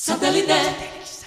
[0.00, 1.17] Satellite.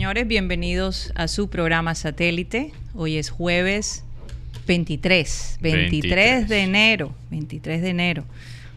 [0.00, 2.72] Señores, bienvenidos a su programa Satélite.
[2.94, 4.02] Hoy es jueves
[4.66, 6.48] 23, 23, 23.
[6.48, 8.24] de enero, 23 de enero.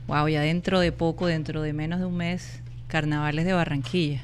[0.08, 4.22] Wow, ya dentro de poco, dentro de menos de un mes, carnavales de Barranquilla.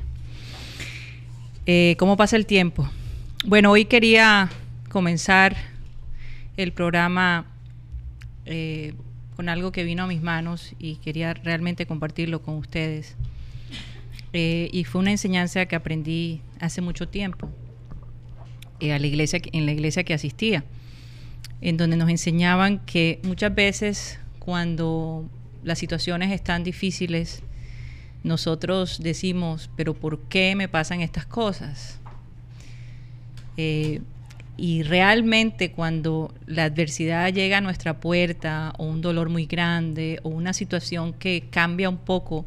[1.66, 2.90] Eh, ¿Cómo pasa el tiempo?
[3.46, 4.50] Bueno, hoy quería
[4.90, 5.56] comenzar
[6.58, 7.46] el programa
[8.46, 8.94] eh,
[9.38, 13.16] con algo que vino a mis manos y quería realmente compartirlo con ustedes.
[14.34, 17.50] Eh, y fue una enseñanza que aprendí hace mucho tiempo
[18.80, 20.64] eh, a la iglesia, en la iglesia que asistía,
[21.62, 25.28] en donde nos enseñaban que muchas veces cuando
[25.64, 27.42] las situaciones están difíciles,
[28.24, 32.00] nosotros decimos, pero ¿por qué me pasan estas cosas?
[33.58, 34.02] Eh,
[34.58, 40.30] y realmente cuando la adversidad llega a nuestra puerta, o un dolor muy grande, o
[40.30, 42.46] una situación que cambia un poco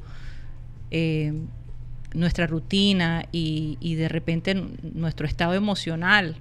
[2.14, 6.36] nuestra rutina y, de repente nuestro estado emocional,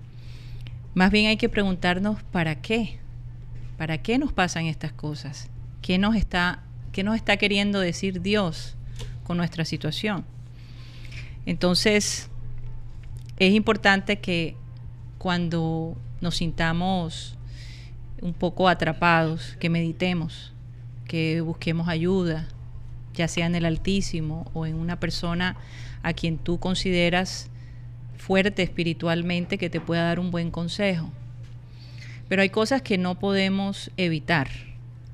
[0.94, 3.00] más bien hay que preguntarnos para qué,
[3.78, 5.50] para qué nos pasan estas cosas,
[5.82, 8.76] qué nos está, qué nos está queriendo decir Dios
[9.24, 10.26] con nuestra situación.
[11.46, 12.30] Entonces,
[13.38, 14.56] es importante que
[15.18, 17.36] cuando nos sintamos
[18.22, 20.54] un poco atrapados, que meditemos,
[21.08, 22.48] que busquemos ayuda,
[23.14, 25.58] ya sea en el Altísimo o en una persona
[26.04, 27.50] a quien tú consideras
[28.18, 31.12] fuerte espiritualmente que te pueda dar un buen consejo.
[32.28, 34.50] Pero hay cosas que no podemos evitar.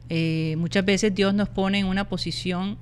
[0.09, 2.77] Eh, muchas veces Dios nos pone en una posición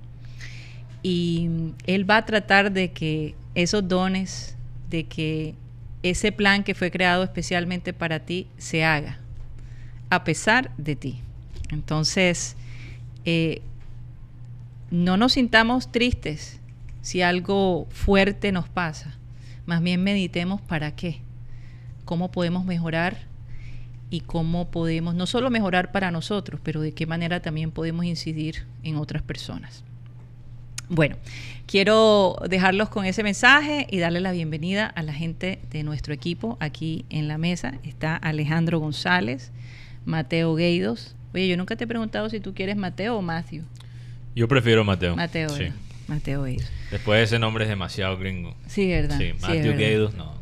[1.02, 1.50] y
[1.86, 4.56] Él va a tratar de que esos dones,
[4.90, 5.56] de que
[6.03, 9.20] ese plan que fue creado especialmente para ti se haga,
[10.09, 11.20] a pesar de ti.
[11.72, 12.56] Entonces,
[13.26, 13.62] eh,
[14.91, 16.59] no nos sintamos tristes
[17.01, 19.18] si algo fuerte nos pasa.
[19.66, 21.22] Más bien meditemos para qué,
[22.03, 23.18] cómo podemos mejorar
[24.09, 28.66] y cómo podemos no solo mejorar para nosotros, pero de qué manera también podemos incidir
[28.84, 29.84] en otras personas.
[30.88, 31.16] Bueno,
[31.66, 36.57] quiero dejarlos con ese mensaje y darle la bienvenida a la gente de nuestro equipo
[36.59, 37.79] aquí en la mesa.
[37.84, 39.52] Está Alejandro González,
[40.06, 41.16] Mateo Gueidos.
[41.34, 43.63] Oye, yo nunca te he preguntado si tú quieres Mateo o Matthew.
[44.35, 45.16] Yo prefiero Mateo.
[45.16, 45.66] Mateo, Sí.
[46.07, 46.69] Mateo Gueidos.
[46.91, 48.53] Después ese nombre es demasiado gringo.
[48.68, 49.18] Sí, ¿verdad?
[49.18, 49.79] Sí, Sí, verdad.
[49.79, 50.34] Gaydos, no.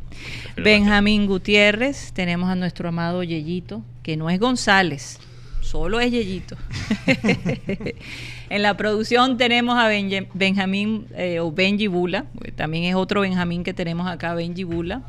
[0.57, 5.19] Benjamín Gutiérrez, tenemos a nuestro amado Yeyito, que no es González,
[5.61, 6.55] solo es Yeyito.
[8.49, 12.25] en la producción tenemos a Benje- Benjamín eh, o Benji Bula,
[12.55, 15.01] también es otro Benjamín que tenemos acá, Benji Bula,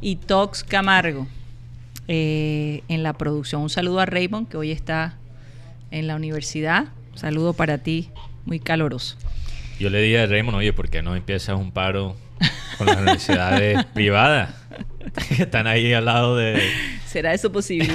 [0.00, 1.26] y Tox Camargo
[2.08, 3.62] eh, en la producción.
[3.62, 5.16] Un saludo a Raymond, que hoy está
[5.90, 6.86] en la universidad.
[7.16, 8.10] Saludo para ti,
[8.44, 9.16] muy caloroso.
[9.80, 12.16] Yo le dije a Raymond, oye, ¿por qué no empiezas un paro
[12.78, 14.54] con las universidades privadas?
[15.36, 16.60] que Están ahí al lado de...
[17.06, 17.88] ¿Será eso posible?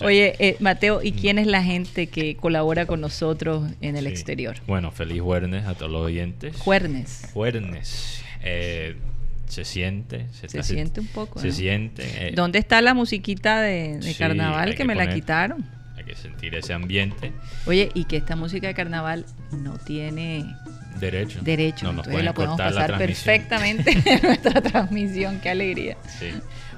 [0.00, 4.10] Oye, eh, Mateo, ¿y quién es la gente que colabora con nosotros en el sí.
[4.10, 4.56] exterior?
[4.66, 6.56] Bueno, feliz jueves a todos los oyentes.
[6.56, 7.28] Juernes.
[7.32, 8.22] Jueves.
[8.42, 8.96] Eh,
[9.46, 10.26] se siente.
[10.32, 11.52] Se está- siente un poco, Se ¿no?
[11.52, 12.28] siente.
[12.28, 15.66] eh, ¿Dónde está la musiquita de, de sí, carnaval que, que me la quitaron?
[16.08, 17.32] Que sentir ese ambiente.
[17.66, 20.56] Oye, y que esta música de carnaval no tiene
[20.98, 21.40] Derecho.
[21.42, 21.84] derecho.
[21.84, 23.24] No nos entonces la podemos cortar la pasar transmisión.
[23.26, 25.40] perfectamente en nuestra transmisión.
[25.40, 25.96] Qué alegría.
[26.18, 26.30] Sí.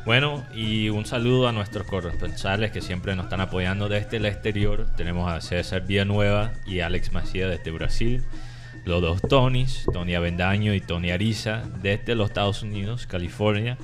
[0.04, 4.88] Bueno, y un saludo a nuestros corresponsales que siempre nos están apoyando desde el exterior.
[4.96, 8.24] Tenemos a César Villanueva y Alex Macía desde Brasil.
[8.84, 13.76] Los dos Tonys, Tony Avendaño y Tony Ariza desde los Estados Unidos, California.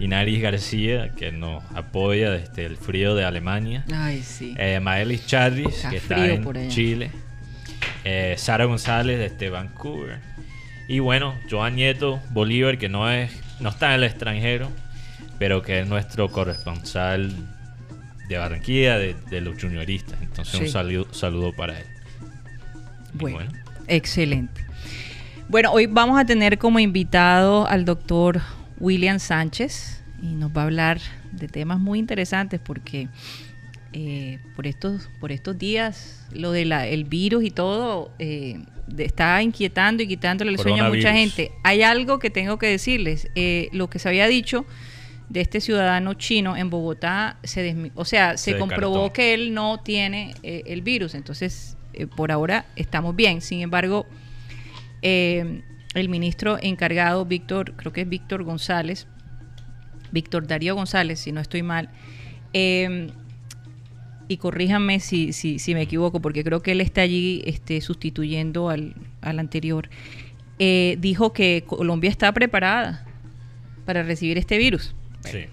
[0.00, 3.84] Y Naris García, que nos apoya desde el frío de Alemania.
[3.92, 4.54] Ay, sí.
[4.58, 6.68] Eh, Maelis Charris, Está que está en.
[6.70, 7.10] Chile.
[8.04, 10.18] Eh, Sara González desde Vancouver.
[10.88, 13.30] Y bueno, Joan Nieto Bolívar, que no es
[13.60, 14.68] no está en el extranjero,
[15.38, 17.30] pero que es nuestro corresponsal
[18.28, 20.20] de Barranquilla, de, los junioristas.
[20.22, 21.86] Entonces un saludo, saludo para él.
[23.12, 23.50] Bueno,
[23.86, 24.64] excelente.
[25.48, 28.40] Bueno, hoy vamos a tener como invitado al doctor
[28.80, 31.00] William Sánchez y nos va a hablar
[31.32, 33.08] de temas muy interesantes porque
[33.92, 38.60] eh, por, estos, por estos días lo del el virus y todo eh,
[38.96, 41.52] está inquietando y quitándole el sueño a mucha gente.
[41.64, 43.28] Hay algo que tengo que decirles.
[43.34, 44.64] Eh, lo que se había dicho
[45.28, 50.34] de este ciudadano chino en Bogotá, se o sea, se, comprobó que él no tiene
[50.42, 51.14] el virus.
[51.14, 51.76] Entonces,
[52.16, 53.40] por ahora estamos bien.
[53.40, 54.06] Sin embargo,
[55.94, 59.06] el ministro encargado, Víctor, creo que es Víctor González,
[60.12, 61.90] Víctor Darío González, si no estoy mal,
[62.52, 63.10] eh,
[64.30, 68.68] y corríjanme si, si, si, me equivoco, porque creo que él está allí este, sustituyendo
[68.68, 69.90] al, anterior,
[70.60, 73.04] eh, dijo que Colombia está preparada
[73.84, 74.94] para recibir este virus.
[75.24, 75.46] Sí,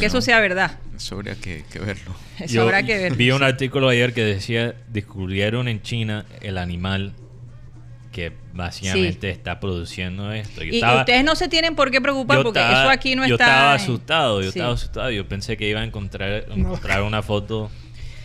[0.00, 0.78] que eso sea verdad.
[0.96, 2.12] Eso habría que, verlo.
[2.40, 3.16] Eso habrá que verlo.
[3.16, 7.12] Vi un artículo ayer que decía, descubrieron en China el animal
[8.18, 10.64] que básicamente está produciendo esto.
[10.64, 13.28] y ustedes no se tienen por qué preocupar porque eso aquí no está.
[13.28, 15.10] Yo estaba asustado, yo estaba asustado.
[15.12, 17.70] Yo pensé que iba a encontrar, encontrar una foto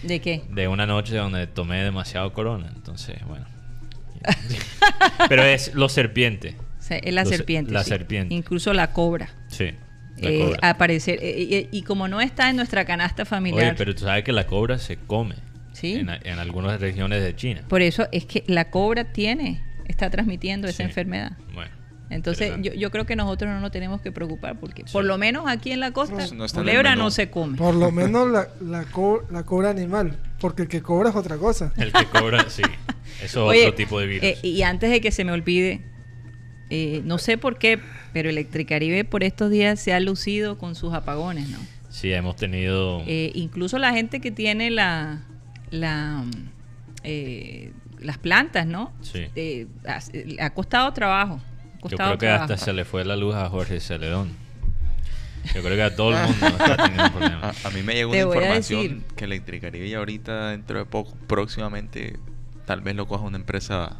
[0.03, 0.41] ¿De qué?
[0.49, 2.71] De una noche donde tomé demasiado corona.
[2.75, 3.45] Entonces, bueno.
[5.29, 6.55] Pero es los serpientes.
[6.89, 7.71] es la serpiente.
[7.71, 8.33] La serpiente.
[8.33, 9.29] Incluso la cobra.
[9.47, 9.71] Sí.
[10.17, 11.19] Eh, aparecer.
[11.21, 13.63] Eh, y, como no está en nuestra canasta familiar.
[13.63, 15.35] Oye, pero tú sabes que la cobra se come.
[15.71, 15.93] Sí.
[15.95, 17.63] En, algunas regiones de China.
[17.67, 21.33] Por eso es que la cobra tiene, está transmitiendo esa enfermedad.
[21.53, 21.71] Bueno.
[22.09, 25.45] Entonces, yo, yo, creo que nosotros no nos tenemos que preocupar porque, por lo menos
[25.47, 27.57] aquí en la costa, no, culebra no se come.
[27.57, 28.85] Por lo menos la, la,
[29.31, 31.73] la, cobra animal, porque el que cobra es otra cosa.
[31.75, 32.61] El que cobra, sí.
[33.23, 34.23] Eso es otro tipo de virus.
[34.23, 35.81] Eh, y antes de que se me olvide,
[36.69, 37.79] eh, no sé por qué,
[38.11, 41.57] pero Electricaribe por estos días se ha lucido con sus apagones, ¿no?
[41.89, 43.01] Sí, hemos tenido.
[43.07, 45.23] Eh, incluso la gente que tiene la.
[45.71, 46.23] la
[48.03, 48.93] las plantas, ¿no?
[49.01, 49.67] Sí.
[50.39, 51.41] ha costado trabajo.
[51.89, 54.43] Yo creo que hasta se le fue la luz a Jorge Celedón.
[55.53, 57.65] Yo creo que a todo el mundo está teniendo problemas.
[57.65, 62.17] A, mí me llegó una información que Electricaribe ya ahorita, dentro de poco, próximamente,
[62.65, 63.97] tal vez lo coja una empresa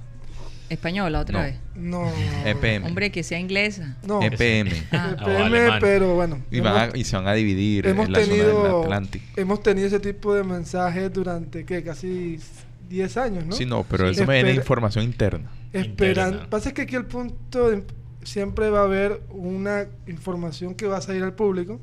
[0.69, 1.55] española otra vez.
[1.75, 2.11] No.
[2.45, 2.85] EPM.
[2.85, 3.97] Hombre, que sea inglesa.
[4.03, 4.21] No.
[4.21, 4.69] EPM.
[4.91, 5.15] Ah.
[5.19, 6.41] EPM, pero bueno.
[6.49, 6.59] Y,
[6.97, 9.25] y, se van a dividir hemos en la tenido, zona del Atlántico.
[9.35, 11.83] Hemos tenido ese tipo de mensajes durante, ¿qué?
[11.83, 12.39] Casi
[12.89, 13.55] 10 años, ¿no?
[13.55, 15.49] Sí, no, pero eso me viene información interna.
[15.71, 16.47] Esperan.
[16.49, 17.83] Pasa que aquí el punto
[18.23, 21.79] siempre va a haber una información que va a salir al público.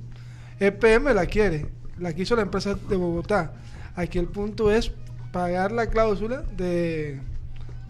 [0.58, 1.66] EPM la quiere,
[1.98, 3.52] la quiso la empresa de Bogotá.
[3.94, 4.92] Aquí el punto es
[5.32, 7.20] pagar la cláusula de,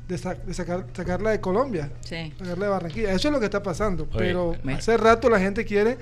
[0.08, 2.32] de, sacar, sacarla de Colombia, sí.
[2.38, 3.12] sacarla de Barranquilla.
[3.12, 4.08] Eso es lo que está pasando.
[4.08, 5.98] pero hace rato la gente quiere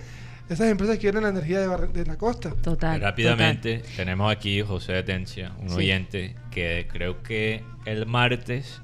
[0.49, 2.55] esas empresas quieren la energía de, la costa.
[2.63, 3.01] Total.
[3.01, 8.81] Rápidamente, tenemos aquí José Atencia, un oyente que creo que el martes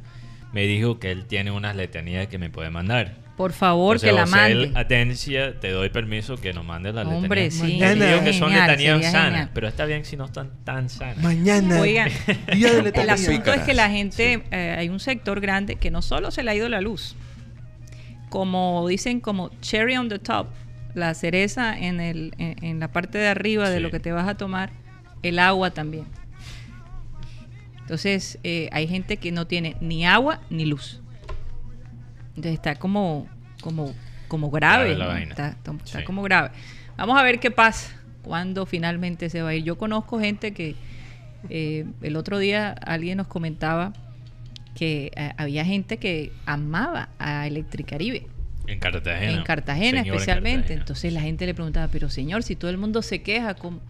[0.53, 3.25] me dijo que él tiene unas letanías que me puede mandar.
[3.37, 4.71] Por favor, que la mande.
[4.77, 7.79] Atencia, te doy permiso que nos mande las Hombre, sí.
[7.81, 8.07] Mañana.
[8.07, 11.19] Digo que son letanías sanas, pero está bien si no están tan sanas.
[11.19, 11.81] Mañana.
[11.81, 12.11] Oigan,
[12.47, 16.45] el asunto es que la gente, eh, hay un sector grande que no solo se
[16.45, 17.17] le ha ido la luz,
[18.29, 20.47] como dicen, como cherry on the top,
[20.95, 24.37] la cereza en, el, en, la parte de arriba de lo que te vas a
[24.37, 24.71] tomar,
[25.23, 26.07] el agua también.
[27.81, 31.03] Entonces, eh, hay gente que no tiene ni agua ni luz.
[32.31, 33.27] Entonces está como,
[33.61, 33.93] como,
[34.29, 34.97] como grave.
[35.23, 35.57] Está,
[36.05, 36.51] como grave.
[36.97, 39.65] Vamos a ver qué pasa cuando finalmente se va a ir.
[39.65, 40.77] Yo conozco gente que
[41.51, 43.93] eh, el otro día alguien nos comentaba
[44.75, 48.27] que eh, había gente que amaba a Electricaribe
[48.67, 49.33] en Cartagena.
[49.33, 50.73] En Cartagena especialmente.
[50.73, 53.81] Entonces la gente le preguntaba, pero señor, si todo el mundo se queja, ¿cómo?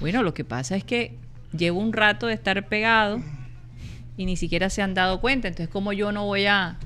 [0.00, 1.16] Bueno, lo que pasa es que
[1.56, 3.20] llevo un rato de estar pegado
[4.16, 5.48] y ni siquiera se han dado cuenta.
[5.48, 6.78] Entonces, ¿cómo yo no voy a,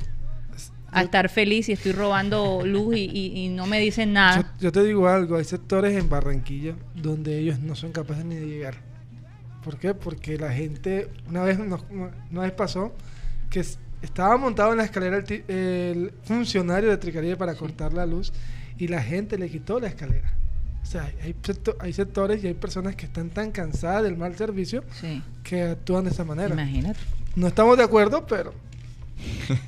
[0.91, 4.55] a estar feliz y estoy robando luz y, no me dicen nada?
[4.61, 8.47] Yo, te digo algo, hay sectores en Barranquilla donde ellos no son capaces ni de
[8.47, 8.75] llegar.
[9.65, 9.95] ¿Por qué?
[9.95, 12.95] Porque la gente, una vez, una vez pasó
[13.51, 13.65] que
[14.07, 18.33] estaba montado en la escalera el, funcionario de Tricaría para cortar la luz
[18.79, 20.33] y la gente le quitó la escalera.
[20.83, 21.35] O sea, hay,
[21.81, 24.85] hay sectores y hay personas que están tan cansadas del mal servicio
[25.43, 26.55] que actúan de esa manera.
[26.55, 27.01] Imagínate.
[27.35, 28.55] No estamos de acuerdo, pero...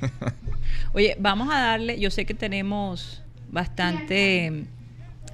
[0.93, 4.65] Oye, vamos a darle, yo sé que tenemos bastante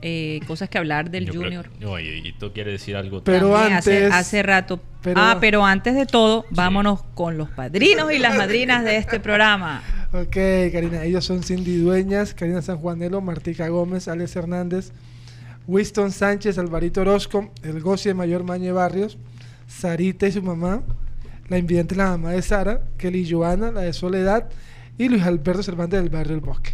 [0.02, 1.70] eh, cosas que hablar del Junior.
[2.02, 4.82] y tú quieres decir algo pero antes, hace, rato.
[5.16, 9.82] ah, pero antes de todo, vámonos con los padrinos y las madrinas de este programa.
[10.14, 10.38] Ok,
[10.72, 14.92] Karina, ellos son Cindy Dueñas, Karina San Juanelo, Martica Gómez, Alex Hernández,
[15.68, 19.18] Winston Sánchez, Alvarito Orozco, el Goci de Mayor Mañe Barrios,
[19.68, 20.84] Sarita y su mamá,
[21.50, 24.50] la invidente la mamá de Sara, Kelly Joana, la de Soledad,
[24.98, 26.74] y Luis Alberto Cervantes del barrio El Bosque.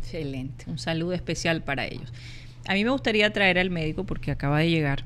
[0.00, 2.12] Excelente, un saludo especial para ellos.
[2.68, 5.04] A mí me gustaría traer al médico porque acaba de llegar,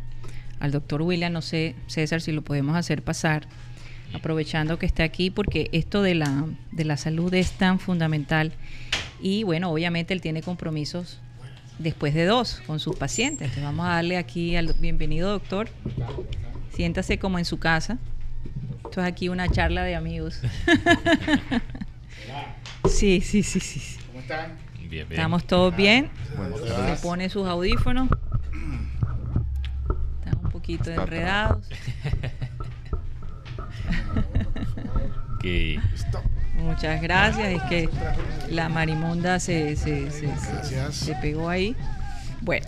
[0.61, 3.47] al doctor William, no sé, César, si lo podemos hacer pasar,
[4.15, 8.53] aprovechando que está aquí, porque esto de la, de la salud es tan fundamental.
[9.21, 11.21] Y bueno, obviamente él tiene compromisos
[11.79, 13.49] después de dos con sus pacientes.
[13.49, 15.69] Entonces vamos a darle aquí al bienvenido doctor.
[16.75, 17.99] Siéntase como en su casa.
[18.85, 20.41] Esto es aquí una charla de amigos.
[22.89, 23.99] sí, sí, sí, sí.
[24.09, 24.70] ¿Cómo están?
[24.91, 25.21] Bien, bien.
[25.21, 26.11] Estamos todos bien.
[26.37, 28.09] Buenos Se pone sus audífonos.
[30.19, 31.69] Están un poquito enredados.
[35.41, 35.81] Que
[36.57, 37.49] Muchas gracias.
[37.49, 37.89] Es que
[38.51, 40.29] la marimonda se, se, se,
[40.93, 41.75] se- pegó ahí.
[42.43, 42.67] Bueno,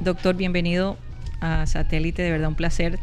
[0.00, 0.98] doctor, bienvenido
[1.40, 2.20] a Satélite.
[2.22, 2.98] De verdad, un placer.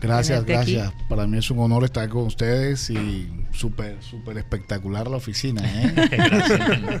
[0.00, 0.52] Gracias, aquí.
[0.52, 0.92] gracias.
[1.08, 7.00] Para mí es un honor estar con ustedes y súper, súper espectacular la oficina, ¿eh?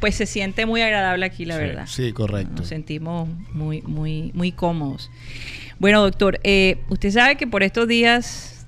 [0.00, 1.60] Pues se siente muy agradable aquí, la Sí.
[1.60, 1.86] verdad.
[1.86, 2.52] Sí, correcto.
[2.56, 5.10] Nos sentimos muy, muy, muy cómodos.
[5.78, 8.66] Bueno, doctor, eh, usted sabe que por estos días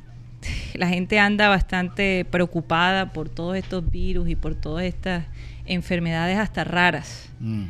[0.75, 5.25] la gente anda bastante preocupada por todos estos virus y por todas estas
[5.67, 7.29] enfermedades hasta raras.
[7.41, 7.65] Mm.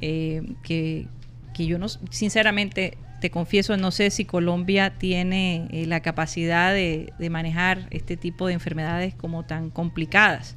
[0.00, 1.06] eh, que,
[1.54, 7.12] que yo no, sinceramente, te confieso, no sé si Colombia tiene eh, la capacidad de,
[7.18, 10.56] de manejar este tipo de enfermedades como tan complicadas,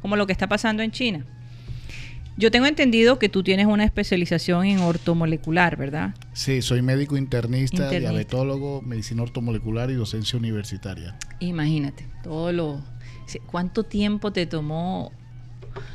[0.00, 1.24] como lo que está pasando en China.
[2.38, 6.14] Yo tengo entendido que tú tienes una especialización en ortomolecular, ¿verdad?
[6.32, 8.10] Sí, soy médico internista, Internista.
[8.10, 11.16] diabetólogo, medicina ortomolecular y docencia universitaria.
[11.40, 12.80] Imagínate, todo lo...
[13.46, 15.12] ¿Cuánto tiempo te tomó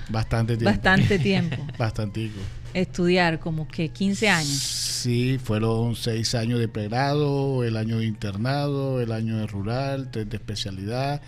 [0.10, 0.70] Bastante tiempo.
[0.72, 2.40] bastante tiempo Bastantico.
[2.74, 3.40] estudiar?
[3.40, 4.50] Como que 15 años.
[4.60, 10.30] Sí, fueron seis años de pregrado, el año de internado, el año de rural, tres
[10.30, 11.22] de especialidad,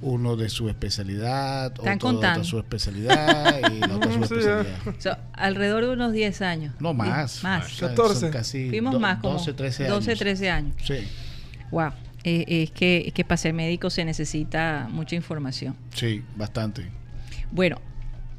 [0.00, 4.66] uno de su especialidad, Están otro de su especialidad y la otra su especialidad.
[4.86, 6.74] O sea, alrededor de unos 10 años.
[6.80, 7.42] No más.
[7.42, 7.66] Más.
[7.66, 8.20] O sea, 14.
[8.20, 9.96] son casi Fuimos do- más como 12, 13 años.
[10.06, 10.74] 12, 13 años.
[10.84, 10.94] Sí,
[11.70, 11.90] Wow.
[12.24, 15.76] Eh, es, que, es que para ser médico se necesita mucha información.
[15.94, 16.90] sí, bastante.
[17.50, 17.80] Bueno,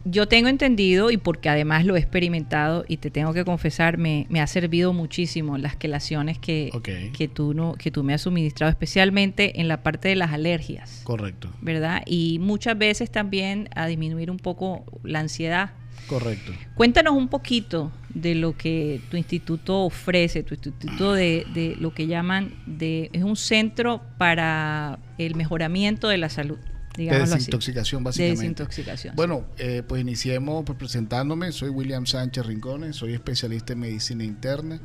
[0.05, 4.25] yo tengo entendido y porque además lo he experimentado y te tengo que confesar, me,
[4.29, 6.89] me ha servido muchísimo las quelaciones que, Ok.
[7.13, 11.01] que, tú no, que tú me has suministrado, especialmente en la parte de las alergias,
[11.03, 12.01] Correcto, ¿verdad?
[12.05, 15.71] Y muchas veces también a disminuir un poco la ansiedad.
[16.07, 16.53] correcto.
[16.75, 22.07] Cuéntanos un poquito de lo que tu instituto ofrece, tu instituto de, de lo que
[22.07, 26.57] llaman de es un centro para el mejoramiento de la salud,
[27.05, 27.33] De así.
[27.35, 28.41] desintoxicación, De básicamente.
[28.41, 29.15] desintoxicación.
[29.15, 31.51] Bueno, eh, pues iniciemos pues, presentándome.
[31.51, 34.81] Soy William Sánchez Rincones, soy especialista en medicina interna,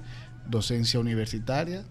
[0.48, 1.84] docencia universitaria,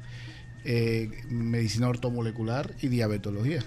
[0.66, 3.64] eh, medicina ortomolecular y diabetología.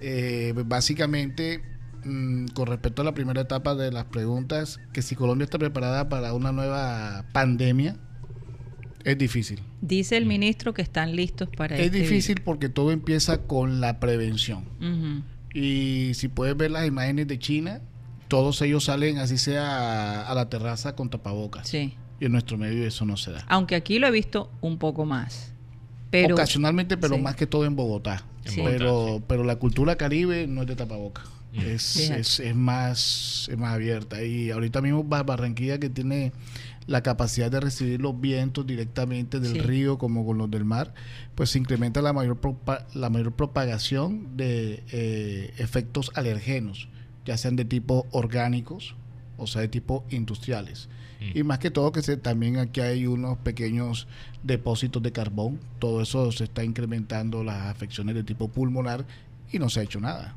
[0.00, 1.62] Eh, pues, básicamente,
[2.04, 6.08] mm, con respecto a la primera etapa de las preguntas, que si Colombia está preparada
[6.08, 7.96] para una nueva pandemia,
[9.04, 9.60] es difícil.
[9.80, 13.98] Dice el ministro que están listos para Es este difícil porque todo empieza con la
[13.98, 14.64] prevención.
[15.54, 17.80] Y si puedes ver las imágenes de China,
[18.28, 21.68] todos ellos salen así sea a, la terraza con tapabocas.
[21.68, 21.94] Sí.
[22.20, 23.44] Y en nuestro medio eso no se da.
[23.48, 25.52] Aunque aquí lo he visto un poco más.
[26.10, 27.20] Pero Ocasionalmente, pero sí.
[27.22, 28.24] más que todo en Bogotá.
[28.44, 28.60] En Sí.
[28.60, 29.24] Bogotá, Pero, sí.
[29.26, 31.24] pero la cultura caribe no es de tapabocas.
[31.52, 31.60] Mm.
[31.60, 34.22] Es, es, es más, es más abierta.
[34.22, 36.32] Y ahorita mismo Ba- Barranquilla que tiene
[36.86, 39.60] la capacidad de recibir los vientos directamente del Sí.
[39.60, 40.94] río como con los del mar,
[41.34, 46.88] pues se incrementa la mayor, propa- la mayor propagación de eh, efectos alergenos,
[47.24, 48.94] ya sean de tipo orgánicos
[49.38, 50.88] o sea de tipo industriales.
[51.20, 51.38] Mm.
[51.38, 54.06] Y más que todo que se, también aquí hay unos pequeños
[54.42, 59.04] depósitos de carbón, todo eso se está incrementando las afecciones de tipo pulmonar
[59.52, 60.34] y no se ha hecho nada.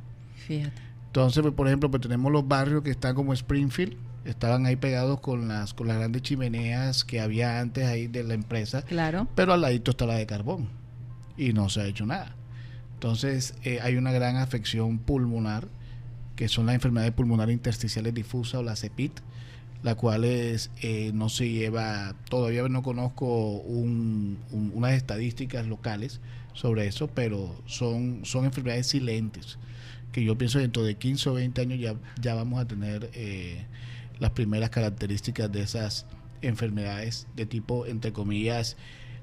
[0.47, 0.81] fíjate.
[1.07, 5.19] Entonces, pues, por ejemplo, pues tenemos los barrios que están como Springfield, estaban ahí pegados
[5.21, 9.27] con las con las grandes chimeneas que había antes ahí de la empresa, Claro.
[9.35, 10.67] pero al ladito está la de carbón
[11.37, 12.35] y no se ha hecho nada.
[12.95, 15.67] Entonces, eh, hay una gran afección pulmonar,
[16.35, 19.19] que son las enfermedades pulmonares intersticiales difusas o la CEPIT,
[19.83, 26.19] la cual es, eh, no se lleva, todavía no conozco un- un- unas estadísticas locales
[26.53, 29.59] sobre eso, pero son, son enfermedades silentes,
[30.11, 33.09] que yo pienso que dentro de 15 o 20 años ya, ya vamos a tener
[33.13, 33.65] eh,
[34.19, 36.05] las primeras características de esas
[36.41, 38.77] enfermedades de tipo, entre comillas,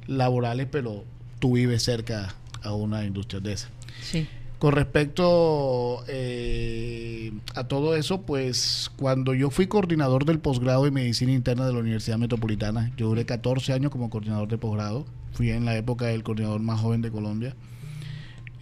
[0.07, 1.05] laborales, pero
[1.39, 3.69] tú vives cerca a una industria de esa.
[4.03, 4.27] Sí.
[4.59, 11.33] Con respecto eh, a todo eso, pues cuando yo fui coordinador del posgrado en medicina
[11.33, 15.65] interna de la Universidad Metropolitana, yo duré 14 años como coordinador de posgrado, fui en
[15.65, 17.57] la época del coordinador más joven de Colombia.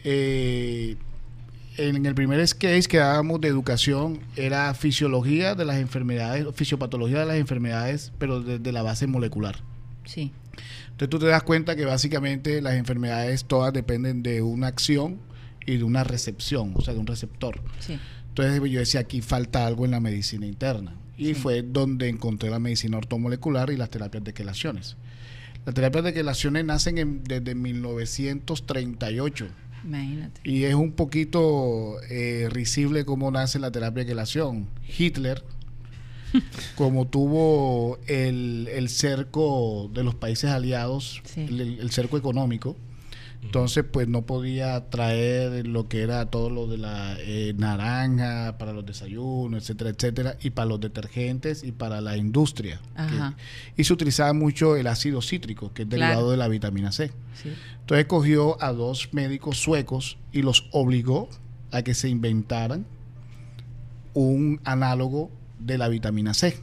[0.03, 0.97] Eh,
[1.89, 7.27] en el primer case que dábamos de educación era fisiología de las enfermedades, fisiopatología de
[7.27, 9.57] las enfermedades, pero desde la base molecular.
[10.05, 10.33] Sí.
[10.91, 15.19] Entonces tú te das cuenta que básicamente las enfermedades todas dependen de una acción
[15.67, 17.61] y de una recepción, o sea, de un receptor.
[17.79, 17.99] Sí.
[18.29, 20.95] Entonces yo decía, aquí falta algo en la medicina interna.
[21.17, 21.35] Y Sí.
[21.35, 24.97] fue donde encontré la medicina ortomolecular y las terapias de quelaciones.
[25.67, 29.49] Las terapias de quelaciones nacen en- desde 1938
[29.85, 30.41] Imagínate.
[30.45, 34.69] y es un poquito eh, risible cómo nace la terapia de quelación.
[34.99, 35.43] Hitler,
[36.77, 41.43] como tuvo el, el cerco de los países aliados, Sí.
[41.49, 42.77] el, el cerco económico,
[43.43, 48.73] entonces pues no podía traer lo que era todo lo de la eh, naranja para
[48.73, 52.81] los desayunos, etcétera, etcétera, y para los detergentes y para la industria.
[52.95, 53.35] Ajá.
[53.75, 56.05] Que- y se utilizaba mucho el ácido cítrico, que es Claro.
[56.05, 57.09] derivado de la vitamina C.
[57.43, 57.51] Sí.
[57.81, 61.29] Entonces cogió a dos médicos suecos y los obligó
[61.73, 62.85] a que se inventaran
[64.15, 66.57] un análogo de la vitamina C.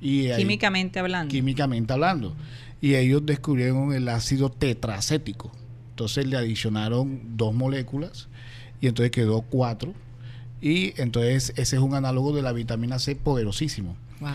[0.00, 1.30] Y ahí- Químicamente hablando.
[1.30, 2.34] químicamente hablando.
[2.80, 5.52] Y ellos descubrieron el ácido tetracético.
[5.92, 8.28] Entonces le adicionaron dos moléculas
[8.80, 9.94] y entonces quedó cuatro.
[10.60, 14.30] Y entonces ese es un análogo de la vitamina C poderosísimo Wow.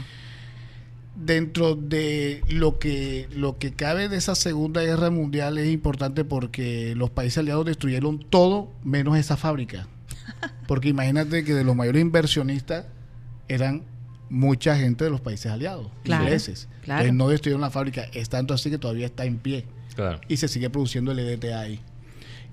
[1.15, 6.93] dentro de lo que lo que cabe de esa Segunda Guerra Mundial es importante porque
[6.95, 9.87] los países aliados destruyeron todo menos esa fábrica.
[10.67, 12.85] Porque imagínate que de los mayores inversionistas
[13.47, 13.83] eran
[14.29, 16.67] mucha gente de los países aliados, Claro, ingleses.
[16.83, 16.99] claro.
[17.05, 19.63] Entonces no destruyeron la fábrica, es tanto así que todavía está en pie
[19.97, 20.21] Claro.
[20.29, 21.81] y se sigue produciendo el EDT ahí.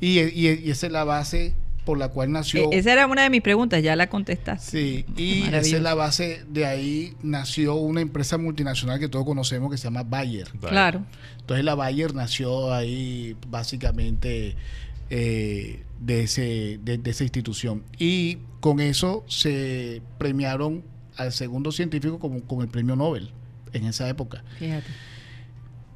[0.01, 2.73] Y, y- y esa es la base por la cual nació...
[2.73, 4.71] E- esa era una de mis preguntas, ya la contestaste.
[4.71, 9.71] Sí, y esa es la base, de ahí nació una empresa multinacional que todos conocemos
[9.71, 10.49] que se llama Bayer.
[10.61, 11.05] Claro.
[11.41, 14.57] Entonces la Bayer nació ahí básicamente
[15.11, 17.83] eh, de, ese, de, de esa institución.
[17.99, 20.83] Y con eso se premiaron
[21.17, 23.31] al segundo científico como, con el premio Nobel
[23.75, 24.43] en esa época.
[24.59, 24.87] Fíjate.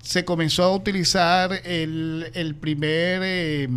[0.02, 3.68] Se comenzó a utilizar el, el primer eh,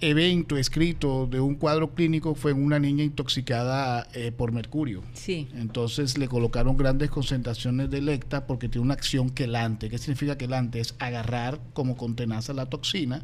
[0.00, 5.02] evento escrito de un cuadro clínico fue en una niña intoxicada eh, por mercurio.
[5.12, 5.48] Sí.
[5.54, 9.90] Entonces le colocaron grandes concentraciones de lecta porque tiene una acción quelante.
[9.90, 10.80] ¿Qué significa quelante?
[10.80, 13.22] Es agarrar como con tenaza la toxina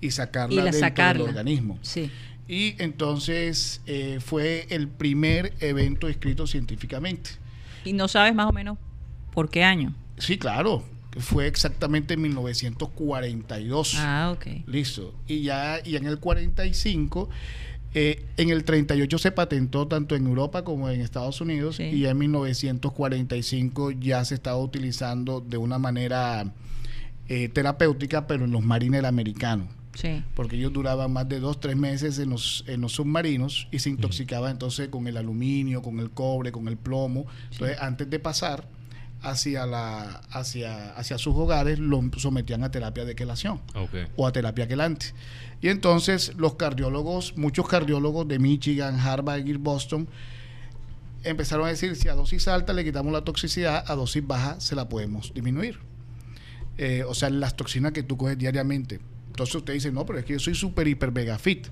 [0.00, 1.24] y sacarla Y la dentro sacarla.
[1.24, 1.78] del organismo.
[1.82, 2.10] Sí.
[2.46, 7.30] Y entonces eh, fue el primer evento escrito científicamente.
[7.84, 8.78] Y no sabes más o menos
[9.32, 9.94] por qué año.
[10.18, 10.84] Sí, claro.
[11.18, 13.94] Fue exactamente en 1942.
[13.98, 14.46] Ah, ok.
[14.66, 15.14] Listo.
[15.26, 17.28] Y ya y en el 45,
[17.94, 21.82] eh, en el 38 se patentó tanto en Europa como en Estados Unidos Sí.
[21.84, 26.52] y ya en 1945 ya se estaba utilizando de una manera
[27.28, 29.68] eh, terapéutica, pero en los marines americanos.
[29.94, 30.22] Sí.
[30.34, 33.90] Porque ellos duraban más de dos, tres meses en los, en los submarinos y se
[33.90, 37.26] intoxicaban entonces con el aluminio, con el cobre, con el plomo.
[37.52, 38.66] Entonces, antes de pasar
[39.22, 43.94] hacia, la, hacia, hacia sus hogares, lo sometían a terapia de quelación Ok.
[44.16, 45.14] o a terapia quelante.
[45.60, 50.08] Y entonces los cardiólogos, muchos cardiólogos de Michigan, Harvard y Boston,
[51.24, 54.74] empezaron a decir, si a dosis alta le quitamos la toxicidad, a dosis baja se
[54.74, 55.78] la podemos disminuir.
[56.78, 58.98] Eh, o sea, las toxinas que tú coges diariamente.
[59.28, 61.68] Entonces usted dice, no, pero es que yo soy súper, hiper, mega fit.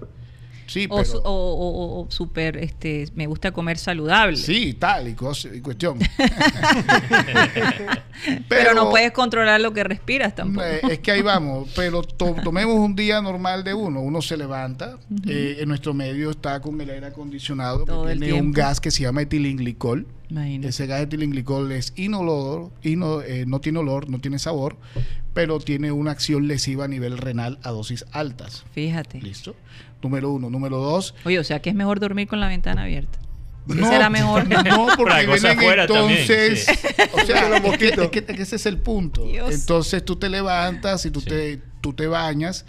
[0.70, 1.04] Sí, O, pero...
[1.08, 4.36] su- o, o- o- o súper, este, me gusta comer saludable.
[4.36, 5.98] Sí, tal y, cosa, y cuestión.
[8.48, 10.66] pero, no puedes controlar lo que respiras tampoco.
[10.88, 14.00] Es que ahí vamos, pero to- tomemos un día normal de uno.
[14.00, 18.20] Uno se levanta, eh, en nuestro medio está con el aire acondicionado, Todo que el
[18.20, 20.06] tiene un gas que se llama etilenglicol.
[20.30, 20.68] Imagínate.
[20.68, 24.76] Ese gas de etilenglicol es inolor, ino- eh, no tiene olor, no tiene sabor,
[25.34, 28.64] pero tiene una acción lesiva a nivel renal a dosis altas.
[28.72, 29.20] Fíjate.
[29.20, 29.54] ¿Listo?
[30.02, 30.48] Número uno.
[30.50, 31.14] Número dos.
[31.24, 33.18] Oye, o sea que es mejor dormir con la ventana abierta.
[33.68, 34.46] ¿Qué No, será mejor?
[34.64, 36.64] No, porque vienen afuera también, entonces.
[36.64, 36.72] sí.
[37.12, 39.24] O sea, Los es que, es que- es que ese es el punto.
[39.26, 39.52] Dios.
[39.54, 41.28] Entonces tú te levantas y tú, Sí.
[41.28, 42.64] te, tú te bañas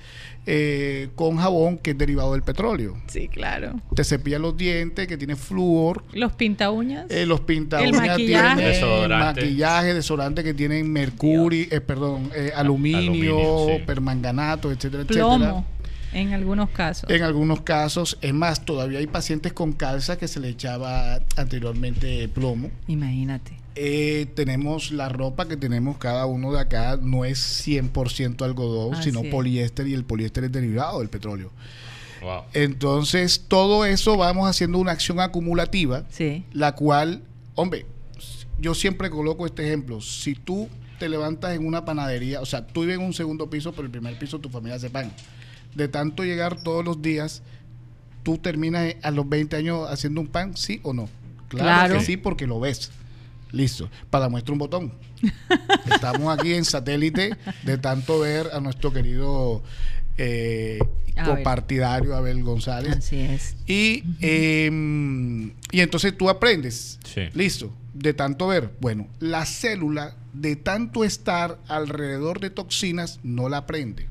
[0.46, 2.98] eh, con jabón que es derivado del petróleo.
[3.08, 3.80] Sí, claro.
[3.96, 6.04] Te cepillas los dientes que tiene flúor.
[6.14, 7.06] Los pinta uñas.
[7.10, 8.56] Eh, los pinta El uñas maquillaje.
[8.56, 9.42] tienen Desodorante.
[9.42, 13.00] maquillaje, desodorante que tienen mercurio, eh, perdón, eh, aluminio,
[13.40, 13.84] aluminio, sí.
[13.86, 15.26] permanganato, etcétera, etcétera.
[15.38, 15.66] plomo,
[16.14, 17.10] en algunos casos.
[17.10, 22.28] En algunos casos, es más, todavía hay pacientes con calza que se le echaba anteriormente
[22.30, 22.70] plomo.
[22.88, 23.61] Imagínate.
[23.76, 29.04] Eh, tenemos la ropa que tenemos cada uno de acá, no es 100% algodón, Así
[29.10, 29.32] sino es.
[29.32, 31.52] poliéster y el poliéster es derivado del petróleo.
[32.22, 32.44] Wow.
[32.54, 36.44] Entonces, todo eso vamos haciendo una acción acumulativa, sí.
[36.52, 37.24] la cual,
[37.56, 37.86] hombre,
[38.60, 40.02] yo siempre coloco este ejemplo.
[40.02, 43.72] Si tú te levantas en una panadería, o sea, tú vives en un segundo piso,
[43.72, 45.12] pero el primer piso tu familia hace pan.
[45.74, 47.42] De tanto llegar todos los días,
[48.22, 51.10] ¿tú terminas a los 20 años haciendo un pan, sí o no?
[51.48, 52.92] Claro, que sí, porque lo ves.
[53.52, 53.90] Listo.
[54.10, 54.94] Para muestra un botón.
[55.94, 59.62] Estamos aquí en satélite de tanto ver a nuestro querido
[60.18, 60.80] eh,
[61.24, 62.98] copartidario Abel González.
[62.98, 63.56] Así es.
[63.68, 67.00] Y, em, y entonces tú aprendes.
[67.04, 67.24] Sí.
[67.34, 67.74] Listo.
[67.94, 68.72] De tanto ver.
[68.80, 74.08] Bueno, la célula de tanto estar alrededor de toxinas no la aprende,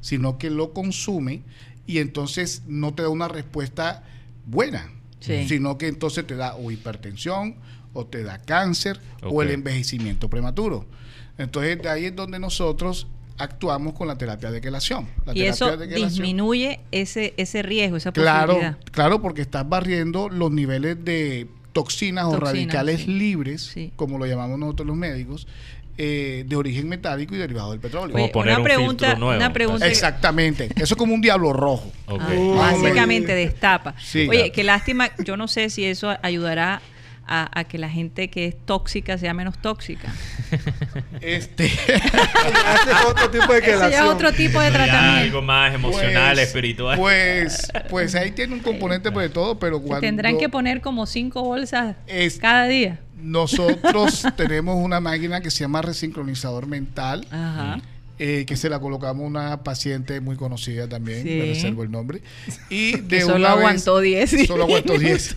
[0.00, 1.42] sino que lo consume
[1.86, 4.04] y entonces no te da una respuesta
[4.46, 7.56] buena, sino que entonces te da o hipertensión
[7.92, 10.86] o te da cáncer o el envejecimiento prematuro.
[11.38, 13.06] Entonces de ahí es donde nosotros
[13.38, 15.08] actuamos con la terapia de quelación.
[15.34, 18.58] y eso disminuye ese, ese riesgo, esa claro,
[18.90, 24.86] Claro, porque estás barriendo los niveles de toxinas, o radicales libres, como lo llamamos nosotros
[24.86, 25.46] los médicos,
[25.98, 28.16] eh, de origen metálico y derivado del petróleo.
[28.34, 30.70] una, pregunta, una pregunta, Exactamente.
[30.76, 31.92] Eso es como un diablo rojo.
[32.06, 32.18] Ah,
[32.56, 33.94] básicamente destapa.
[34.28, 35.10] Oye, qué lástima.
[35.24, 36.80] Yo no sé si eso ayudará
[37.26, 40.12] a, que la gente que es tóxica sea menos tóxica.
[41.20, 41.66] Este.
[41.66, 45.20] es otro tipo de otro tipo de tratamiento.
[45.20, 46.98] Algo más emocional, pues, espiritual.
[46.98, 50.00] Pues, pues ahí tiene un componente pues, de todo, pero cuando.
[50.00, 51.96] Tendrán que poner como cinco bolsas
[52.40, 52.98] cada día.
[53.16, 57.26] Nosotros tenemos una máquina que se llama resincronizador mental.
[57.30, 57.78] Ajá.
[58.24, 62.22] Eh, que se la colocamos una paciente muy conocida también, me reservo el nombre.
[62.70, 64.46] Y de solo aguantó 10.
[64.46, 65.34] Solo aguantó 10.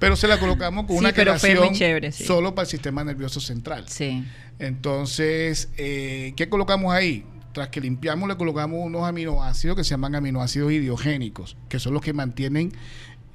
[0.00, 1.76] pero se la colocamos con una creación
[2.10, 3.84] solo para el sistema nervioso central.
[3.86, 4.24] Sí.
[4.58, 7.24] Entonces, eh, ¿qué colocamos ahí?
[7.52, 12.02] Tras que limpiamos, le colocamos unos aminoácidos que se llaman aminoácidos idiogénicos, que son los
[12.02, 12.72] que mantienen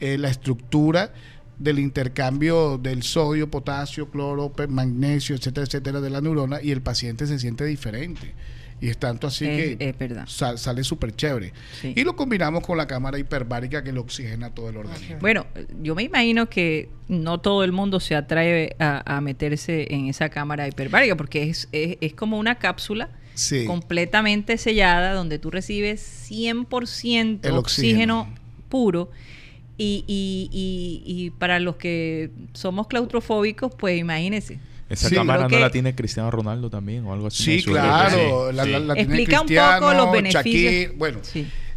[0.02, 1.14] eh, la estructura
[1.60, 7.26] del intercambio del sodio, potasio, cloro, magnesio, etcétera, etcétera, de la neurona y el paciente
[7.26, 8.34] se siente diferente.
[8.80, 9.96] Y es tanto así que
[10.28, 11.52] sale súper chévere.
[11.84, 15.18] Y lo combinamos con la cámara hiperbárica que lo oxigena todo el organismo.
[15.20, 15.48] Bueno,
[15.82, 20.68] yo me imagino que no todo el mundo se atreve a, meterse en esa cámara
[20.68, 23.10] hiperbárica porque es, es, como una cápsula
[23.66, 28.32] completamente sellada donde tú recibes 100% el oxígeno
[28.70, 29.10] puro
[29.78, 34.60] y, y, y, para los que somos claustrofóbicos, pues imagínense.
[34.90, 37.60] Esa cámara no la tiene Cristiano Ronaldo también o algo así.
[37.60, 38.52] Sí, claro.
[38.52, 40.96] La, la, Explica un poco los beneficios.
[40.98, 41.20] bueno,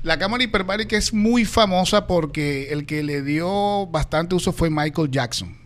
[0.02, 5.10] la cámara hiperbárica es muy famosa porque el que le dio bastante uso fue Michael
[5.10, 5.58] Jackson.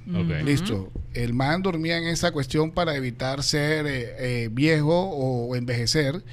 [0.45, 0.91] Listo.
[1.15, 6.25] El man dormía en esa cuestión para evitar ser eh, eh, viejo o envejecer.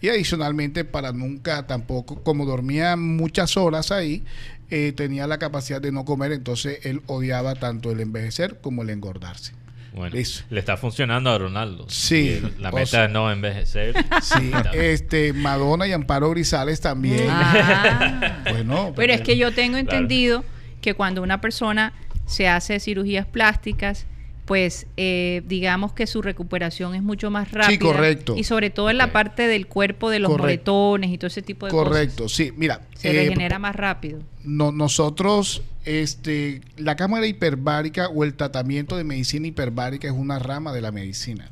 [0.00, 4.22] Y adicionalmente para nunca tampoco, como dormía muchas horas ahí,
[4.70, 8.90] eh, tenía la capacidad de no comer, entonces él odiaba tanto el envejecer como el
[8.90, 9.52] engordarse.
[9.92, 10.14] Bueno,
[10.50, 11.86] le está funcionando a Ronaldo.
[11.88, 12.40] Sí.
[12.58, 13.94] la meta es no envejecer.
[14.22, 17.26] Sí, este, Madonna y Amparo Grisales también.
[17.28, 18.42] Ah.
[18.50, 20.44] bueno, pero es que yo tengo entendido
[20.80, 21.92] que cuando una persona
[22.26, 24.06] se hace cirugías plásticas,
[24.48, 27.68] pues eh, digamos que su recuperación es mucho más rápida.
[27.68, 28.34] Sí, correcto.
[28.34, 31.66] Y sobre todo en la parte del cuerpo de los moretones y todo ese tipo
[31.66, 31.86] de cosas.
[31.86, 32.50] Correcto, sí.
[32.56, 32.80] Mira.
[32.96, 34.20] Se eh, regenera más rápido.
[34.44, 40.72] No, nosotros, este, la cámara hiperbárica o el tratamiento de medicina hiperbárica es una rama
[40.72, 41.50] de la medicina.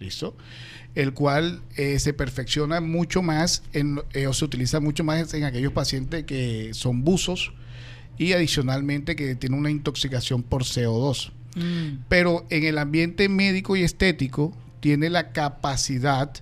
[0.00, 0.34] ¿Listo?
[0.94, 5.74] El cual eh, se perfecciona mucho más en, o se utiliza mucho más en aquellos
[5.74, 7.52] pacientes que son buzos
[8.16, 11.32] y adicionalmente que tienen una intoxicación por CO2.
[11.56, 12.04] Mm.
[12.08, 16.32] Pero en el ambiente médico y estético tiene la capacidad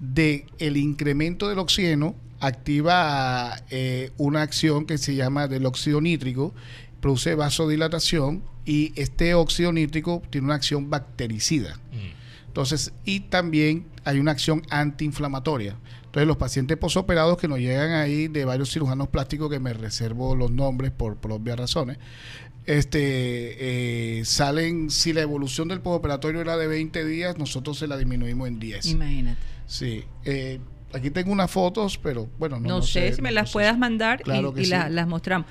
[0.00, 6.54] de el incremento del oxígeno activa eh, una acción que se llama del óxido nítrico,
[7.00, 11.76] produce vasodilatación y este óxido nítrico tiene una acción bactericida.
[11.92, 12.16] Mm.
[12.48, 15.76] Entonces, y también hay una acción antiinflamatoria.
[16.06, 20.34] Entonces, los pacientes posoperados que nos llegan ahí de varios cirujanos plásticos, que me reservo
[20.34, 21.98] los nombres por, por obvias razones,
[22.66, 27.96] este, eh, salen, si la evolución del postoperatorio era de 20 días, nosotros se la
[27.96, 28.86] disminuimos en 10.
[28.86, 29.40] Imagínate.
[29.66, 30.04] Sí.
[30.24, 30.58] Eh,
[30.92, 34.66] aquí tengo unas fotos, pero bueno, no, no, sé, si me las puedas mandar y,
[34.66, 35.46] las mostramos.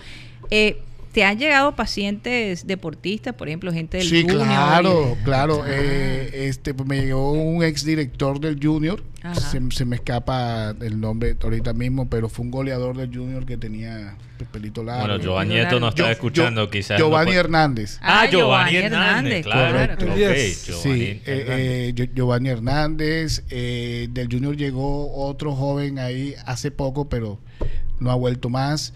[0.49, 0.81] Eh,
[1.15, 5.61] ¿Te han llegado pacientes deportistas, por ejemplo, gente del sí, claro, claro.
[5.63, 5.69] Ah.
[5.69, 9.01] Eh, este, pues me llegó un ex director del Junior,
[9.71, 14.17] se, me escapa el nombre ahorita mismo, pero fue un goleador del Junior que tenía
[14.51, 15.07] pelito largo.
[15.07, 16.97] Bueno, Giovanni Nieto no está escuchando, quizás.
[16.97, 17.97] Giovanni Hernández.
[18.01, 19.95] Ah, ah Giovanni, Hernández, claro.
[20.03, 23.41] sí, eh, eh, Giovanni Hernández.
[23.47, 27.39] del Junior llegó otro joven ahí hace poco, pero
[28.01, 28.93] no ha vuelto más.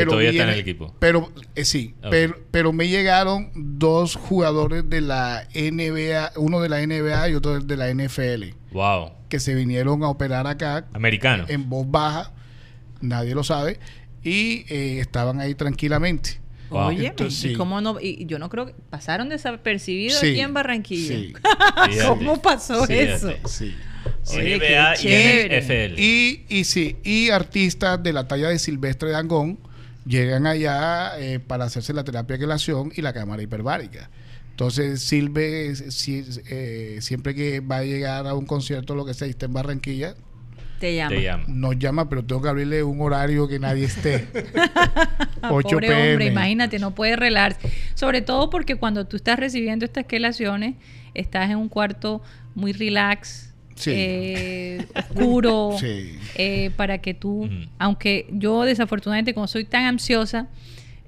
[0.00, 0.94] Pero todavía viene- está en el equipo.
[0.98, 2.06] Pero eh, sí, Ok.
[2.10, 7.60] pero, pero me llegaron dos jugadores de la NBA, uno de la NBA y otro
[7.60, 9.12] de la NFL, Wow.
[9.28, 11.44] que se vinieron a operar acá Americano.
[11.48, 12.32] en voz baja,
[13.00, 13.78] nadie lo sabe,
[14.22, 16.40] y eh, estaban ahí tranquilamente.
[16.70, 16.86] Wow.
[16.88, 17.54] Oye, Entonces, ¿y sí.
[17.54, 18.00] cómo no?
[18.00, 21.14] Y yo no creo que pasaron desapercibidos Sí, aquí en Barranquilla.
[21.16, 21.32] sí.
[22.08, 23.30] ¿Cómo pasó eso?
[23.44, 23.72] Sí.
[24.32, 25.60] Oye, NBA qué y.
[25.60, 26.00] NFL.
[26.00, 29.58] Y, y sí, y artistas de la talla de Silvestre Dangón
[30.06, 34.10] llegan allá eh, para hacerse la terapia de quelación y la cámara hiperbárica.
[34.50, 39.12] Entonces, Silve, eh, si- eh, siempre que va a llegar a un concierto, lo que
[39.14, 40.14] sea, y está en Barranquilla,
[40.80, 41.08] Te llama.
[41.10, 41.44] Te llamo.
[41.48, 44.28] nos llama, pero tengo que abrirle un horario que nadie esté.
[45.42, 46.10] 8 Pobre pm.
[46.12, 47.58] hombre, imagínate, no puede relarse.
[47.94, 50.76] Sobre todo porque cuando tú estás recibiendo estas quelaciones,
[51.14, 52.22] estás en un cuarto
[52.54, 53.92] muy relax, Sí.
[53.94, 56.18] eh, oscuro, Sí.
[56.34, 60.48] eh, para que tú, aunque yo desafortunadamente como soy tan ansiosa,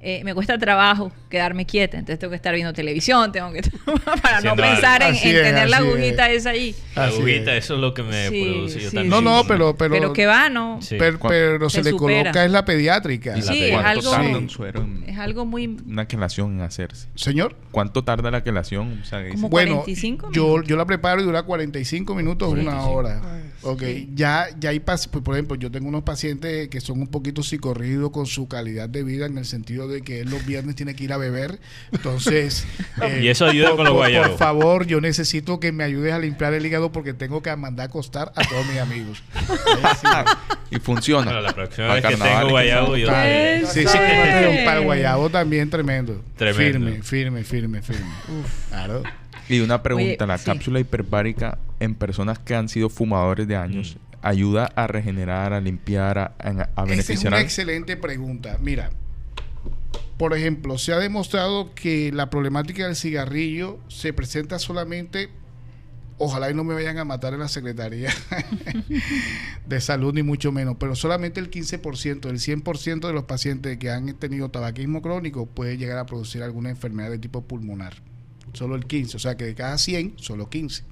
[0.00, 3.62] eh, me cuesta trabajo quedarme quieta, entonces tengo que estar viendo televisión, tengo que
[4.22, 5.82] para no pensar en, es, tener la es.
[5.82, 6.74] agujita esa ahí.
[6.94, 7.64] La agujita, es.
[7.64, 8.80] eso es lo que me Sí, produce.
[8.80, 9.10] Yo sí, también.
[9.10, 10.80] No, no, pero, pero, Pero que va, ¿no?
[10.80, 10.96] Sí.
[10.98, 13.36] pero, pero se, Se le coloca es la pediátrica.
[13.36, 16.54] ¿Y la Sí, es ¿Cuánto algo, tarda un suero en es algo muy una quelación
[16.54, 17.08] en hacerse?
[17.14, 17.56] Señor.
[17.70, 19.00] ¿Cuánto tarda la quelación?
[19.02, 20.66] O sea, Como Bueno, 45 yo, minutos.
[20.68, 22.90] yo la preparo y dura 45 minutos, una 45.
[22.92, 23.20] hora.
[23.24, 24.08] Ay, Ok, sí.
[24.14, 27.42] ya, ya hay, pas- pues, por ejemplo, yo tengo unos pacientes que son un poquito
[27.42, 30.94] psicorridos con su calidad de vida en el sentido de que él los viernes tiene
[30.94, 31.58] que ir a beber.
[31.92, 32.66] Entonces,
[33.02, 34.28] eh, Y eso ayuda con los por, guayabos.
[34.30, 37.84] Por favor, yo necesito que me ayudes a limpiar el hígado porque tengo que mandar
[37.84, 39.22] a acostar a todos mis amigos.
[40.70, 41.24] y funciona.
[41.26, 43.08] Bueno, la próxima Para vez que tengo guayabo, yo
[43.72, 43.84] Sí,
[44.64, 46.22] para el guayabo también tremendo.
[46.36, 46.78] Tremendo.
[46.86, 48.06] Firme, firme, firme, firme.
[48.68, 49.02] Claro.
[49.48, 50.44] Y una pregunta, Oye, ¿la sí.
[50.44, 54.16] cápsula hiperbárica en personas que han sido fumadores de años Mm.
[54.22, 57.32] ayuda a regenerar, a limpiar, a, a- a Esa es beneficiar?
[57.32, 58.58] una excelente pregunta.
[58.60, 58.90] Mira,
[60.16, 65.28] por ejemplo, se ha demostrado que la problemática del cigarrillo se presenta solamente,
[66.18, 68.10] ojalá y no me vayan a matar en la Secretaría
[69.66, 73.90] de Salud, ni mucho menos, pero solamente el 15%, el 100% de los pacientes que
[73.90, 77.94] han tenido tabaquismo crónico puede llegar a producir alguna enfermedad de tipo pulmonar.
[78.54, 80.82] Solo el 15, o sea que de cada 100, solo 15.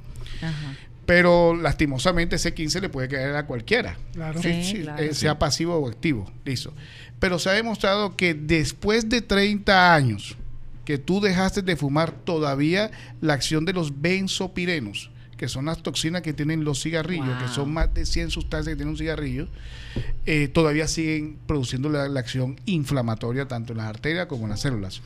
[0.43, 0.75] Ajá.
[1.07, 3.97] Pero lastimosamente ese 15 le puede caer a cualquiera.
[4.12, 4.43] Claro.
[4.43, 5.03] Sí, Sí, sí, claro.
[5.03, 6.73] eh, sea pasivo o activo, listo.
[7.21, 10.37] Pero se ha demostrado que después de 30 años
[10.85, 16.23] que tú dejaste de fumar, todavía la acción de los benzopirenos, que son las toxinas
[16.23, 17.39] que tienen los cigarrillos, Wow.
[17.39, 19.49] que son más de 100 sustancias que tiene un cigarrillo,
[20.27, 24.61] eh, todavía siguen produciendo la, la acción inflamatoria tanto en las arterias como en las
[24.61, 25.03] células.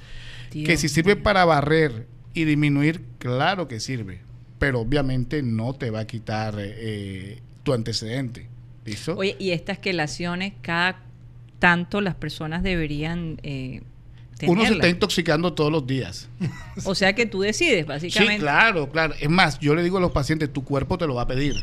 [0.50, 4.20] que si sirve para barrer y disminuir, claro que sirve,
[4.60, 8.46] pero obviamente no te va a quitar eh, eh, tu antecedente.
[8.84, 9.16] ¿Listo?
[9.16, 11.00] Oye, y estas quelaciones, cada
[11.58, 13.80] tanto las personas deberían eh,
[14.46, 16.28] Uno se está intoxicando todos los días.
[16.84, 18.34] O sea que tú decides, básicamente.
[18.36, 19.14] Sí, claro, claro.
[19.18, 21.54] Es más, yo le digo a los pacientes, tu cuerpo te lo va a pedir.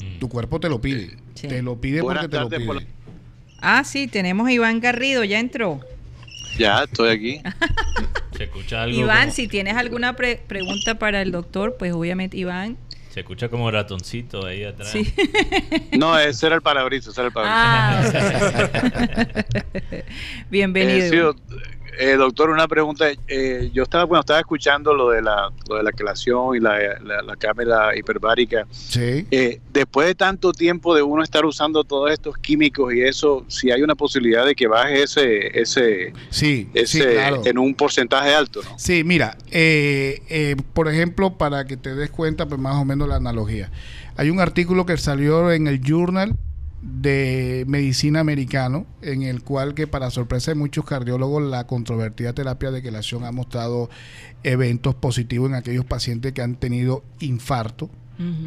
[0.00, 0.18] Mm.
[0.18, 1.16] Tu cuerpo te lo pide.
[1.34, 1.48] Sí.
[1.48, 2.74] Te lo pide Buenas porque te lo pide.
[2.74, 2.86] la-
[3.62, 5.80] Ah, sí, tenemos a Iván Garrido, ya entró.
[6.58, 7.40] Ya, estoy aquí.
[8.42, 8.98] Se escucha algo.
[8.98, 12.76] Iván, como- si tienes alguna pre- pregunta para el doctor, pues obviamente Iván.
[13.10, 14.90] Se escucha como ratoncito ahí atrás.
[14.90, 15.12] Sí.
[15.98, 18.42] No, ese era el parabrisas, ese era el parabrisas.
[18.84, 19.44] Ah,
[20.50, 21.30] bienvenido.
[21.30, 21.56] Eh, sí,
[21.98, 23.06] eh, doctor, una pregunta.
[23.28, 26.78] Eh, yo estaba, bueno, estaba escuchando lo de la, lo de la quelación y la,
[27.02, 28.66] la- la cámara hiperbárica.
[28.70, 29.26] Sí.
[29.30, 33.70] Eh, después de tanto tiempo de uno estar usando todos estos químicos y eso, si
[33.70, 37.42] hay una posibilidad de que baje ese, ese, Sí, ese sí, claro.
[37.44, 38.78] en un porcentaje alto, ¿no?
[38.78, 43.08] Sí, mira, eh, eh, por ejemplo, para que te des cuenta, pues más o menos
[43.08, 43.70] la analogía.
[44.16, 46.34] Hay un artículo que salió en el Journal
[46.82, 52.70] de Medicina Americano, en el cual que para sorpresa de muchos cardiólogos, la controvertida terapia
[52.72, 53.88] de quelación ha mostrado
[54.42, 57.88] eventos positivos en aquellos pacientes que han tenido infarto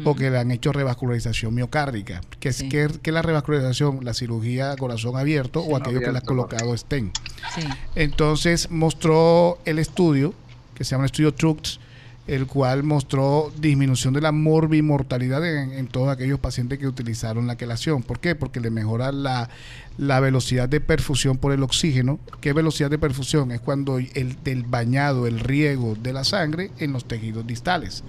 [0.04, 2.22] o que le han hecho revascularización miocárdica.
[2.40, 2.68] que es Sí.
[2.70, 4.04] que, que la revascularización?
[4.04, 7.12] La cirugía a corazón abierto o aquello que le ha abierto, colocado estén.
[7.54, 7.62] Sí.
[7.94, 10.32] Entonces mostró el estudio,
[10.74, 11.78] que se llama el estudio TRUX,
[12.26, 17.56] el cual mostró disminución de la morbimortalidad en, en todos aquellos pacientes que utilizaron la
[17.56, 18.02] quelación.
[18.02, 18.34] ¿Por qué?
[18.34, 19.48] Porque le mejora la,
[19.96, 22.18] la velocidad de perfusión por el oxígeno.
[22.40, 23.52] ¿Qué velocidad de perfusión?
[23.52, 28.02] Es cuando el del bañado, el riego de la sangre en los tejidos distales.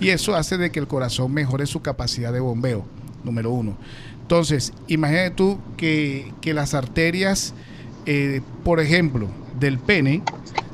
[0.00, 2.84] Y eso hace de que el corazón mejore su capacidad de bombeo,
[3.24, 3.76] número uno.
[4.22, 7.54] Entonces, imagínate tú que, que las arterias,
[8.06, 9.28] eh, por ejemplo,
[9.60, 10.22] del pene,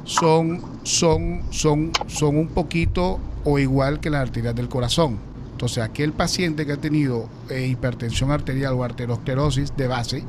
[0.05, 5.19] son, son, son, son un poquito o igual que las arterias del corazón.
[5.53, 10.25] Entonces, aquel paciente que ha tenido eh, hipertensión arterial o arteriosclerosis de base,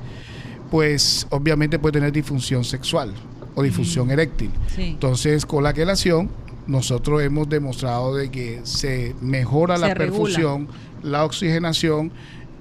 [0.71, 3.13] pues obviamente puede tener disfunción sexual
[3.55, 4.51] o disfunción eréctil.
[4.75, 4.83] Sí.
[4.83, 6.29] Entonces, con la quelación,
[6.65, 10.17] nosotros hemos demostrado de que se mejora Se la regula.
[10.23, 10.67] perfusión,
[11.03, 12.11] la oxigenación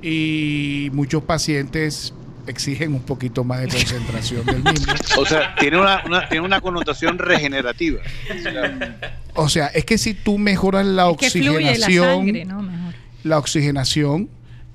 [0.03, 2.15] y muchos pacientes
[2.47, 4.93] exigen un poquito más de concentración del mismo.
[5.19, 8.01] O sea, tiene una, una- tiene una connotación regenerativa.
[9.35, 12.63] O sea, es que si tú mejoras la Es que fluye la oxigenación, sangre, ¿no?
[12.63, 12.95] Mejor.
[13.25, 14.29] la oxigenación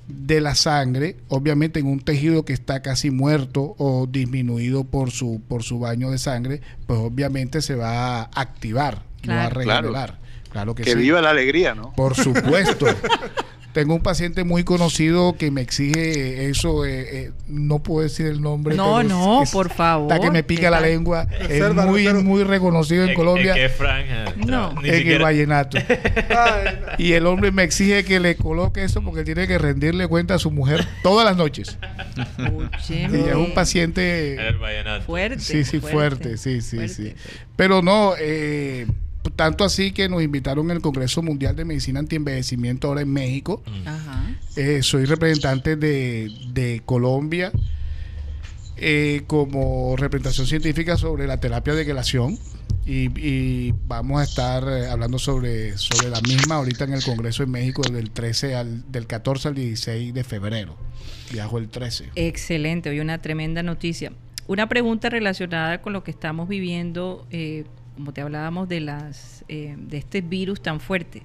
[0.08, 5.40] de la sangre, obviamente en un tejido que está casi muerto o disminuido por su
[5.48, 9.60] por su baño de sangre, pues obviamente se va a activar, y va a Claro.
[9.82, 10.18] regenerar.
[10.50, 10.98] Claro, que, Que sí.
[10.98, 11.92] viva la alegría, ¿no?
[11.94, 12.84] Por supuesto.
[13.72, 18.42] Tengo un paciente muy conocido que me exige eso, eh, eh, no puedo decir el
[18.42, 18.74] nombre.
[18.76, 20.12] No, pero no, es- por favor.
[20.12, 21.26] Está que me pica ¿Qué la lengua.
[21.48, 23.52] Es muy, pero- muy reconocido en ¿En- Colombia.
[23.54, 24.24] ¿En qué franja?
[24.46, 24.74] No.
[24.84, 25.78] En el vallenato.
[26.98, 30.38] Y el hombre me exige que le coloque eso porque tiene que rendirle cuenta a
[30.38, 31.78] su mujer todas las noches.
[32.90, 32.94] Y
[33.28, 34.34] es un paciente.
[34.48, 35.04] El vallenato.
[35.06, 35.40] fuerte.
[35.40, 36.94] Sí, sí, fuerte, sí, sí, fuerte.
[36.94, 37.14] sí.
[37.56, 38.86] Pero no, eh,
[39.36, 43.62] tanto así que nos invitaron al Congreso Mundial de Medicina Antienvejecimiento ahora en México.
[43.84, 44.36] Ajá.
[44.56, 47.52] Eh, soy representante de, de Colombia
[48.76, 52.38] eh, como representación científica sobre la terapia de quelación
[52.84, 57.44] y, y vamos a estar eh, hablando sobre, sobre la misma ahorita en el Congreso
[57.44, 60.76] en México del 13 al del 14 al 16 de febrero.
[61.30, 62.10] Viajo el 13.
[62.16, 64.12] Excelente, hoy una tremenda noticia.
[64.48, 69.74] Una pregunta relacionada con lo que estamos viviendo, eh, como te hablábamos de las eh,
[69.78, 71.22] de este virus tan fuerte.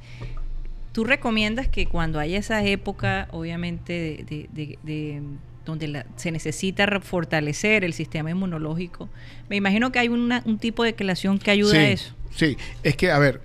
[0.91, 5.21] ¿Tú recomiendas que cuando haya esa época, obviamente, de, de- de- de-
[5.65, 9.09] donde la- se necesita fortalecer el sistema inmunológico,
[9.49, 12.13] me imagino que hay una- un tipo de quelación que ayuda sí, a eso?
[12.35, 13.41] Sí, es que, a ver,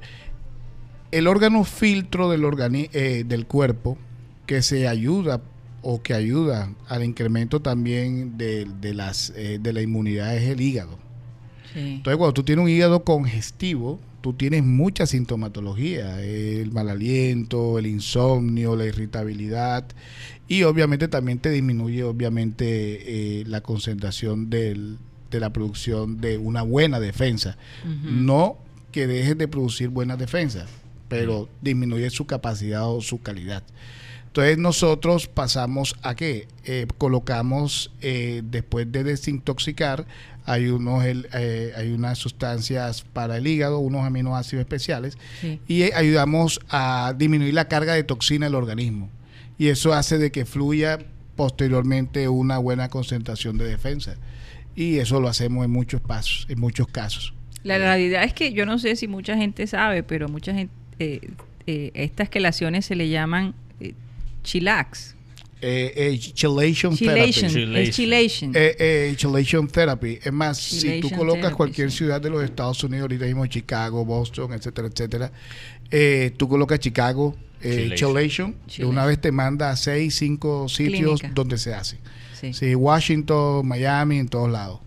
[1.10, 3.98] el órgano filtro del, organi- eh, del cuerpo
[4.46, 5.42] que se ayuda
[5.82, 10.60] o que ayuda al incremento también de, de las, eh, de la inmunidad es el
[10.60, 10.98] hígado.
[11.74, 11.78] Sí.
[11.80, 17.86] Entonces, cuando tú tienes un hígado congestivo, tú tienes mucha sintomatología, el mal aliento, el
[17.86, 19.84] insomnio, la irritabilidad
[20.48, 24.98] y obviamente también te disminuye obviamente eh, la concentración del-
[25.30, 27.56] de la producción de una buena defensa.
[28.04, 28.58] No
[28.92, 30.68] que dejes de producir buenas defensas,
[31.08, 33.62] pero disminuye su capacidad o su calidad.
[34.32, 36.48] Entonces nosotros pasamos a que
[36.96, 40.06] colocamos eh, después de desintoxicar
[40.46, 45.60] hay unos el- eh, hay unas sustancias para el hígado, unos aminoácidos especiales Sí.
[45.68, 49.10] y eh, ayudamos a disminuir la carga de toxina del organismo
[49.58, 50.98] y eso hace de que fluya
[51.36, 54.16] posteriormente una buena concentración de defensa
[54.74, 57.34] y eso lo hacemos en muchos pasos, en muchos casos.
[57.64, 61.20] La realidad es que yo no sé si mucha gente sabe, pero mucha gente, eh,
[61.68, 63.61] eh, estas quelaciones se le llaman eh,
[64.42, 65.14] chillax.
[65.64, 67.52] Eh, eh, chelation Chilation.
[67.52, 67.78] therapy.
[67.88, 68.52] Es chilation.
[68.54, 70.18] Eh, eh, chelation therapy.
[70.22, 71.98] Es más, si tú colocas therapy, cualquier sí.
[71.98, 75.32] ciudad de los Estados Unidos, ahorita mismo Chicago, Boston, etcétera, etcétera,
[75.90, 77.96] eh, tú colocas Chicago, eh, Chelation.
[77.96, 78.88] chelation, de Chelation.
[78.90, 81.30] una vez te manda a seis, cinco sitios Clínica.
[81.32, 81.98] donde se hace.
[82.40, 82.52] sí.
[82.52, 84.80] Sí, Washington, Miami, en todos lados.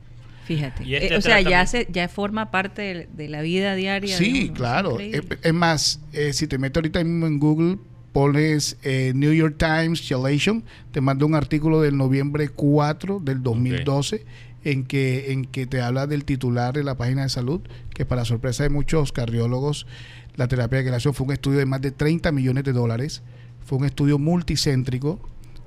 [0.43, 0.83] Fíjate.
[0.83, 4.17] Este Eh, o sea, ya se, ya forma parte de, de la vida diaria.
[4.19, 4.99] de Sí, uno, es claro.
[4.99, 7.77] Es, es más, eh, si te metes ahorita mismo en Google,
[8.15, 14.25] pones eh, New York Times Chelation, te manda un artículo del noviembre 4 del 2012
[14.63, 17.59] en que en que te habla del titular de la página de salud,
[17.93, 19.85] que para sorpresa de muchos cardiólogos,
[20.37, 23.21] la terapia de quelación fue un estudio de más de 30 millones de dólares,
[23.65, 25.19] fue un estudio multicéntrico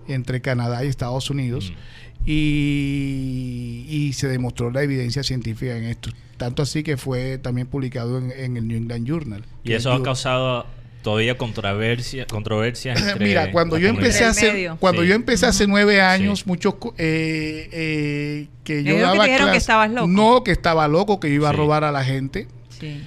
[0.07, 1.75] entre Canadá y Estados Unidos
[2.21, 2.31] Mm.
[2.31, 6.11] y, y se demostró la evidencia científica en esto.
[6.39, 9.45] Tanto así que fue también publicado en, en el New England Journal.
[9.65, 10.65] Y eso ha causado
[11.03, 15.09] todavía controversia, controversias entre Mira, cuando yo empecé hace cuando Sí.
[15.09, 16.45] yo empecé hace nueve años, Sí.
[16.47, 20.07] muchos eh, eh, que yo que daba te dijeron que clases- estabas loco.
[20.09, 21.57] No, que estaba loco, que iba a Sí.
[21.57, 22.47] robar a la gente.
[22.81, 23.01] Sí.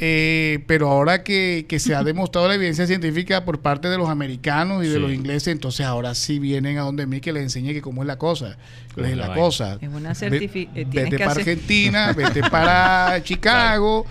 [0.00, 4.08] Eh, pero ahora que, que se ha demostrado la evidencia científica por parte de los
[4.08, 7.72] americanos y de los ingleses, entonces ahora sí vienen a donde mí que les enseñe
[7.72, 8.56] que cómo es la cosa.
[8.94, 9.78] Cómo Es la, cosa.
[9.80, 14.04] Es una Ve- certifi- eh, vete que para hacer- Argentina, vete para Chicago,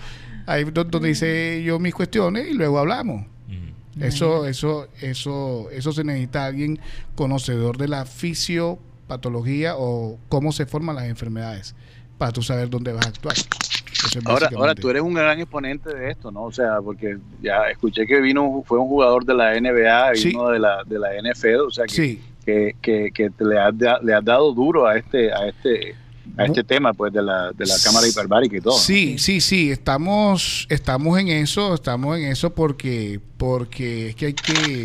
[0.46, 3.26] ahí do- donde hice yo mis cuestiones y luego hablamos.
[3.48, 4.02] Mm.
[4.02, 6.78] Eso, eso, eso, eso se necesita alguien
[7.14, 11.74] conocedor de la fisiopatología o cómo se forman las enfermedades
[12.18, 13.36] para tú saber dónde vas a actuar.
[13.36, 16.42] Es Ahora, ahora tú eres un gran exponente de esto, ¿no?
[16.44, 20.32] O sea, porque ya escuché que vino, fue un jugador de la NBA Sí.
[20.34, 23.58] uno de la, de la NFL, o sea, que, Sí, que, que, que te le,
[23.58, 23.72] has,
[24.02, 25.94] le has dado duro a este, a este,
[26.36, 28.74] a este tema, pues, de la, de la cámara hiperbárica y todo.
[28.74, 28.80] ¿no?
[28.80, 34.34] Sí, sí, sí, estamos, estamos en eso, estamos en eso porque, porque es que hay
[34.34, 34.82] que,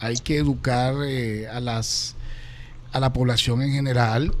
[0.00, 2.16] hay que educar eh, a las,
[2.92, 4.34] a la población en general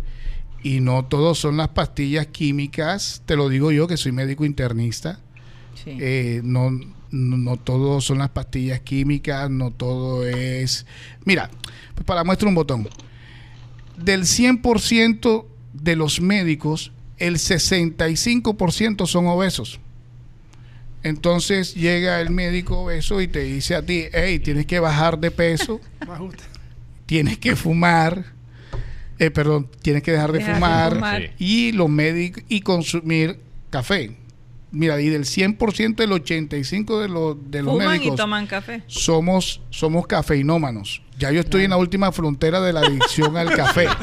[0.62, 5.20] Y no todos son las pastillas químicas, te lo digo yo que soy médico internista.
[5.74, 5.96] Sí.
[6.00, 10.86] Eh, no, no, no todo son las pastillas químicas, no todo es...
[11.24, 11.50] Mira,
[11.94, 12.88] pues para muestra un botón.
[13.96, 15.51] Del 100%
[15.82, 19.80] de los médicos, el 65% son obesos.
[21.02, 25.30] Entonces llega el médico obeso y te dice a ti, hey, tienes que bajar de
[25.32, 25.80] peso,
[27.06, 28.24] tienes que fumar,
[29.18, 31.22] eh, perdón, tienes que dejar de Dejar de fumar, fumar.
[31.22, 31.30] Sí.
[31.38, 33.38] y los médicos y consumir
[33.70, 34.16] café.
[34.72, 38.82] Mira, y del 100% el 85 de los de los Fuman y médicos toman café.
[38.86, 41.02] somos somos cafeinómanos.
[41.18, 43.86] Ya yo estoy en la última frontera de la adicción al café.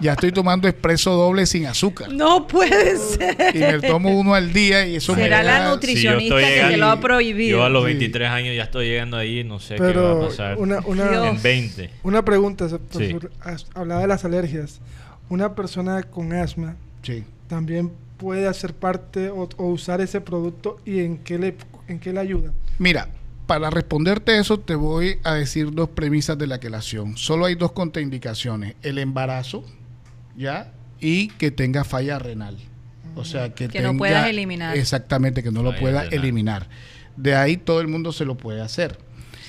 [0.00, 2.10] Ya estoy tomando expreso doble sin azúcar.
[2.10, 3.36] No puede ser.
[3.54, 6.36] Y me tomo uno al día y eso me Será la da- Si yo Nutricionista
[6.38, 7.58] que te lo ha prohibido.
[7.58, 7.86] Yo a los Sí.
[7.88, 10.56] 23 años ya estoy llegando ahí, no sé qué va a Pero pasar.
[10.56, 11.28] una, una.
[11.28, 11.90] En 20.
[12.02, 12.76] una pregunta, Sí.
[12.90, 14.80] profesor, has- hablaba de las alergias.
[15.28, 17.22] Una persona con asma Sí.
[17.46, 21.56] también puede hacer parte o, o usar ese producto y en qué le
[21.88, 22.52] en qué le ayuda.
[22.78, 23.08] Mira,
[23.46, 27.16] para responderte eso te voy a decir dos premisas de la quelación.
[27.16, 28.74] Solo hay dos contraindicaciones.
[28.82, 29.64] El embarazo,
[30.36, 30.70] ¿ya?
[31.00, 32.58] Y que tenga falla renal.
[33.16, 34.76] O sea, que, Que no tenga- puedas eliminar.
[34.76, 36.14] Exactamente, que no lo pueda renal.
[36.14, 36.68] eliminar.
[37.16, 38.98] De ahí todo el mundo se lo puede hacer.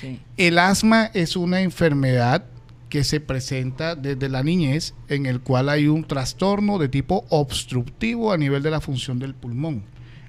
[0.00, 0.20] Sí.
[0.36, 2.44] El asma es una enfermedad
[2.92, 8.32] que se presenta desde la niñez en el cual hay un trastorno de tipo obstructivo
[8.32, 9.84] a nivel de la función del pulmón,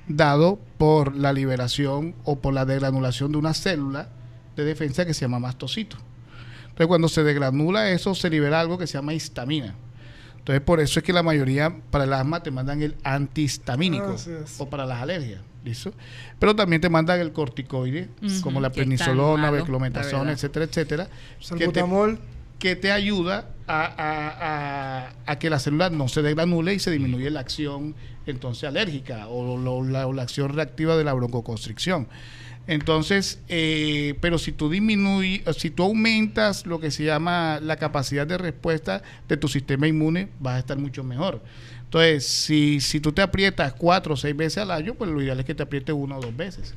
[0.08, 4.08] dado por la liberación o por la degranulación de una célula
[4.56, 5.98] de defensa que se llama mastocito.
[6.62, 9.76] Entonces cuando se degranula eso se libera algo que se llama histamina.
[10.38, 14.56] Entonces por eso es que la mayoría para el asma te mandan el antihistamínico es.
[14.58, 15.92] o para las alergias, ¿listo?
[16.40, 21.10] Pero también te mandan el corticoide, Ujú, como la prednisolona, beclometasona, etcétera, etcétera,
[21.58, 21.84] que te,
[22.64, 27.30] que te ayuda a, a- a- que la célula no se degranule y se disminuye
[27.30, 27.94] la acción
[28.26, 32.08] entonces alérgica o, la, o la acción reactiva de la broncoconstricción.
[32.66, 38.26] Entonces, eh, pero si tú disminuyes, si tú aumentas lo que se llama la capacidad
[38.26, 41.42] de respuesta de tu sistema inmune, vas a estar mucho mejor.
[41.84, 45.38] Entonces, si, si tú te aprietas cuatro o seis veces al año, pues lo ideal
[45.42, 46.74] es que te aprietes una o dos veces.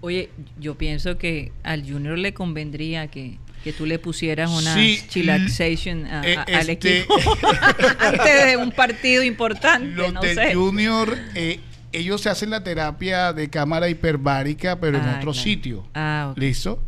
[0.00, 5.00] Oye, yo pienso que al Junior le convendría que, que tú le pusieras una Sí,
[5.08, 7.14] chillaxation a- eh, al este- equipo
[7.98, 10.54] antes de un partido importante, Los no del sé.
[10.54, 11.60] Junior, eh,
[11.92, 15.34] ellos se hacen la terapia de cámara hiperbárica, pero en Ah, otro claro.
[15.34, 15.86] sitio.
[15.94, 16.38] Ah, ok.
[16.38, 16.82] ¿Listo?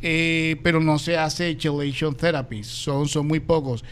[0.00, 3.84] Eh, pero no se hace chelation therapy, son, son muy pocos.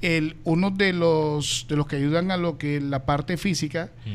[0.00, 4.10] El, uno de los, de los que ayudan a lo que la parte física, Mm.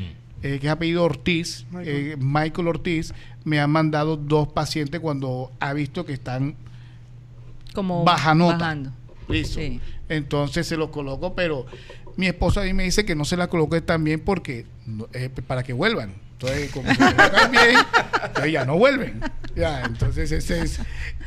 [0.46, 1.88] eh, que es apellido Ortiz, Michael.
[2.12, 3.12] eh, Michael Ortiz,
[3.44, 6.54] me ha mandado dos pacientes cuando ha visto que están
[7.74, 8.56] Como baja nota.
[8.58, 8.92] bajando.
[9.28, 9.60] Listo.
[9.60, 9.80] Sí.
[10.08, 11.66] Entonces se los coloco, pero
[12.16, 14.66] mi esposa a mí me dice que no se la coloque también porque
[15.12, 16.14] eh, para que vuelvan.
[16.32, 16.98] Entonces, como se
[17.52, 17.76] bien,
[18.26, 19.20] entonces ya no vuelven.
[19.54, 20.80] Ya, entonces ese es,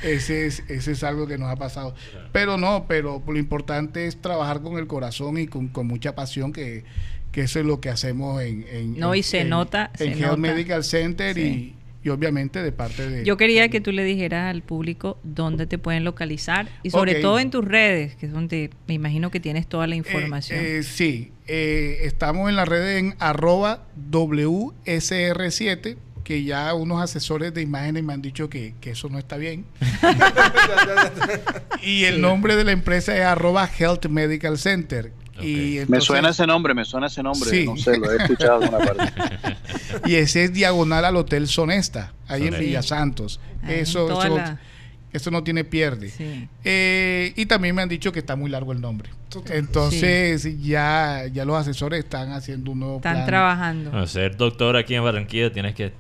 [0.04, 1.96] ese es, ese es algo que nos ha pasado.
[2.34, 6.52] Pero no, pero lo importante es trabajar con el corazón y con, con mucha pasión
[6.52, 6.84] que,
[7.32, 9.98] que eso es lo que hacemos en, en No, y en- se en- nota, en
[9.98, 10.38] se Health nota.
[10.38, 11.76] Medical Center Sí.
[12.06, 15.78] Y, obviamente de parte de Yo quería que tú le dijeras al público dónde te
[15.80, 19.66] pueden localizar y sobre todo en tus redes, que es donde me imagino que tienes
[19.68, 20.60] toda la Eh, información.
[20.62, 27.62] eh, sí, eh, estamos en la red en arroba WSR7, que ya unos asesores de
[27.62, 29.66] imágenes me han dicho que, que eso no está bien.
[31.84, 35.12] y el nombre de la empresa es arroba Health Medical Center.
[35.42, 35.80] Y.
[35.88, 37.50] Me suena ese nombre, me suena ese nombre.
[37.50, 37.66] Sí.
[37.66, 39.14] No sé, lo he escuchado alguna parte.
[40.06, 42.60] Y ese es diagonal al Hotel Sonesta, ahí en Sonesta.
[42.66, 43.40] Villa Santos.
[43.68, 44.60] Eso, eso, la-
[45.14, 46.10] eso no tiene pierde.
[46.10, 46.48] Sí.
[46.64, 49.10] Eh, y también me han dicho que está muy largo el nombre.
[49.50, 53.26] Entonces ya, ya los asesores están haciendo un nuevo Están plan.
[53.26, 53.92] trabajando.
[53.92, 55.94] Para ser doctor aquí en Barranquilla tienes que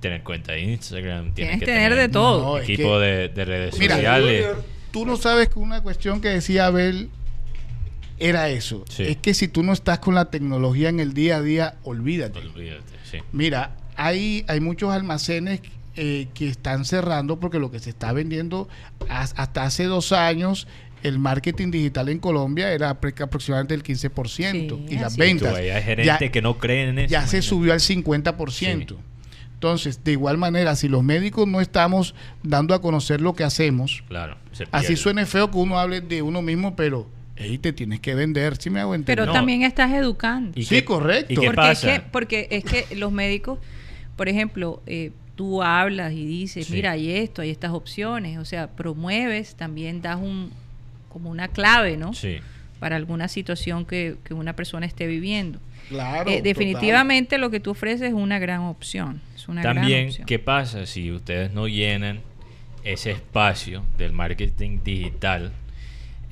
[0.00, 2.42] tener cuenta de Instagram, tienes Tienes que tener de todo.
[2.42, 4.46] No, es equipo que- de, de redes Mira, sociales.
[4.90, 7.08] Tú no sabes que una cuestión que decía Abel
[8.22, 8.84] era eso.
[8.88, 9.04] Sí.
[9.04, 12.38] Es que si tú no estás con la tecnología en el día a día, olvídate.
[12.38, 13.18] Olvídate, sí.
[13.32, 15.60] Mira, hay, hay muchos almacenes
[15.96, 18.68] eh, que están cerrando porque lo que se está vendiendo
[19.08, 20.66] has- hasta hace dos años,
[21.02, 25.50] el marketing digital en Colombia era aproximadamente el 15% Sí, y las ventas.
[25.50, 27.10] Tú, hay gerentes ya- que no creen en eso.
[27.10, 28.96] ya se subió al 50%.
[29.54, 34.02] Entonces, de igual manera, si los médicos no estamos dando a conocer lo que hacemos,
[34.08, 34.36] Claro.
[34.72, 37.06] así suene feo que uno hable de uno mismo, pero
[37.36, 39.16] hey, te tienes que vender, si me hago entender.
[39.16, 39.32] Pero No.
[39.32, 40.52] también estás educando.
[40.58, 41.32] ¿Y Sí, qué- correcto.
[41.32, 41.92] ¿Y qué porque, pasa?
[41.94, 43.58] Es que, porque es que los médicos,
[44.16, 46.74] por ejemplo, eh, tú hablas y dices, Sí.
[46.74, 50.50] mira, hay esto, hay estas opciones, o sea, promueves, también das un
[51.08, 52.12] como una clave, ¿no?
[52.14, 52.38] Sí.
[52.80, 55.60] para alguna situación que, que una persona esté viviendo.
[55.88, 56.28] Claro.
[56.28, 59.20] Eh, definitivamente lo que tú ofreces es una gran opción.
[59.36, 60.26] Es una gran También, opción.
[60.26, 62.18] ¿qué pasa si ustedes no llenan
[62.82, 65.52] ese espacio del marketing digital?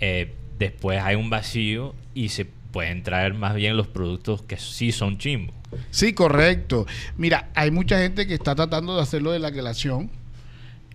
[0.00, 4.92] Eh, después hay un vacío y se pueden traer más bien los productos que sí
[4.92, 5.54] son chimbos.
[5.90, 6.86] Sí, correcto.
[7.16, 10.10] Mira, hay mucha gente que está tratando de hacerlo de la relación.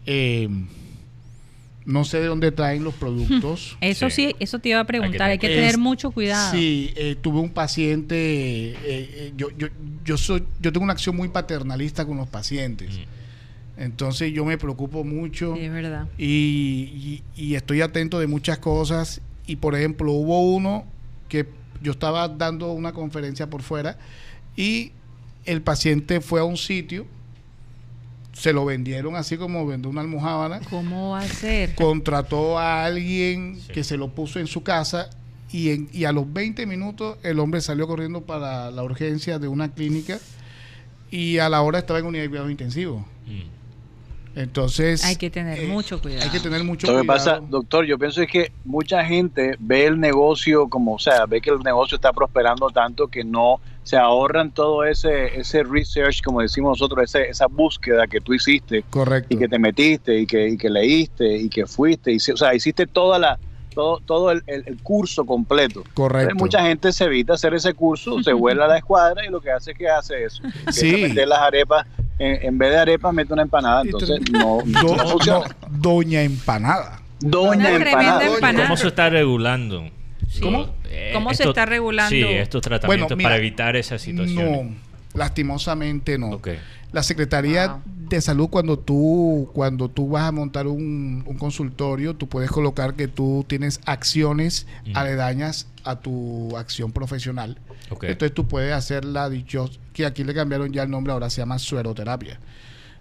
[0.06, 0.48] Eh,
[1.86, 3.78] no sé de dónde traen los productos.
[3.82, 4.28] Eso Sí.
[4.30, 5.30] sí, eso te iba a preguntar.
[5.30, 6.52] Hay que, tener- tener Es- mucho cuidado.
[6.52, 8.16] Sí, eh, tuve un paciente.
[8.18, 9.68] eh, eh, yo, yo,
[10.04, 12.90] yo, soy, yo tengo una acción muy paternalista con los pacientes.
[12.98, 13.82] Mm.
[13.82, 16.08] Entonces yo me preocupo mucho Sí, es verdad.
[16.18, 19.22] y, y- y estoy atento de muchas cosas.
[19.48, 20.86] Y por ejemplo, hubo uno
[21.30, 21.48] que
[21.82, 23.98] yo estaba dando una conferencia por fuera
[24.56, 24.92] y
[25.46, 27.06] el paciente fue a un sitio,
[28.34, 31.76] se lo vendieron así como vende una almohábana, ¿Cómo va a ser?
[31.76, 33.72] contrató a alguien Sí.
[33.74, 35.10] que se lo puso en su casa
[35.52, 39.48] y, en- y a los 20 minutos el hombre salió corriendo para la urgencia de
[39.48, 40.20] una clínica
[41.12, 43.04] y a la hora estaba en unidad de cuidados intensivos.
[43.28, 43.42] Mm.
[44.36, 45.04] Entonces...
[45.06, 46.24] Hay que tener eh, mucho cuidado.
[46.26, 47.18] Hay que tener mucho Lo que cuidado.
[47.18, 51.40] pasa, doctor, yo pienso es que mucha gente ve el negocio como, o sea, ve
[51.42, 56.42] que el negocio está prosperando tanto que no se ahorran todo ese ese research, como
[56.42, 59.34] decimos nosotros, ese, esa búsqueda que tú hiciste Correcto.
[59.34, 62.38] y que te metiste y que, y que leíste y que fuiste, y, se- o
[62.38, 63.40] sea, hiciste toda la
[63.76, 65.84] todo, todo el, el- el curso completo.
[65.94, 66.32] Correcto.
[66.32, 69.40] Entonces, mucha gente se evita hacer ese curso, se vuela a la escuadra y lo
[69.42, 70.42] que hace es que hace eso.
[70.44, 71.04] Empieza Sí.
[71.04, 71.86] a meter las arepas,
[72.18, 75.46] en, en vez de arepas mete una empanada, entonces no, Do- no funciona.
[75.70, 77.02] no, doña empanada.
[77.20, 78.26] Doña Una empanada.
[78.26, 78.66] empanada.
[78.68, 79.84] ¿Cómo se está regulando?
[80.30, 80.42] Sí.
[80.42, 80.68] ¿Cómo?
[80.90, 82.10] Eh, ¿Cómo se está regulando?
[82.10, 84.70] Sí, estos tratamientos Bueno, mira, para evitar esa situación.
[84.70, 84.76] No,
[85.14, 86.30] lastimosamente no.
[86.32, 86.50] Ok.
[86.96, 87.82] La Secretaría Wow.
[88.10, 92.94] de Salud cuando tú cuando tú vas a montar un, un consultorio, tú puedes colocar
[92.94, 97.60] que tú tienes acciones aledañas a tu acción profesional.
[98.02, 101.42] Entonces tú puedes hacer la dichos que aquí le cambiaron ya el nombre, ahora se
[101.42, 102.40] llama sueroterapia.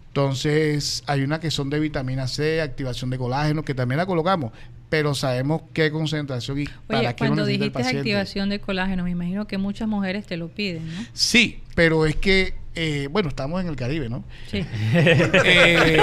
[0.09, 4.53] Entonces, hay una que son de vitamina C, activación de colágeno, que también la colocamos,
[4.89, 9.11] pero sabemos qué concentración y para Oye, qué lo cuando dijiste activación de colágeno, me
[9.11, 11.05] imagino que muchas mujeres te lo piden, ¿no?
[11.13, 14.25] Sí, pero es que, eh, bueno, estamos en el Caribe, ¿no?
[14.51, 14.65] Sí.
[14.95, 15.99] Eh,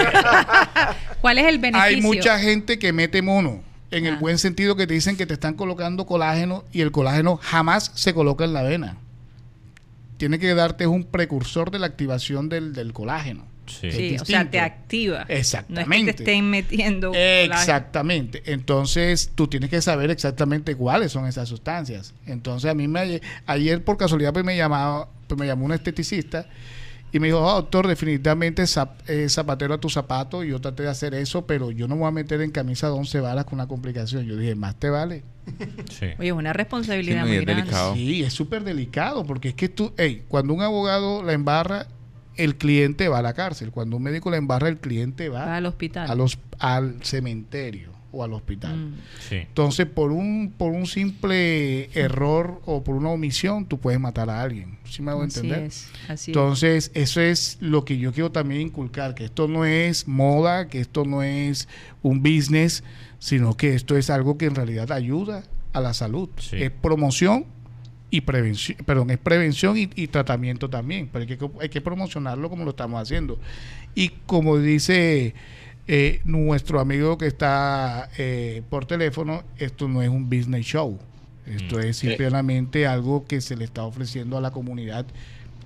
[1.22, 1.84] ¿Cuál es el beneficio?
[1.98, 3.62] hay mucha gente que mete mono,
[3.92, 4.20] en el Ah.
[4.20, 8.14] buen sentido que te dicen que te están colocando colágeno y el colágeno jamás se
[8.14, 8.98] coloca en la vena.
[10.18, 13.44] Tiene que darte un precursor de la activación del, del colágeno.
[13.68, 14.18] Sí.
[14.20, 15.20] O sea, te activa.
[15.20, 16.14] No es que Exactamente.
[16.14, 17.12] te estén metiendo.
[17.14, 18.44] Exactamente.
[18.52, 22.14] Entonces, tú tienes que saber exactamente cuáles son esas sustancias.
[22.26, 26.48] Entonces, a mí me ayer por casualidad pues me llamaba, pues me llamó un esteticista
[27.14, 30.44] y me dijo, "Oh, doctor, definitivamente zap- eh, zapatero a tu zapato.
[30.44, 32.88] Y yo traté de hacer eso, pero yo no me voy a meter en camisa
[32.88, 34.26] de 11 varas con una complicación.
[34.26, 35.24] Yo dije, más te vale.
[35.90, 36.06] Sí.
[36.20, 37.62] Oye, es una responsabilidad Sí, muy es grande.
[37.64, 37.94] delicado.
[37.96, 41.88] Sí, es súper delicado porque es que tú, hey, cuando un abogado la embarra,
[42.44, 43.72] el cliente va a la cárcel.
[43.72, 46.10] Cuando un médico la embarra, el cliente va, Va al hospital.
[46.10, 48.76] a los, al cementerio o al hospital.
[48.76, 48.94] Mm.
[49.30, 49.36] Sí.
[49.36, 54.42] Entonces, por un, por un simple error o por una omisión, tú puedes matar a
[54.42, 54.78] alguien.
[54.84, 55.64] ¿Sí me hago Así entender?
[55.68, 56.36] es, así es.
[56.38, 60.82] Entonces, eso es lo que yo quiero también inculcar, que esto no es moda, que
[60.82, 61.70] esto no es
[62.02, 62.84] un business,
[63.20, 66.28] sino que esto es algo que en realidad ayuda a la salud.
[66.38, 66.62] Sí.
[66.62, 67.46] Es promoción
[68.12, 72.50] y prevención, perdón, es prevención y, y tratamiento también, pero hay que, hay que promocionarlo
[72.50, 73.40] como lo estamos haciendo.
[73.96, 75.34] Y como dice
[75.88, 81.00] eh, nuestro amigo que está eh, por teléfono, esto no es un business show.
[81.46, 81.82] Esto Mm.
[81.82, 85.06] es simplemente algo que se le está ofreciendo a la comunidad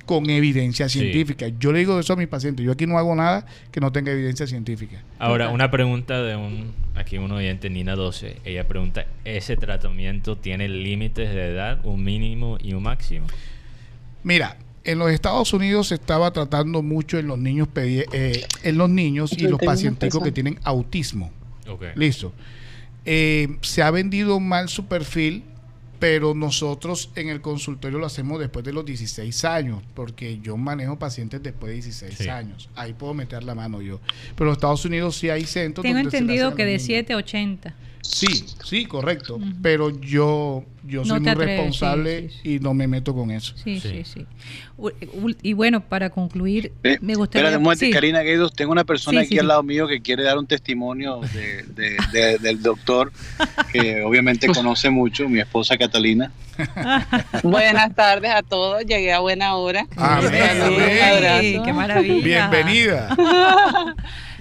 [0.06, 0.99] con evidencia Sí.
[0.99, 1.47] científica.
[1.60, 2.66] Yo le digo eso a mis pacientes.
[2.66, 5.01] Yo aquí no hago nada que no tenga evidencia científica.
[5.20, 8.38] Ahora, una pregunta de un aquí un oyente, Nina 12.
[8.45, 13.28] Ella pregunta, ¿ese tratamiento tiene límites de edad, un mínimo y un máximo?
[14.24, 18.78] Mira, en los Estados Unidos se estaba tratando mucho en los niños, pedi- eh, en
[18.78, 21.32] los niños y los 31 pacienticos que tienen autismo.
[21.95, 22.32] Listo.
[23.06, 25.43] Eh, se ha vendido mal su perfil,
[26.00, 30.98] pero nosotros en el consultorio lo hacemos después de los 16 años, porque yo manejo
[31.00, 32.30] pacientes después de 16 Sí.
[32.30, 32.70] años.
[32.76, 34.00] Ahí puedo meter la mano yo.
[34.36, 36.84] Pero en Estados Unidos sí hay centros Tengo donde entendido que de niños.
[36.84, 37.76] 7 a 80.
[38.08, 39.39] Sí, sí, correcto.
[39.62, 43.32] Pero yo, yo No soy muy atreves, responsable sí, sí, y no me meto con
[43.32, 43.53] eso.
[43.62, 44.03] Sí, Sí.
[44.06, 44.26] sí,
[45.41, 47.41] Y bueno, para concluir, Eh, me gustaría...
[47.47, 47.91] Espérate un momento, sí.
[47.91, 49.47] Karina Gueidos, tengo una persona Sí, aquí sí, al sí.
[49.47, 53.12] lado mío que quiere dar un testimonio de, de- de- del doctor,
[53.74, 56.32] que obviamente conoce mucho, mi esposa Catalina.
[57.43, 59.86] Buenas tardes a todos, llegué a buena hora.
[59.97, 60.82] Amén, Saludos,
[61.28, 61.64] amén.
[61.64, 62.24] qué maravilla.
[62.49, 63.16] Bienvenida.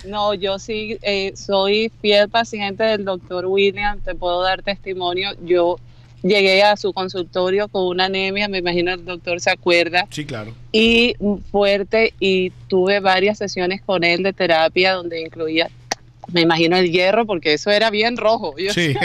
[0.06, 5.30] No, yo sí eh, soy fiel paciente del doctor William, te puedo dar testimonio.
[5.44, 5.76] Yo
[6.22, 10.06] llegué a su consultorio con una anemia, me imagino el doctor se acuerda.
[10.10, 10.54] Sí, claro.
[10.72, 11.14] Y
[11.50, 15.68] fuerte, y tuve varias sesiones con él de terapia donde incluía,
[16.32, 18.54] me imagino el hierro, porque eso era bien rojo.
[18.58, 18.94] Yo Sí.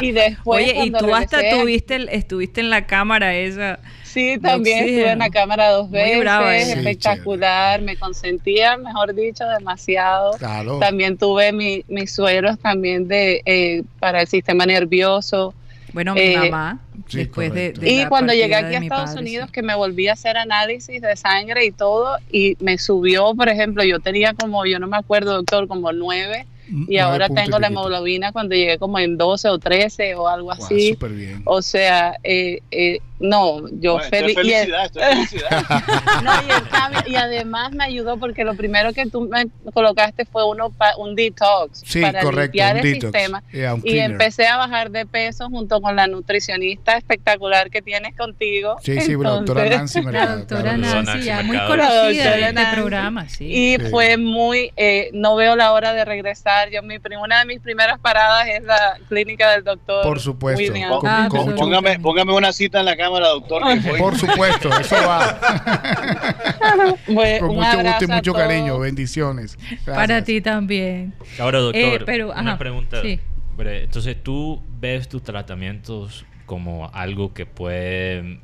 [0.00, 0.64] y después.
[0.72, 3.78] Oye, y tú hasta tuviste, el- estuviste en la cámara esa.
[4.14, 6.72] Sí, también estuve en la cámara dos Muy veces, brava esa.
[6.72, 10.32] Sí, espectacular, me consentía, mejor dicho, demasiado.
[10.38, 10.78] Claro.
[10.78, 15.52] También tuve mi- mis sueros también de eh, para el sistema nervioso.
[15.92, 19.20] Bueno, mi Eh, mamá, sí, después de, Y la cuando llegué aquí a Estados padre,
[19.20, 19.52] Unidos, sí.
[19.52, 23.84] que me volví a hacer análisis de sangre y todo, y me subió, por ejemplo,
[23.84, 27.66] yo tenía como, yo no me acuerdo, doctor, como nueve, Mm, y ahora tengo la
[27.66, 30.92] hemoglobina cuando llegué como en 12 o 13 o algo así.
[30.94, 31.42] Súper bien.
[31.44, 34.36] O sea, eh, eh, no, yo Bueno, esto es feliz.
[34.36, 35.50] y el- felicidad, esto es felicidad.
[36.24, 40.24] no, y, el cambio- y además me ayudó porque lo primero que tú me colocaste
[40.24, 43.12] fue uno pa- un detox Sí, para correcto, limpiar un el detox.
[43.12, 43.42] sistema.
[43.52, 44.10] Yeah, Y cleaner.
[44.12, 48.76] empecé a bajar de peso junto con la nutricionista espectacular que tienes contigo.
[48.82, 51.02] Sí, sí, la doctora Entonces, Nancy La doctora claro.
[51.02, 53.44] Nancy, ya muy conocida de este programa, sí.
[53.46, 53.90] Y Sí.
[53.90, 56.70] fue muy, eh, no veo la hora de regresar.
[56.70, 60.02] Yo mi una de mis primeras paradas es la clínica del doctor.
[60.02, 60.60] Por supuesto.
[60.60, 60.90] William.
[60.90, 63.62] Con- Ah, con- pero- Póngame, póngame una cita en la cámara, doctor.
[63.82, 65.38] que por supuesto, eso va.
[67.40, 68.78] Con mucho gusto y mucho cariño.
[68.78, 69.56] Bendiciones.
[69.58, 69.96] Gracias.
[69.96, 71.14] Para ti también.
[71.38, 73.00] Ahora, doctor, Eh, pero, una ajá, pregunta.
[73.02, 73.20] sí.
[73.56, 78.40] Entonces, ¿tú ves tus tratamientos como algo que puede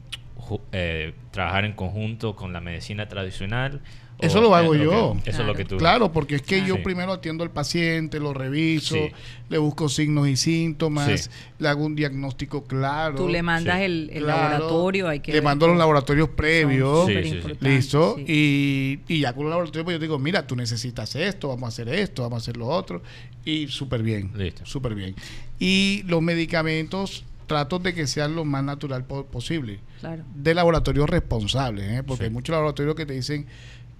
[0.72, 3.80] eh, trabajar en conjunto con la medicina tradicional?
[4.22, 5.16] ¿O Eso lo hago es yo.
[5.24, 6.68] que- eso es lo que tú Claro, porque es que Claro.
[6.68, 6.80] yo Sí.
[6.82, 9.10] primero atiendo al paciente, lo reviso, Sí.
[9.48, 11.30] le busco signos y síntomas, Sí.
[11.58, 13.16] le hago un diagnóstico claro.
[13.16, 13.84] Tú le mandas sí.
[13.84, 14.42] el, el Claro.
[14.52, 17.08] laboratorio, hay que Le ver mando los laboratorios previos.
[17.60, 18.14] Listo.
[18.18, 18.24] sí.
[18.28, 21.68] Y, y ya con los laboratorios pues yo digo, mira, tú necesitas esto, vamos a
[21.68, 23.02] hacer esto, vamos a hacer lo otro.
[23.44, 24.30] Y súper bien.
[24.36, 24.66] Listo.
[24.66, 25.14] Súper bien.
[25.58, 29.80] Y los medicamentos trato de que sean lo más natural po- posible.
[29.98, 30.22] Claro.
[30.36, 32.02] De laboratorios responsables, ¿eh?
[32.04, 32.24] porque Sí.
[32.28, 33.46] hay muchos laboratorios que te dicen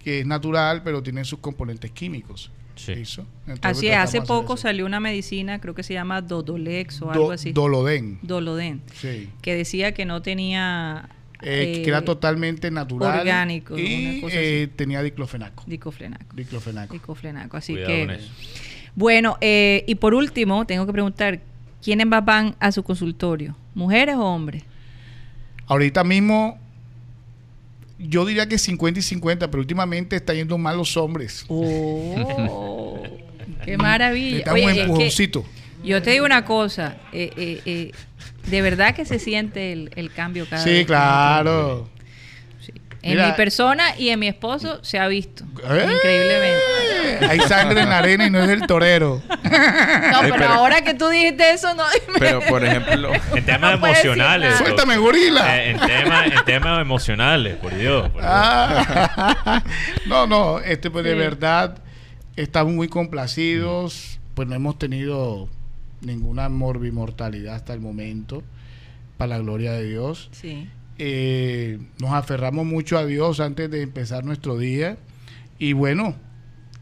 [0.02, 2.50] que es natural, pero tienen sus componentes químicos.
[2.76, 2.92] Sí.
[2.92, 3.26] Entonces,
[3.62, 4.62] Así es, hace poco eso.
[4.62, 7.52] salió una medicina, creo que se llama Dodolex o Do- algo así.
[7.52, 8.18] Doloden.
[8.22, 9.28] Doloden, Sí.
[9.42, 11.10] que decía que no tenía
[11.42, 13.20] Eh, eh, que era totalmente natural.
[13.20, 15.64] orgánico, Y una cosa eh, tenía diclofenaco.
[15.66, 16.34] dicloflenaco.
[16.34, 16.92] Diclofenaco.
[16.94, 18.30] Dicloflenaco, así Cuidado que con eso.
[18.94, 21.40] bueno, eh, y por último, tengo que preguntar,
[21.82, 23.56] ¿quiénes más van a su consultorio?
[23.74, 24.64] ¿Mujeres o hombres?
[25.66, 26.58] Ahorita mismo,
[28.00, 31.44] yo diría que 50 y 50, pero últimamente está yendo mal los hombres.
[31.48, 33.02] Oh,
[33.64, 34.44] qué maravilla.
[34.46, 35.44] Un Oye, es que empujoncito.
[35.84, 37.92] yo te digo una cosa, eh, eh, eh,
[38.50, 40.86] de verdad que se siente el, el cambio cada Sí, vez.
[40.86, 41.88] claro.
[43.02, 43.28] En Mira.
[43.28, 45.86] mi persona y en mi esposo se ha visto, ¡Eh!
[45.90, 47.26] increíblemente.
[47.26, 49.22] Hay sangre en la arena y no es del torero.
[50.10, 51.84] No, Ay, pero, pero- ahora que tú dijiste eso, no.
[52.18, 54.54] Pero, por ejemplo, En temas No emocionales.
[54.56, 55.56] Suéltame, gorila.
[55.58, 58.02] Eh, en, tema- en temas emocionales, por Dios.
[58.10, 58.24] por Dios.
[58.32, 59.62] Ah.
[60.06, 61.78] no, no, este pues de verdad
[62.36, 65.48] estamos muy complacidos, pues no hemos tenido
[66.00, 68.42] ninguna morbimortalidad hasta el momento,
[69.16, 70.28] para la gloria de Dios.
[70.32, 70.68] Sí.
[71.02, 74.98] Eh, nos aferramos mucho a Dios antes de empezar nuestro día
[75.58, 76.14] y bueno,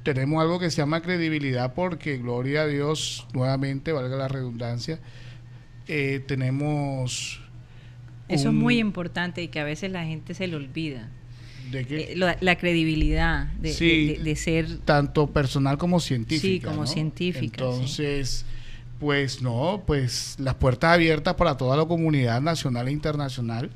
[0.03, 4.99] tenemos algo que se llama credibilidad porque gloria a Dios, nuevamente, valga la redundancia,
[5.87, 7.41] eh, tenemos...
[8.29, 11.09] Eso es muy importante y que a veces la gente se le olvida.
[11.71, 12.13] ¿de qué?
[12.13, 14.07] Eh, la, la credibilidad de, Sí.
[14.09, 16.43] de- de- de ser tanto personal como científica.
[16.43, 16.87] Sí, como ¿no?
[16.89, 17.65] científica, sí.
[17.71, 18.45] Entonces,
[18.99, 23.71] pues no, pues las puertas abiertas para toda la comunidad nacional e internacional.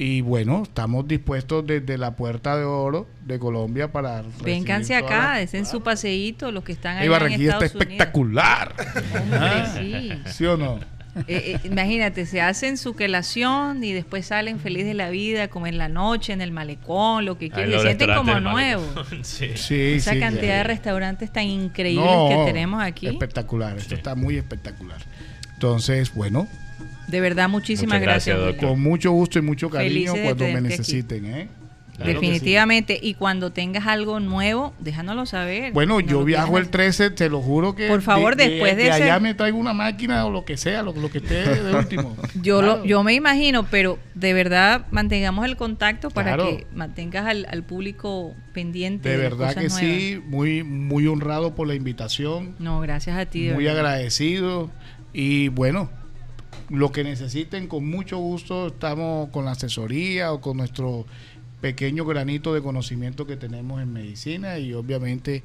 [0.00, 4.22] Y bueno, estamos dispuestos desde la Puerta de Oro de Colombia para...
[4.44, 7.92] Vénganse acá, las- desen su paseíto, los que están en Barranquilla está Estados Unidos.
[8.06, 8.74] espectacular.
[9.20, 10.30] Hombre, sí.
[10.32, 10.78] ¿Sí o no?
[11.26, 15.66] Eh, eh, imagínate, se hacen su quelación y después salen feliz de la vida, como
[15.66, 18.86] en la noche, en el malecón, lo que Ahí quieran, se sienten como nuevos.
[19.22, 19.50] sí.
[19.56, 20.46] Sí, Esa sí, cantidad sí.
[20.58, 23.08] de restaurantes tan increíbles No, que tenemos aquí.
[23.08, 23.94] Espectacular, esto Sí.
[23.96, 24.98] está muy espectacular.
[25.54, 26.46] Entonces, bueno,
[27.08, 28.54] De verdad, muchísimas Muchas gracias.
[28.60, 31.48] con mucho gusto y mucho cariño Felices de cuando me necesiten, ¿eh?
[31.96, 32.26] Claro que sí.
[32.26, 32.96] Definitivamente.
[33.02, 35.72] Y cuando tengas algo nuevo, déjanoslo saber.
[35.72, 37.88] Bueno, yo viajo el 13, te lo juro que.
[37.88, 40.92] Por favor, después de ese- allá me traigo una máquina o lo que sea, lo,
[40.92, 42.14] lo que esté de último.
[42.40, 42.76] Yo, Claro.
[42.78, 46.56] lo, yo me imagino, pero de verdad mantengamos el contacto para Claro.
[46.56, 49.08] que mantengas al, al público pendiente.
[49.08, 49.80] De de verdad cosas que nuevas.
[49.80, 53.46] sí, muy, muy honrado por la invitación, No, gracias a ti.
[53.46, 53.80] de muy verdad.
[53.86, 54.70] agradecido.
[55.12, 55.90] Y bueno,
[56.70, 61.06] lo que necesiten, con mucho gusto, estamos con la asesoría o con nuestro
[61.60, 65.42] pequeño granito de conocimiento que tenemos en medicina y obviamente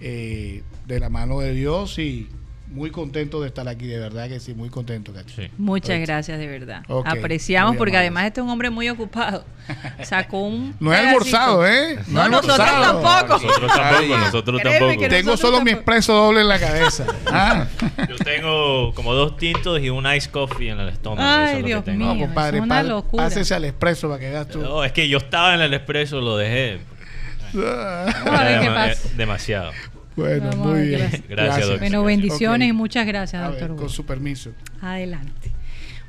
[0.00, 2.28] eh, de la mano de Dios y
[2.74, 5.50] muy contento de estar aquí, de verdad que sí, muy contento, Katy.
[5.56, 6.82] Muchas gracias, de verdad.
[7.06, 9.44] Apreciamos porque además este es un hombre muy ocupado.
[10.02, 10.74] Sacó un.
[10.80, 11.08] No he pedacito.
[11.38, 11.98] almorzado, ¿eh?
[12.08, 13.00] No, he No, nosotros almorzado.
[13.02, 13.46] tampoco.
[13.46, 14.92] Nosotros tampoco, nosotros tampoco.
[15.08, 17.06] Tengo Nosotros solo mi expreso doble en la cabeza.
[17.26, 17.66] Ah.
[18.08, 21.22] Yo tengo como dos tintos y un ice coffee en el estómago.
[21.26, 21.98] Ay, eso es lo que Dios tengo.
[21.98, 22.14] mío.
[22.14, 23.24] No, compadre, es una locura.
[23.24, 24.60] pásese al expreso para que veas tú.
[24.60, 26.80] No, es que yo estaba en el expreso, lo dejé.
[27.56, 28.06] Ah.
[28.24, 29.08] Vamos a ver qué Dema- pasa.
[29.16, 29.70] Demasiado.
[30.16, 31.10] Bueno, Vamos muy bien.
[31.10, 31.22] pasa.
[31.28, 31.78] Gracias, doctor.
[31.80, 33.68] Bueno, bendiciones y muchas gracias, A doctor.
[33.70, 34.52] ver, con su permiso.
[34.80, 35.50] Adelante.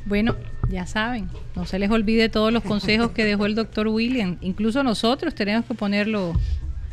[0.05, 0.35] Bueno,
[0.69, 4.37] ya saben, no se les olvide todos los consejos que dejó el doctor William.
[4.41, 6.33] Incluso nosotros tenemos que ponerlo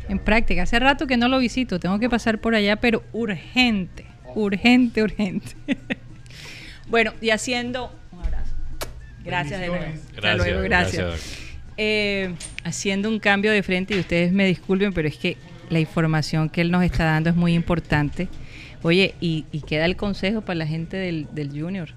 [0.09, 0.63] en práctica.
[0.63, 5.51] Hace rato que no lo visito, tengo que pasar por allá, pero urgente, urgente, urgente.
[6.89, 8.55] bueno, y haciendo un abrazo.
[9.23, 9.83] Gracias de nuevo.
[9.85, 11.05] Hasta Gracias, luego, gracias.
[11.05, 11.39] gracias,
[11.77, 12.33] Eh,
[12.63, 15.37] haciendo un cambio de frente, y ustedes me disculpen, pero es que
[15.73, 18.29] la información que él nos está dando es muy importante.
[18.83, 21.89] Oye, y, y queda el consejo para la gente del, del Junior.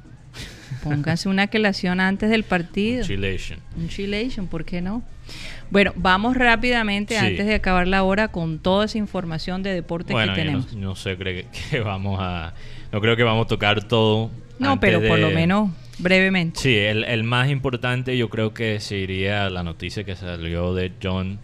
[0.83, 3.05] Pónganse una quelación antes del partido.
[3.05, 3.59] Chilation.
[3.77, 5.03] Un chilation, ¿por qué no?
[5.71, 7.25] Bueno, vamos rápidamente, Sí.
[7.27, 10.65] antes de acabar la hora, con toda esa información de deporte Bueno, que yo no,
[10.65, 10.75] tenemos.
[10.77, 12.55] no sé, creo que, que vamos a...
[12.93, 14.31] No creo que vamos a tocar todo.
[14.59, 16.61] No, antes pero por lo menos brevemente.
[16.61, 21.39] Sí, el, el más importante yo creo que sería la noticia que salió de John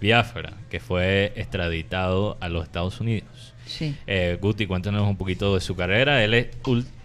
[0.00, 3.54] Biafra, que fue extraditado a los Estados Unidos.
[3.66, 3.94] Sí.
[4.06, 6.24] Eh, Guti, cuéntanos un poquito de su carrera.
[6.24, 6.48] Él, es-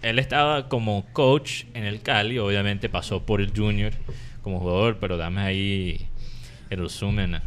[0.02, 3.92] él estaba como coach en el Cali, obviamente pasó por el Junior
[4.42, 6.08] como jugador, pero dame ahí
[6.70, 7.40] el resumen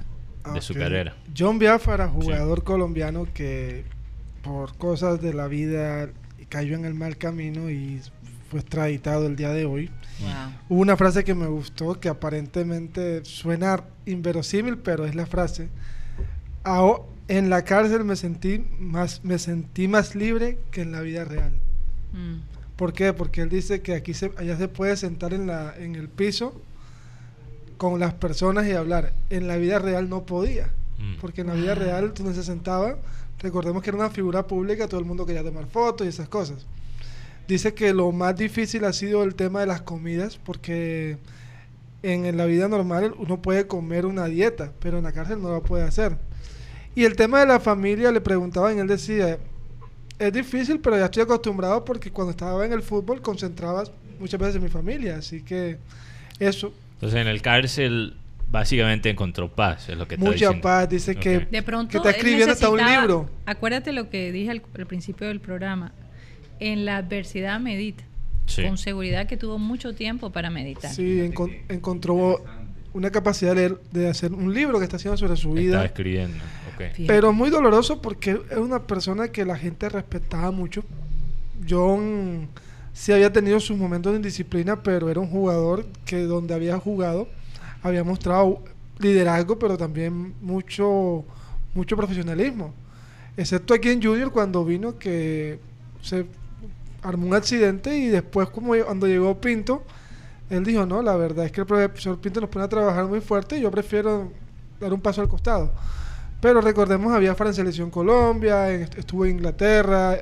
[0.54, 0.80] de su Ok.
[0.80, 1.16] carrera.
[1.38, 3.86] John Biafara, jugador colombiano que
[4.44, 6.10] por cosas de la vida
[6.50, 8.00] cayó en el mal camino y
[8.50, 9.90] fue extraditado el día de hoy.
[10.20, 10.30] Wow.
[10.70, 15.70] Hubo una frase que me gustó que aparentemente suena inverosímil, pero es la frase.
[16.64, 21.26] "Aho- en la cárcel me sentí más me sentí más libre que en la vida
[21.26, 21.52] real.
[22.14, 22.38] Mm.
[22.78, 23.12] ¿Por qué?
[23.14, 26.62] Porque él dice que aquí se, allá se puede sentar en, la, en el piso
[27.78, 29.14] con las personas y hablar.
[29.30, 30.70] En la vida real no podía.
[31.00, 31.16] Mm.
[31.20, 32.98] Porque en la vida real donde se sentaba,
[33.40, 36.66] recordemos que era una figura pública, todo el mundo quería tomar fotos y esas cosas.
[37.48, 41.18] Dice que lo más difícil ha sido el tema de las comidas, porque
[42.04, 45.50] en, en la vida normal uno puede comer una dieta, pero en la cárcel no
[45.50, 46.18] lo puede hacer.
[46.96, 49.38] Y el tema de la familia, le preguntaban y él decía,
[50.20, 53.84] es difícil, pero ya estoy acostumbrado porque cuando estaba en el fútbol concentraba
[54.20, 55.78] muchas veces en mi familia, así que
[56.40, 58.16] eso, Entonces en el cárcel
[58.50, 60.62] básicamente encontró paz, es lo que está mucha diciendo.
[60.62, 63.30] paz, dice que De pronto que está escribiendo hasta un libro.
[63.46, 65.94] Acuérdate lo que dije al, al principio del programa.
[66.60, 68.04] En la adversidad medita.
[68.46, 68.64] Sí.
[68.64, 70.92] Con seguridad que tuvo mucho tiempo para meditar.
[70.94, 72.42] Sí, encon- encontró
[72.94, 75.86] una capacidad de, leer- de hacer un libro que está haciendo sobre su Está vida.
[75.86, 76.38] escribiendo.
[76.74, 76.78] ok.
[76.94, 77.06] Fíjate.
[77.08, 80.84] Pero muy doloroso porque es una persona que la gente respetaba mucho.
[81.70, 82.48] John
[82.94, 87.28] sí había tenido sus momentos de indisciplina, pero era un jugador que donde había jugado
[87.84, 88.64] había mostrado
[89.00, 91.24] liderazgo, pero también mucho,
[91.76, 92.74] mucho profesionalismo.
[93.36, 95.60] Excepto aquí en Junior cuando vino que
[96.02, 96.26] se
[97.08, 99.84] armó un accidente y después como cuando llegó Pinto,
[100.50, 103.22] él dijo, no, la verdad es que el profesor Pinto nos pone a trabajar muy
[103.22, 104.32] fuerte y yo prefiero
[104.80, 105.72] dar un paso al costado.
[106.42, 110.18] Pero recordemos, había en Selección Colombia, estuvo en Inglaterra,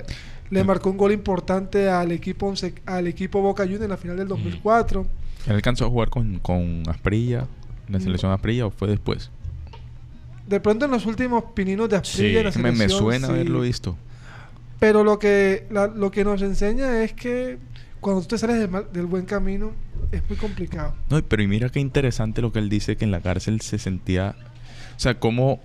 [0.49, 2.53] le marcó un gol importante al equipo
[2.85, 5.05] al equipo Boca Juniors en la final del 2004.
[5.47, 7.47] ¿Él alcanzó a jugar con, con Asprilla,
[7.87, 8.03] en la Mm.
[8.03, 9.29] selección Asprilla o fue después?
[10.47, 12.37] De pronto en los últimos pininos de Asprilla Sí.
[12.37, 13.33] en la Me, me selección, suena sí.
[13.33, 13.97] haberlo visto.
[14.79, 17.57] Pero lo que, la- lo que nos enseña es que
[18.01, 19.71] cuando tú te sales del, buen camino
[20.11, 20.93] es muy complicado.
[21.09, 23.79] No, pero y mira qué interesante lo que él dice, que en la cárcel se
[23.79, 24.35] sentía...
[24.95, 25.59] O sea, como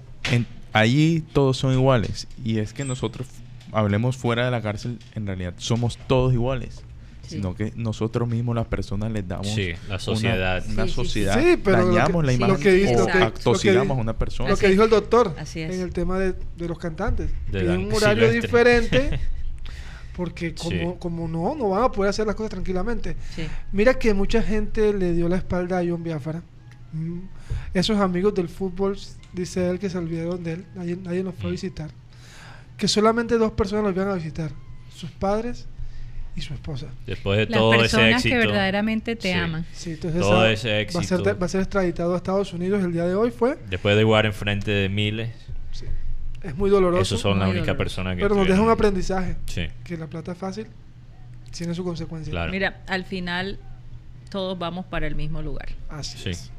[0.72, 2.26] allí todos son iguales.
[2.44, 3.28] Y es que nosotros,
[3.72, 6.82] hablemos fuera de la cárcel, en realidad somos todos iguales.
[7.30, 7.36] Sí.
[7.36, 9.46] Sino que nosotros mismos, las personas, les damos...
[9.48, 10.64] Sí, la una- sociedad.
[10.68, 10.94] Una, Sí, sí, sí.
[10.94, 11.40] sociedad.
[11.40, 13.88] Sí, pero lo dañamos que- la sí, imagen lo que dice- o lo que- atosigamos
[13.88, 14.50] lo que- a una persona.
[14.50, 15.72] Lo que dijo el doctor Así es.
[15.74, 17.30] en el tema de, de los cantantes.
[17.50, 18.40] De que un horario Silvestre.
[18.40, 19.20] diferente,
[20.16, 20.96] porque como, Sí.
[20.98, 23.16] como no, no van a poder hacer las cosas tranquilamente.
[23.34, 23.46] Sí.
[23.72, 26.42] Mira que mucha gente le dio la espalda a John Biafara.
[26.92, 27.20] Mm.
[27.72, 28.98] Esos amigos del fútbol,
[29.32, 30.66] dice él, que se olvidaron de él.
[30.74, 31.52] Nadie, nadie nos fue a Mm.
[31.52, 31.90] visitar.
[32.76, 34.50] Que solamente dos personas los iban a visitar.
[34.92, 35.68] Sus padres
[36.36, 36.86] y su esposa.
[37.06, 38.34] Después de Las todo ese personas éxito.
[38.34, 39.38] que verdaderamente te Sí.
[39.38, 39.66] aman.
[39.72, 41.24] Sí, entonces Todo ah, ese va, a éxito.
[41.24, 43.30] ser, va a ser extraditado a Estados Unidos el día de hoy.
[43.30, 43.58] Fue.
[43.68, 45.30] Después de jugar enfrente de miles.
[45.72, 45.86] Sí.
[46.42, 47.02] Es muy doloroso.
[47.02, 47.78] Esos son la única doloroso.
[47.78, 48.22] persona que.
[48.22, 49.36] pero nos deja un aprendizaje.
[49.46, 50.66] Sí, Que la plata es fácil
[51.56, 52.30] tiene su consecuencia.
[52.30, 52.52] claro.
[52.52, 53.58] Mira, al final
[54.30, 55.68] todos vamos para el mismo lugar.
[55.88, 56.30] Así Sí.
[56.30, 56.52] es.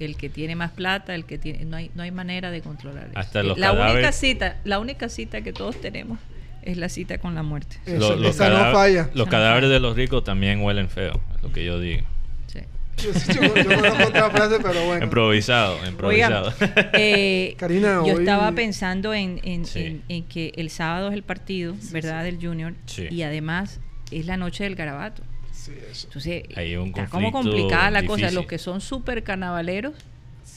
[0.00, 3.04] El que tiene más plata, el que tiene, no hay, no hay manera de controlar
[3.10, 3.18] eso.
[3.18, 6.18] Hasta los la única cadáveres- cita, la única cita que todos tenemos
[6.62, 7.76] es la cita con la muerte.
[7.86, 9.10] Esa- Lo- los esa no falla.
[9.14, 9.74] Los cadáveres falla.
[9.74, 12.04] de los ricos también huelen feo, es lo que yo digo.
[12.46, 12.60] Sí.
[12.98, 15.04] Yo, yo, yo conozco otra frase, pero bueno.
[15.04, 16.52] Improvisado, improvisado.
[16.92, 19.80] eh, Karina, yo hoy- estaba pensando en, en- Sí.
[19.80, 22.24] en- en que el sábado es el partido, ¿verdad?
[22.24, 22.74] Del Junior.
[22.86, 23.06] Sí.
[23.10, 25.22] Y además es la noche del garabato.
[25.52, 26.06] Sí, eso.
[26.08, 28.30] Entonces, Hay un está como complicada la cosa.
[28.30, 29.94] Los que son súper carnavaleros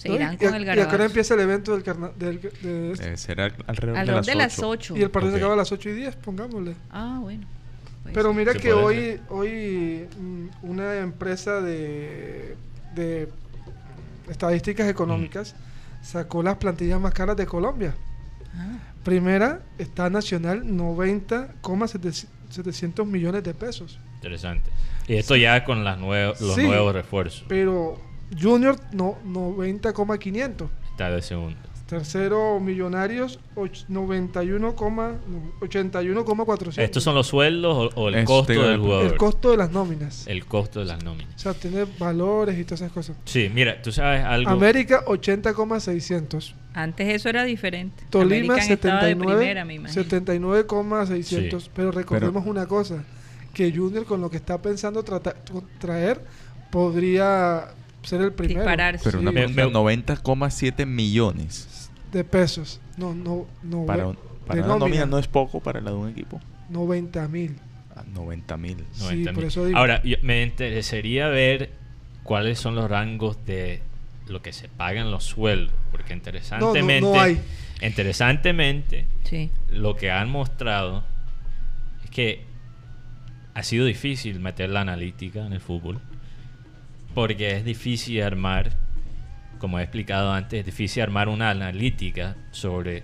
[0.05, 0.15] se ¿No?
[0.15, 1.03] irán y, con a- el y a qué hora garabato.
[1.05, 3.05] empieza el evento del carna del, de este?
[3.05, 4.97] Debe ser al- alrededor, Alrededor de las 8.
[4.97, 6.75] Y el partido se acaba a las 8 y 10, pongámosle.
[6.91, 7.45] Ah, bueno.
[8.03, 8.37] Pues Pero sí.
[8.37, 12.55] mira que hoy, hoy mm, una empresa de,
[12.93, 13.27] de
[14.29, 15.55] estadísticas económicas
[16.03, 17.95] sacó las plantillas más caras de Colombia.
[18.55, 23.99] Ah, Primera está Nacional 90,700 millones de pesos.
[24.15, 24.69] Interesante.
[25.07, 26.63] Y esto ya con las nue- los Sí.
[26.63, 27.45] nuevos refuerzos.
[27.47, 27.99] Pero
[28.39, 30.69] Junior no 90,500.
[30.91, 31.57] Está de segundo.
[31.87, 36.77] Tercero Millonarios och- 91,81,400.
[36.83, 39.05] ¿Estos son los sueldos o, o el Eso costo del jugador?
[39.05, 40.27] el costo de las nóminas.
[40.27, 41.33] El costo de las nóminas.
[41.35, 43.15] O sea, tiene valores y todas esas cosas.
[43.25, 44.49] Sí, mira, tú sabes algo.
[44.49, 46.55] América 80,600.
[46.73, 48.03] Antes eso era diferente.
[48.09, 50.03] Tolima American estaba de 79, primera, me imagino.
[50.03, 51.63] 79,600.
[51.65, 51.69] Sí.
[51.73, 53.03] Pero recordemos Pero- una cosa,
[53.53, 55.03] que Junior con lo que está pensando
[55.79, 56.21] traer
[56.71, 57.69] podría
[58.05, 59.03] ser el primero Dispararse.
[59.03, 61.89] Pero una Sí, Me- pregunta, me- 90,7 millones.
[62.11, 62.79] de pesos.
[62.97, 63.85] No, no, no.
[63.85, 65.05] Para, un- para una nómina nómina.
[65.05, 66.39] no es poco para la de un equipo.
[66.69, 67.57] 90 mil.
[67.95, 68.77] Ah, 90 mil.
[68.93, 69.47] Sí, 90 por mil.
[69.47, 69.77] eso digo.
[69.77, 71.71] Ahora, yo- me interesaría ver
[72.23, 73.81] cuáles son los rangos de
[74.27, 75.73] lo que se pagan los sueldos.
[75.91, 77.39] Porque interesantemente, no hay.
[77.81, 79.49] interesantemente, Sí.
[79.69, 81.03] lo que han mostrado
[82.03, 82.45] es que
[83.53, 85.99] ha sido difícil meter la analítica en el fútbol.
[87.15, 88.73] Porque es difícil armar,
[89.57, 93.03] como he explicado antes, es difícil armar una analítica sobre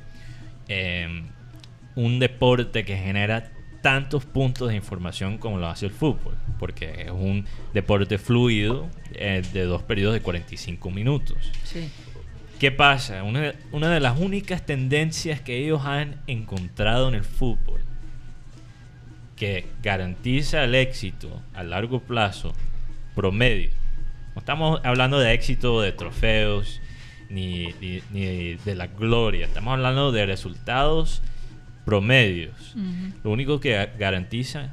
[0.68, 1.24] eh,
[1.96, 3.52] un deporte que genera
[3.82, 6.36] tantos puntos de información como lo hace el fútbol.
[6.60, 11.38] Porque es un deporte fluido eh, de dos periodos de 45 minutos.
[11.64, 11.90] Sí.
[12.60, 13.24] ¿Qué pasa?
[13.24, 17.82] Una, una de las únicas tendencias que ellos han encontrado en el fútbol
[19.42, 22.54] que garantiza el éxito a largo plazo
[23.16, 23.81] promedio.
[24.36, 26.82] No estamos hablando de éxito de trofeos
[27.30, 29.46] ni, ni- ni de la gloria.
[29.46, 31.22] Estamos hablando de resultados
[31.86, 32.76] promedios.
[33.24, 34.72] Lo único que ga- garantiza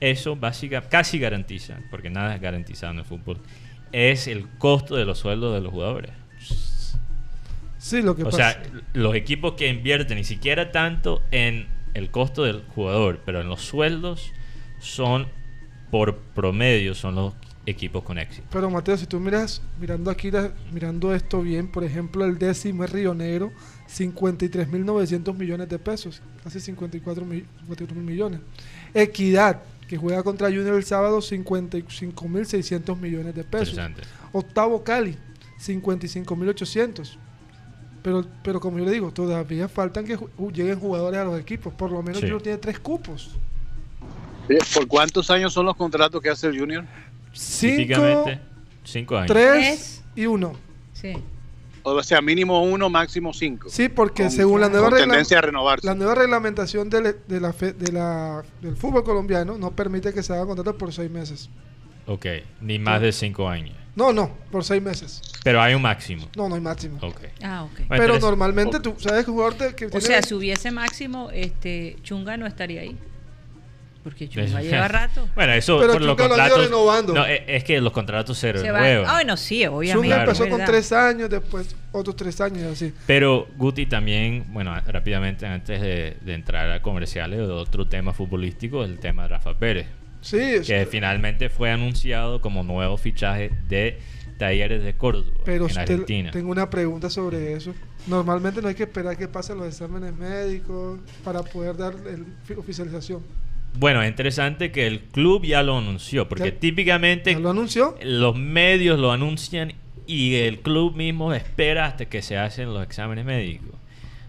[0.00, 3.38] eso, básica, casi garantiza, porque nada es garantizado en el fútbol,
[3.92, 6.10] es el costo de los sueldos de los jugadores.
[7.78, 8.36] Sí, lo que O pasa.
[8.52, 8.62] sea,
[8.94, 13.62] los equipos que invierten ni siquiera tanto en el costo del jugador, pero en los
[13.62, 14.32] sueldos
[14.80, 15.28] son
[15.90, 17.34] por promedio son los
[17.66, 18.46] equipos con éxito.
[18.50, 22.84] Pero Mateo, si tú miras, mirando aquí, la- mirando esto bien, por ejemplo, el décimo
[22.84, 23.52] es Río Negro,
[23.88, 28.40] 53.900 millones de pesos, casi 54 mil, 54 mil millones.
[28.94, 33.78] Equidad, que juega contra Junior el sábado, 55.600 millones de pesos.
[34.32, 35.16] Octavo Cali,
[35.60, 37.18] 55.800.
[38.02, 41.74] Pero, pero como yo le digo, todavía faltan que ju- lleguen jugadores a los equipos.
[41.74, 42.22] Por lo menos Sí.
[42.22, 43.36] Junior tiene tres cupos.
[44.74, 46.84] ¿Por cuántos años son los contratos que hace el Junior?
[47.38, 48.24] Cinco,
[48.84, 49.26] cinco años.
[49.28, 50.04] tres Tres.
[50.14, 50.54] y uno.
[50.92, 51.12] Sí.
[51.82, 53.68] O sea, mínimo uno, máximo cinco.
[53.70, 55.86] Sí, porque Con- según la nueva tendencia a renovarse.
[55.86, 60.12] La nueva reglamentación de, le- de la fe- de la- del fútbol colombiano no permite
[60.12, 61.48] que se haga contrato por seis meses.
[62.06, 62.26] Ok,
[62.60, 63.76] ni más de cinco años.
[63.94, 65.22] No, no, por seis meses.
[65.44, 66.28] Pero hay un máximo.
[66.36, 66.98] No, no hay máximo.
[67.02, 67.20] Ok.
[67.42, 67.86] Ah, ok.
[67.88, 71.30] Pero normalmente tú sabes que un jugador te- que O tiene- sea, si hubiese máximo,
[71.30, 72.98] este Chunga no estaría ahí.
[74.06, 75.28] Porque Chunga Eso- lleva rato.
[75.34, 76.64] Bueno, eso Pero por los lo ha ido contratos.
[76.66, 77.12] renovando.
[77.12, 79.06] No, es, es que los contratos se Se va- renuevan.
[79.10, 80.06] Ah, bueno, sí, obviamente.
[80.06, 80.30] Claro.
[80.30, 82.94] empezó con tres años, después otros tres años y así.
[83.04, 89.00] Pero Guti también, bueno, rápidamente antes de, de entrar a comerciales, otro tema futbolístico, el
[89.00, 89.88] tema de Rafa Pérez,
[90.20, 93.98] Sí, es- que finalmente fue anunciado como nuevo fichaje de
[94.38, 96.30] Talleres de Córdoba pero en Argentina.
[96.30, 97.74] tengo una pregunta sobre eso.
[98.06, 102.54] Normalmente no hay que esperar que pasen los exámenes médicos para poder dar el fi-
[102.54, 103.22] oficialización.
[103.74, 107.94] Bueno, es interesante que el club ya lo anunció, porque Ya- típicamente ¿Ya lo anunció?
[108.02, 109.74] los medios lo anuncian
[110.06, 113.74] y el club mismo espera hasta que se hacen los exámenes médicos.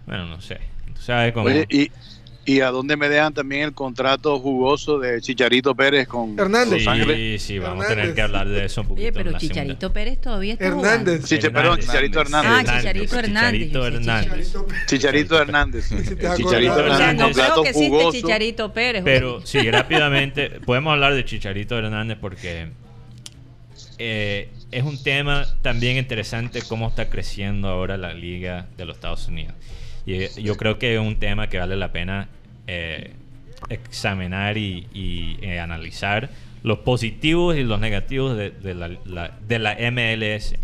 [0.06, 0.58] Bueno, no sé.
[0.94, 1.46] Tú sabes cómo...
[1.46, 1.90] Oye, y,
[2.48, 6.82] ¿y a dónde me dejan también el contrato jugoso de Chicharito Pérez con Hernández.
[6.84, 7.42] Los Ángeles?
[7.42, 8.02] Sí, sí, vamos a Hernández.
[8.02, 9.00] tener que hablar de eso un poquito.
[9.02, 9.54] Oye, en pero la segunda.
[9.54, 11.26] Chicharito Pérez todavía está Hernández.
[11.26, 12.50] Sí, che- perdón, Chicharito Hernández.
[12.50, 13.60] Ah, Chicharito Hernández.
[13.60, 14.54] Chicharito Hernández.
[14.86, 15.88] Chicharito Hernández.
[16.36, 18.12] Chicharito Hernández, no creo que existe.
[18.12, 19.02] Chicharito Pérez.
[19.04, 22.68] Pero sí, rápidamente, podemos hablar de Chicharito Hernández porque
[23.98, 29.28] eh, es un tema también interesante cómo está creciendo ahora la liga de los Estados
[29.28, 29.54] Unidos.
[30.06, 32.28] Y eh, yo creo que es un tema que vale la pena
[32.68, 33.12] eh,
[33.70, 36.30] examinar y, y, eh, analizar
[36.62, 40.54] los positivos y los negativos de, de la, la- de la MLS.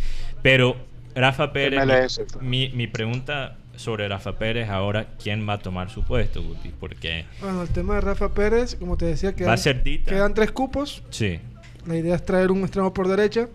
[0.42, 0.76] Pero
[1.14, 6.42] Rafa Pérez, MLS, mi- pregunta sobre Rafa Pérez ahora, ¿quién va a tomar su puesto,
[6.42, 6.70] Guti?
[6.78, 10.10] Porque Bueno, el tema de Rafa Pérez, como te decía, quedan, va a ser Dita.
[10.10, 11.02] quedan tres cupos.
[11.10, 11.40] Sí,
[11.86, 13.48] La idea es traer un extremo por derecha,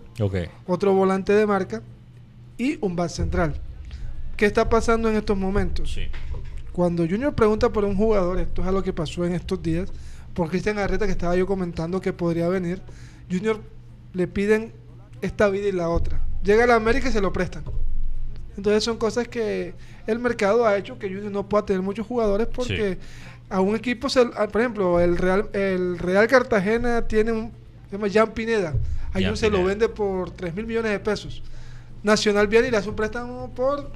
[0.66, 1.82] otro volante de marca
[2.58, 3.54] y un back central.
[4.36, 5.92] ¿Qué está pasando en estos momentos?
[5.92, 6.02] Sí.
[6.72, 9.88] Cuando Junior pregunta por un jugador, esto es a lo que pasó en estos días,
[10.34, 12.80] por Cristian Arreta, que estaba yo comentando que podría venir,
[13.30, 13.60] Junior
[14.12, 14.72] le piden
[15.20, 16.20] esta vida y la otra.
[16.44, 17.64] Llega a la América y se lo prestan.
[18.56, 19.74] Entonces son cosas que
[20.06, 22.98] el mercado ha hecho que Junior no pueda tener muchos jugadores porque
[23.48, 27.52] a un equipo, se, a- por ejemplo, el Real, el Real Cartagena tiene un,
[27.90, 28.74] se llama Jan Pineda.
[29.10, 31.42] A Junior se lo vende por 3 mil millones de pesos.
[32.02, 33.90] Nacional viene y le hace un préstamo por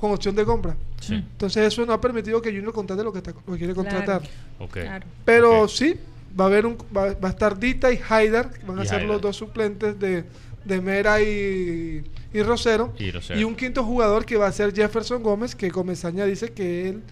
[0.00, 0.76] con opción de compra.
[1.00, 1.14] Sí.
[1.14, 4.22] Entonces eso no ha permitido que Junior contrate lo que, está- lo que quiere contratar.
[4.72, 5.06] Claro.
[5.24, 5.94] Pero sí,
[6.38, 9.00] va a haber un, va, va a estar Dita y Haidar, que van a ser
[9.00, 9.08] Haidar.
[9.12, 10.24] los dos suplentes de,
[10.64, 12.92] de Mera y, y Rosero.
[12.98, 13.38] Y Rosero.
[13.38, 17.02] Y un quinto jugador que va a ser Jefferson Gómez, que Comesaña dice que él,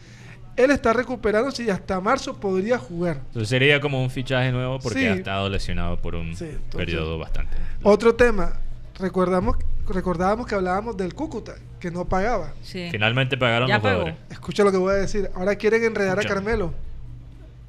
[0.56, 3.20] él está recuperándose y hasta marzo podría jugar.
[3.28, 5.06] Entonces sería como un fichaje nuevo porque Sí.
[5.06, 7.54] ha estado lesionado por un Sí, entonces- periodo bastante.
[7.82, 8.54] Otro tema,
[8.98, 9.56] recordamos,
[9.92, 12.52] recordábamos que hablábamos del Cúcuta, que no pagaba.
[12.62, 12.88] Sí.
[12.90, 13.98] Finalmente pagaron Ya los pagó.
[14.00, 14.22] jugadores.
[14.30, 15.30] Escucha lo que voy a decir.
[15.34, 16.32] Ahora quieren enredar Escucha.
[16.32, 16.74] a Carmelo.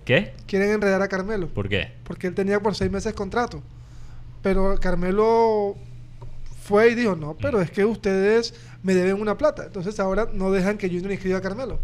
[0.06, 0.34] ¿Qué?
[0.48, 1.48] Quieren enredar a Carmelo.
[1.50, 1.92] ¿Por qué?
[2.04, 3.62] porque él tenía por seis meses contrato.
[4.42, 5.76] Pero Carmelo
[6.64, 8.54] fue y dijo, no, pero es que ustedes
[8.84, 9.66] me deben una plata.
[9.66, 11.80] Entonces ahora no dejan que Junior inscriba a Carmelo.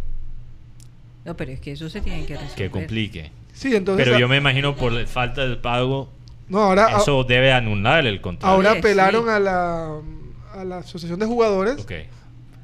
[1.26, 2.56] No, pero es que eso se tiene que resolver.
[2.56, 3.32] Que complique.
[3.54, 4.04] Sí, entonces...
[4.06, 6.10] Pero a- yo me imagino por la falta del pago,
[6.50, 8.54] no, ahora, a- eso debe anular el contrato.
[8.54, 9.30] ahora apelaron sí.
[9.30, 9.96] a la
[10.56, 11.92] a la Asociación de Jugadores Ok.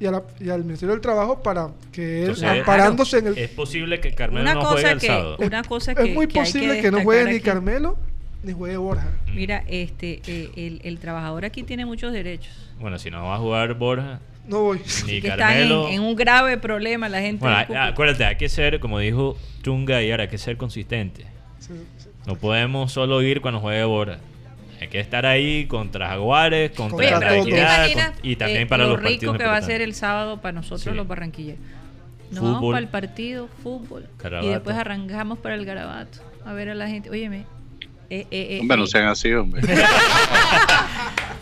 [0.00, 3.38] y, a la- y al Ministerio del Trabajo para que él, Entonces, amparándose en el...
[3.38, 5.36] Es posible que Carmelo Una no juegue cosa el que- sábado.
[5.38, 7.40] una cosa es que- muy que hay que posible que, no juegue ni aquí.
[7.40, 7.96] Carmelo
[8.42, 9.08] ni juegue Borja.
[9.28, 9.34] Mm.
[9.36, 12.52] Mira, este, eh, el, el trabajador aquí tiene muchos derechos.
[12.80, 14.18] Bueno, si no va a jugar Borja
[14.48, 14.80] No voy.
[15.06, 15.88] ni que están en, Carmelo.
[15.88, 17.38] en un grave problema la gente.
[17.44, 21.24] Bueno, acuérdate, hay que ser, como dijo Chunga ayer, hay que ser consistente.
[21.60, 22.08] Sí, sí.
[22.26, 24.18] No podemos solo ir cuando juegue Borja.
[24.82, 28.36] Hay que estar ahí contra Jaguares, contra Oye, la pero ¿tú te Equidad, con- y
[28.36, 30.82] también eh, para lo los rico partidos que va a ser el sábado para nosotros
[30.82, 30.90] Sí.
[30.90, 31.60] los barranquilleros.
[32.32, 32.72] Nos vamos Fútbol.
[32.74, 34.08] para el partido, fútbol.
[34.18, 34.48] Garabato.
[34.48, 36.18] Y después arrancamos para el garabato.
[36.44, 37.10] A ver a la gente.
[37.10, 37.44] Óyeme.
[38.10, 39.62] Eh, eh, eh, Hombre, no sean así, hombre.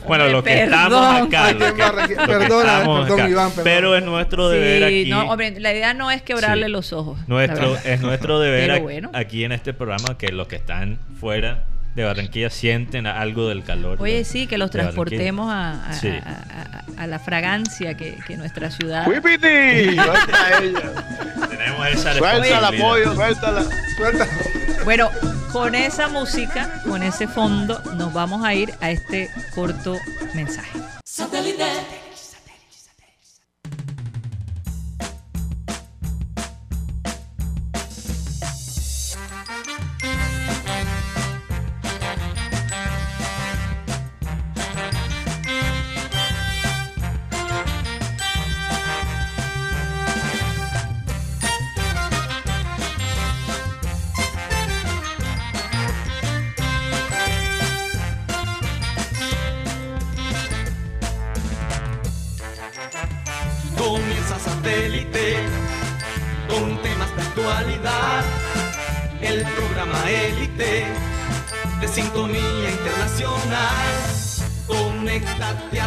[0.06, 0.72] Bueno, lo que perdón.
[0.74, 1.52] estamos acá.
[1.52, 3.28] Lo que- barra- lo que perdona, estamos perdón, acá.
[3.30, 3.64] Iván, perdón.
[3.64, 5.10] Pero es nuestro deber Sí, aquí.
[5.10, 6.72] no, hombre, la idea no es quebrarle Sí.
[6.72, 7.18] los ojos.
[7.28, 9.10] Nuestro, es nuestro deber bueno.
[9.12, 11.64] aquí en este programa que los que están fuera
[11.94, 14.00] de Barranquilla sienten algo del calor.
[14.00, 16.08] Oye, de- sí, que los transportemos a, a- Sí.
[16.08, 19.06] a- a- a la fragancia que, que nuestra ciudad.
[19.12, 20.14] Ella.
[21.48, 23.64] Tenemos esa Suéltala, pollo, suéltala.
[23.96, 24.26] Suelta.
[24.84, 25.10] Bueno,
[25.52, 29.96] con esa música, con ese fondo, nos vamos a ir a este corto
[30.34, 30.78] mensaje.
[31.16, 32.09] Comienza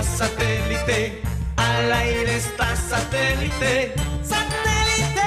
[0.04, 1.22] Satélite.
[1.56, 3.94] Al aire está satélite.
[4.22, 5.22] Satélite.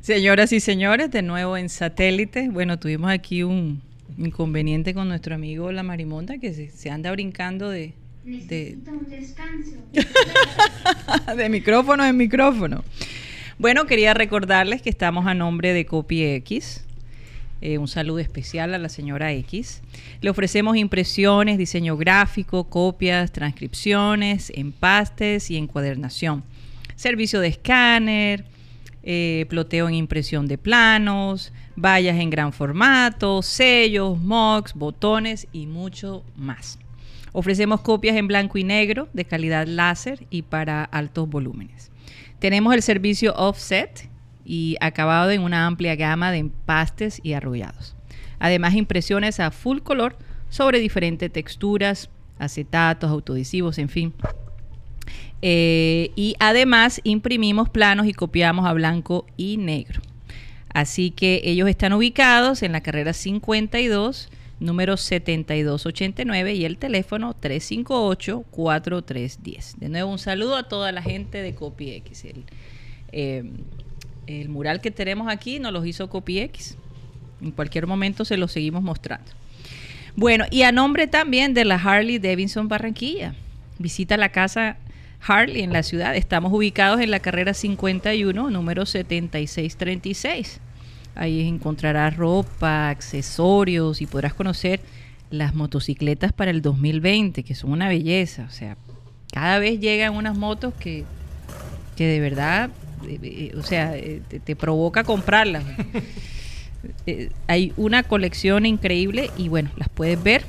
[0.00, 2.48] Señoras y señores, de nuevo en satélite.
[2.50, 3.82] Bueno, tuvimos aquí un
[4.16, 7.92] inconveniente con nuestro amigo La Marimonda que se, se anda brincando de,
[8.24, 9.76] de, Necesito un descanso.
[11.36, 12.84] de micrófono en micrófono.
[13.60, 16.84] Bueno, quería recordarles que estamos a nombre de Copy X.
[17.60, 19.82] Eh, un saludo especial a la señora X.
[20.20, 26.44] Le ofrecemos impresiones, diseño gráfico, copias, transcripciones, empastes y encuadernación.
[26.94, 28.44] Servicio de escáner,
[29.02, 36.22] eh, ploteo en impresión de planos, vallas en gran formato, sellos, mocks, botones y mucho
[36.36, 36.78] más.
[37.32, 41.90] Ofrecemos copias en blanco y negro de calidad láser y para altos volúmenes.
[42.38, 44.08] Tenemos el servicio offset
[44.44, 47.96] y acabado en una amplia gama de empastes y arrullados.
[48.38, 50.16] Además, impresiones a full color
[50.48, 52.08] sobre diferentes texturas,
[52.38, 54.14] acetatos, autoadhesivos, en fin.
[55.42, 60.00] Eh, y además imprimimos planos y copiamos a blanco y negro.
[60.72, 64.28] Así que ellos están ubicados en la carrera 52,
[64.60, 69.76] número 7289 y el teléfono 358-4310.
[69.76, 72.24] De nuevo, un saludo a toda la gente de CopyX.
[72.24, 72.44] El,
[73.12, 73.44] eh,
[74.26, 76.78] el mural que tenemos aquí nos lo hizo CopyX.
[77.40, 79.30] En cualquier momento se lo seguimos mostrando.
[80.16, 83.36] Bueno, y a nombre también de la Harley Davidson Barranquilla.
[83.78, 84.78] Visita la casa
[85.20, 86.16] Harley en la ciudad.
[86.16, 90.60] Estamos ubicados en la carrera 51, número 7636.
[91.18, 94.80] Ahí encontrarás ropa, accesorios y podrás conocer
[95.30, 98.44] las motocicletas para el 2020, que son una belleza.
[98.48, 98.76] O sea,
[99.32, 101.04] cada vez llegan unas motos que,
[101.96, 102.70] que de verdad,
[103.06, 105.64] eh, eh, o sea, eh, te, te provoca comprarlas.
[107.48, 110.44] Hay una colección increíble y bueno, las puedes ver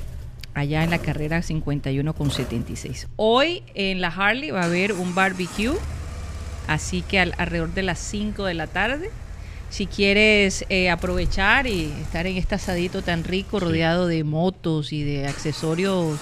[0.54, 3.08] allá en la carrera 51 con 76.
[3.16, 5.74] Hoy en la Harley va a haber un barbecue,
[6.68, 9.10] así que al- alrededor de las 5 de la tarde,
[9.70, 15.04] si quieres eh, aprovechar y estar en este asadito tan rico, rodeado de motos y
[15.04, 16.18] de accesorios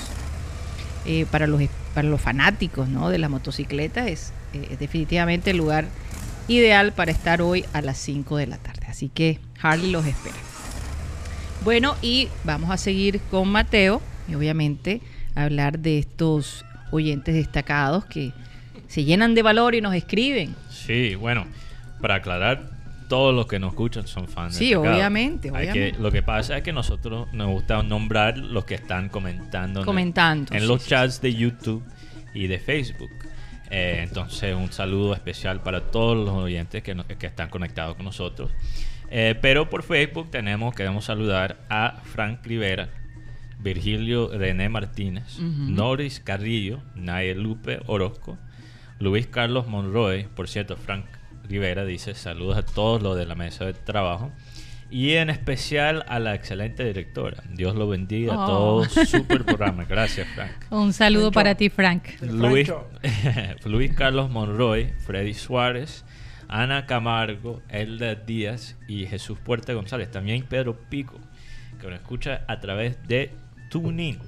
[1.06, 1.62] eh, para, los,
[1.94, 3.08] para los fanáticos ¿no?
[3.08, 5.86] de la motocicleta, es, eh, es definitivamente el lugar
[6.46, 8.86] ideal para estar hoy a las 5 de la tarde.
[8.86, 10.36] Así que Harley los espera.
[11.64, 15.00] Bueno, y vamos a seguir con Mateo y obviamente
[15.34, 18.32] hablar de estos oyentes destacados que
[18.88, 20.54] se llenan de valor y nos escriben.
[20.70, 21.46] Sí, bueno,
[22.00, 22.77] para aclarar,
[23.08, 24.54] todos los que nos escuchan son fans.
[24.56, 24.94] Sí, de Pecado.
[24.94, 25.98] obviamente, que- obviamente.
[25.98, 30.54] lo que pasa es que nosotros nos gusta nombrar los que están comentando en- Comentando,
[30.54, 31.82] en, sí, los sí, chats de YouTube
[32.34, 33.10] y de Facebook.
[33.70, 38.04] Eh, entonces, un saludo especial para todos los oyentes que, no- que están conectados con
[38.04, 38.50] nosotros.
[39.10, 42.90] Eh, pero por Facebook tenemos, queremos saludar a Frank Rivera,
[43.60, 45.46] Virgilio René Martínez, Ujú.
[45.70, 48.38] Noris Carrillo, Nayel Lupe Orozco,
[49.00, 51.06] Luis Carlos Monroy, por cierto, Frank
[51.48, 54.30] Rivera dice saludos a todos los de la mesa de trabajo
[54.90, 57.42] y en especial a la excelente directora.
[57.52, 58.46] Dios lo bendiga a Oh.
[58.46, 58.92] todos.
[59.08, 59.84] Super programa.
[59.84, 60.52] Gracias, Frank.
[60.70, 61.34] Un saludo Francho.
[61.34, 62.04] para ti, Frank.
[62.22, 62.72] Luis.
[63.64, 66.04] Luis Carlos Monroy, Freddy Suárez,
[66.48, 70.10] Ana Camargo, Elda Díaz y Jesús Puerta González.
[70.10, 71.18] También Pedro Pico,
[71.80, 73.30] que nos escucha a través de
[73.70, 74.18] TuneIn.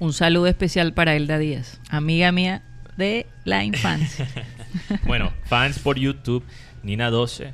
[0.00, 2.62] Un saludo especial para Elda Díaz, amiga mía
[2.96, 4.26] de la infancia.
[5.04, 6.44] bueno, fans por YouTube,
[6.82, 7.52] Nina 12,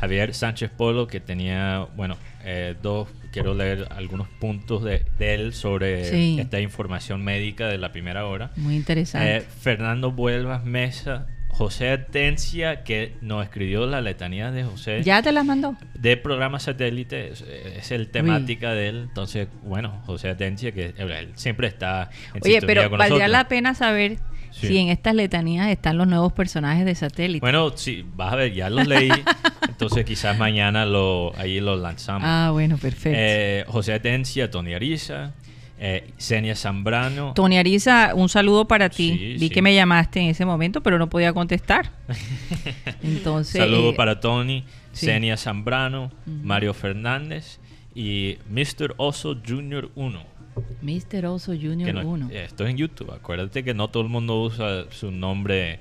[0.00, 5.54] Javier Sánchez Polo, que tenía, bueno, eh, dos, quiero leer algunos puntos de, de él
[5.54, 6.36] sobre Sí.
[6.40, 8.50] esta información médica de la primera hora.
[8.56, 9.36] Muy interesante.
[9.36, 15.02] Eh, Fernando Vuelvas Mesa, José Atencia, que nos escribió la letanía de José.
[15.04, 15.76] ¿Ya te las mandó?
[15.94, 18.96] De programa satélite, es, es el temática de él.
[19.08, 23.30] Entonces, bueno, José Atencia, que él siempre está en Oye, pero con valdría nosotros.
[23.30, 24.18] la pena saber
[24.54, 24.68] Sí.
[24.68, 27.40] si en estas letanías están los nuevos personajes de satélite.
[27.40, 29.10] Bueno, sí, vas a ver, ya los leí.
[29.68, 32.22] entonces, quizás mañana lo, ahí los lanzamos.
[32.24, 33.18] ah, bueno, perfecto.
[33.20, 35.32] Eh, José Atencia, Tony Ariza,
[35.78, 36.12] eh,
[36.54, 37.32] Zambrano.
[37.34, 39.16] Tony Ariza, un saludo para ti.
[39.18, 39.50] Sí, Vi sí.
[39.50, 41.90] que me llamaste en ese momento, pero no podía contestar.
[43.02, 45.08] Entonces, Saludo eh, para Tony, sí.
[45.36, 47.58] Zambrano, Mario Fernández
[47.94, 48.94] y Mr.
[48.98, 50.33] Oso Junior 1.
[50.82, 51.26] Mr.
[51.26, 52.28] Oso Junior no- 1.
[52.30, 53.12] eh, Esto es en YouTube.
[53.12, 55.80] Acuérdate que no todo el mundo usa su nombre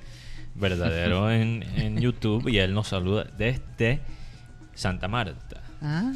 [0.55, 3.99] verdadero en, en YouTube y él nos saluda desde
[4.73, 5.61] Santa Marta.
[5.81, 6.11] Ah,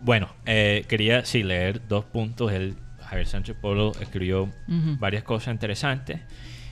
[0.00, 2.52] Bueno, eh, quería sí leer dos puntos.
[2.52, 4.50] Él, Javier Sánchez Polo escribió
[4.98, 6.20] varias cosas interesantes.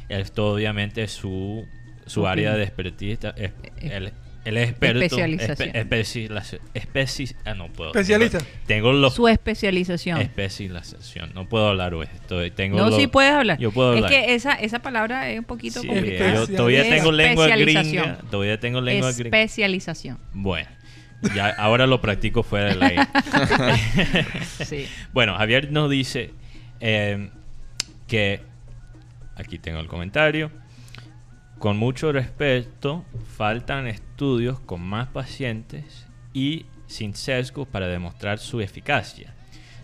[0.08, 1.64] Esto obviamente es su,
[2.06, 3.18] su área de expertise.
[3.36, 3.52] es- Eh,
[3.82, 4.12] él,
[4.44, 5.00] él es experto.
[5.02, 5.68] especialización.
[5.70, 7.90] espe- especialización- especi- ah, no puedo.
[7.90, 8.38] Especialista.
[8.66, 10.20] Tengo los su especialización.
[10.20, 11.32] especialización.
[11.34, 12.06] No puedo hablar hoy.
[12.14, 13.58] Estoy, tengo No, los- sí puedes hablar.
[13.58, 14.10] Yo puedo hablar.
[14.12, 16.34] Es que esa, esa palabra es un poquito Sí, complicada.
[16.34, 18.18] yo todavía tengo lengua gringa.
[18.30, 19.38] Todavía tengo lengua gringa.
[19.38, 20.18] Especialización.
[20.32, 20.68] Bueno,
[21.34, 23.02] ya ahora lo practico fuera del aire.
[24.64, 24.86] Sí.
[25.12, 26.30] Bueno, Javier nos dice
[26.80, 27.28] eh,
[28.06, 28.40] que
[29.36, 30.50] aquí tengo el comentario.
[31.60, 33.04] Con mucho respeto,
[33.36, 39.34] faltan estudios con más pacientes y sin sesgo para demostrar su eficacia.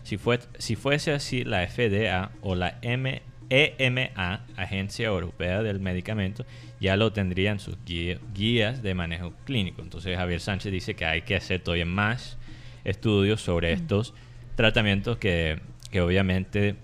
[0.03, 3.21] Si, fue, si fuese así, la FDA o la M-
[3.51, 6.47] EMA, Agencia Europea del Medicamento,
[6.81, 9.83] ya lo tendrían sus guía- guías de manejo clínico.
[9.83, 12.39] Entonces Javier Sánchez dice que hay que hacer todavía más
[12.85, 14.15] estudios sobre estos
[14.55, 16.77] tratamientos que, que obviamente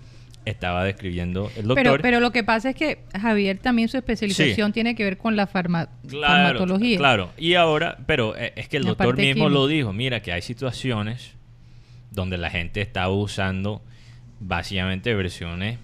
[0.44, 1.74] estaba describiendo el doctor.
[1.74, 5.36] Pero, pero lo que pasa es que Javier también su especialización tiene que ver con
[5.36, 6.98] la farma- Claro, farmacología.
[6.98, 7.30] claro.
[7.38, 9.50] Y ahora, pero eh, es que el La doctor mismo química.
[9.50, 11.34] lo dijo, mira que hay situaciones
[12.10, 13.82] donde la gente está usando
[14.40, 15.78] básicamente versiones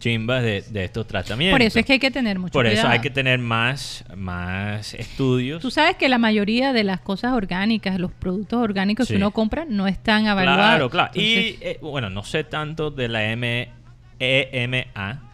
[0.00, 1.54] chimbas de, de estos tratamientos.
[1.54, 4.92] Por eso es que hay que tener mucho Por eso hay que tener más, más
[4.92, 5.62] estudios.
[5.62, 9.14] Tú sabes que la mayoría de las cosas orgánicas, los productos orgánicos Sí.
[9.14, 10.58] que uno compra, no están avalados.
[10.58, 11.10] Claro, claro.
[11.14, 13.70] Entonces, y eh, bueno, no sé tanto de la M
[14.18, 15.30] EMA,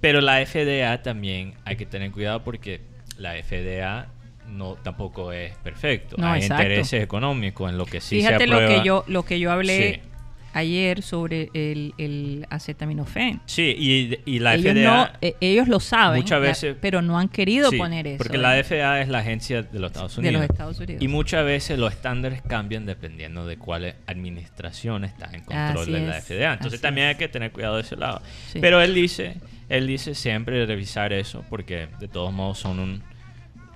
[0.00, 2.80] pero la FDA también hay que tener cuidado porque
[3.18, 4.08] la FDA
[4.48, 6.16] no tampoco es perfecto.
[6.18, 6.62] No, hay exacto.
[6.64, 8.82] intereses económicos en lo que sí fíjate se lo aprueba.
[8.82, 10.08] que yo lo que yo hablé Sí.
[10.52, 13.40] Ayer sobre el, el acetaminofén.
[13.46, 17.02] Sí, y, y la ellos, FDA no, eh, ellos lo saben, muchas la- veces- pero
[17.02, 18.18] no han querido Sí, poner eso.
[18.18, 18.40] Porque ¿eh?
[18.40, 20.40] la FDA es la agencia de los Estados de Unidos.
[20.42, 21.02] los Estados Unidos.
[21.02, 26.06] Y muchas veces los estándares cambian dependiendo de cuál administración está en control Así de
[26.06, 26.52] la FDA.
[26.54, 27.14] Entonces así también es.
[27.14, 28.22] hay que tener cuidado de ese lado.
[28.52, 28.58] Sí.
[28.60, 29.36] Pero él dice,
[29.68, 33.02] él dice siempre revisar eso porque de todos modos son un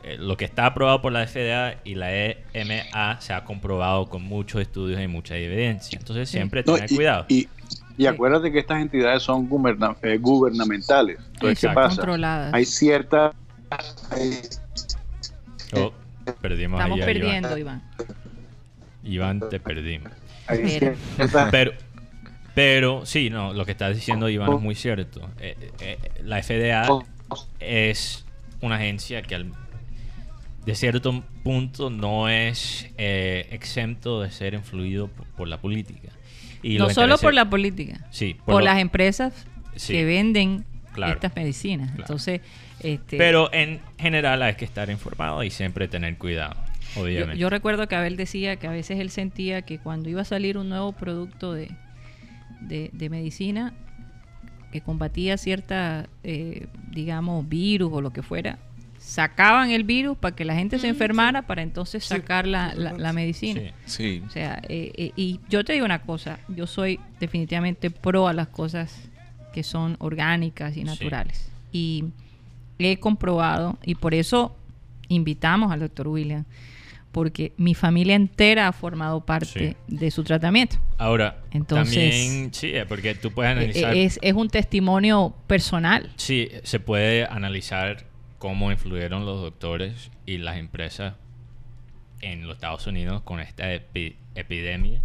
[0.06, 2.10] eh, lo que está aprobado por la FDA y la
[2.54, 5.98] EMA se ha comprobado con muchos estudios y mucha evidencia.
[5.98, 7.26] Entonces siempre No, tener y, cuidado.
[7.28, 7.48] Y,
[7.98, 11.18] y acuérdate que estas entidades son guberna- eh, gubernamentales.
[11.18, 11.74] Entonces, ¿qué Exacto.
[11.80, 11.96] pasa?
[11.96, 12.54] Controladas.
[12.54, 13.32] Hay cierta...
[14.10, 14.40] hay-
[15.74, 15.92] Oh,
[16.40, 17.82] perdimos Estamos perdiendo, Iván.
[19.02, 19.38] Iván.
[19.40, 20.12] Iván, te perdimos.
[21.50, 21.72] Pero,
[22.54, 25.28] pero sí, no, lo que está diciendo Iván es muy cierto.
[25.40, 26.86] Eh, eh, la FDA
[27.60, 28.24] es
[28.60, 29.52] una agencia que al-
[30.66, 36.08] de cierto punto no es eh, exento de ser influido por, por la política.
[36.62, 39.92] Y no solo por la política, Sí, por, por lo- las empresas Sí.
[39.92, 41.12] que venden Claro.
[41.14, 41.88] estas medicinas.
[41.90, 42.02] Claro.
[42.02, 42.40] Entonces,
[42.80, 46.56] este, Pero en general hay que estar informado y siempre tener cuidado,
[46.94, 47.38] yo, obviamente.
[47.38, 50.56] yo recuerdo que Abel decía que a veces él sentía que cuando iba a salir
[50.58, 51.70] un nuevo producto de,
[52.62, 53.74] de, de medicina
[54.72, 58.58] que combatía cierta, eh, digamos, virus o lo que fuera,
[59.06, 62.92] sacaban el virus para que la gente se enfermara para entonces Sí, sacar la, la-
[62.92, 63.60] la medicina.
[63.84, 64.20] Sí.
[64.20, 64.22] Sí.
[64.26, 68.32] O sea, eh, eh, y yo te digo una cosa, yo soy definitivamente pro a
[68.32, 69.08] las cosas
[69.54, 70.84] que son orgánicas y Sí.
[70.84, 71.48] naturales.
[71.70, 72.04] Y
[72.80, 74.56] he comprobado, y por eso
[75.06, 76.44] invitamos al doctor William,
[77.12, 79.94] porque mi familia entera ha formado parte Sí.
[79.96, 80.78] de su tratamiento.
[80.98, 83.96] Ahora, Entonces- también, sí, eh, porque tú puedes analizar...
[83.96, 86.10] Es, es un testimonio personal.
[86.16, 88.04] Sí, se puede analizar
[88.38, 91.14] cómo influyeron los doctores y las empresas
[92.20, 95.02] en los Estados Unidos con esta epi- epidemia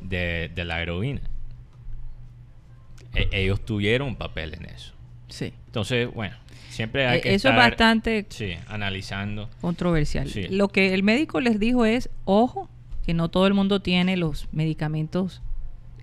[0.00, 1.22] de, de la heroína.
[3.14, 4.92] E- ellos tuvieron un papel en eso.
[5.28, 5.52] Sí.
[5.66, 6.36] Entonces, bueno,
[6.68, 9.48] siempre hay Eh, que Eso es bastante sí, analizando.
[9.60, 10.28] controversial.
[10.28, 10.48] Sí.
[10.48, 12.68] Lo que el médico les dijo es, ojo,
[13.04, 15.42] que no todo el mundo tiene los medicamentos,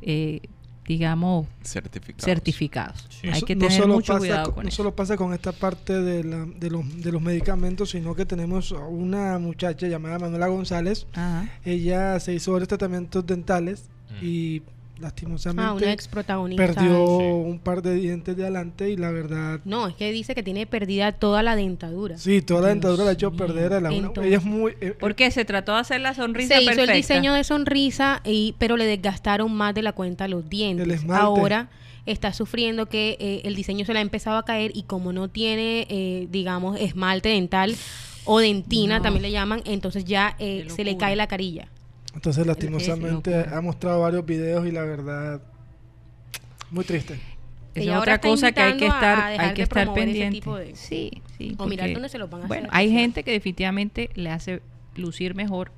[0.02, 0.42] eh,
[0.88, 2.24] digamos, Certificados.
[2.26, 3.06] certificados.
[3.10, 3.28] Sí.
[3.32, 4.78] Hay que no tener solo mucho pasa cuidado con- con no eso.
[4.78, 8.72] solo pasa con esta parte de, la- de, los, de los medicamentos, sino que tenemos
[8.72, 11.08] a una muchacha llamada Manuela González.
[11.14, 11.50] Ajá.
[11.64, 13.86] Ella se hizo varios tratamientos dentales
[14.22, 14.26] Mm.
[14.26, 14.62] y
[14.98, 16.66] Ah, lastimosamente una ex protagonista.
[16.66, 17.24] perdió Sí.
[17.26, 19.60] un par de dientes de adelante y la verdad...
[19.66, 22.18] No, es que dice que tiene perdida toda la dentadura.
[22.18, 23.38] Sí, toda la Dios dentadura la ha hecho mío.
[23.38, 23.74] perder.
[23.74, 24.74] A la una- ella es muy...
[24.82, 25.30] eh, ¿Por qué?
[25.32, 28.86] Se trató de hacer la sonrisa Se hizo el diseño de sonrisa, y, pero le
[28.86, 30.86] desgastaron más de la cuenta los dientes.
[30.86, 31.24] El esmalte.
[31.24, 31.70] Ahora
[32.06, 35.28] está sufriendo que eh, el diseño se le ha empezado a caer y como no
[35.28, 37.76] tiene, eh, digamos, esmalte dental
[38.26, 39.04] o dentina, No.
[39.04, 41.68] también le llaman, entonces ya eh, se le cae la carilla.
[42.16, 45.42] Entonces, lastimosamente, ha mostrado varios videos y la verdad,
[46.72, 47.20] muy triste.
[47.76, 50.50] Es Ella ahora otra cosa que hay que estar, hay que estar pendiente.
[50.50, 51.56] de- Sí, sí.
[51.58, 52.78] O mirar dónde se lo van a Bueno, hacer.
[52.78, 54.62] hay gente que definitivamente le hace
[54.96, 55.72] lucir mejor.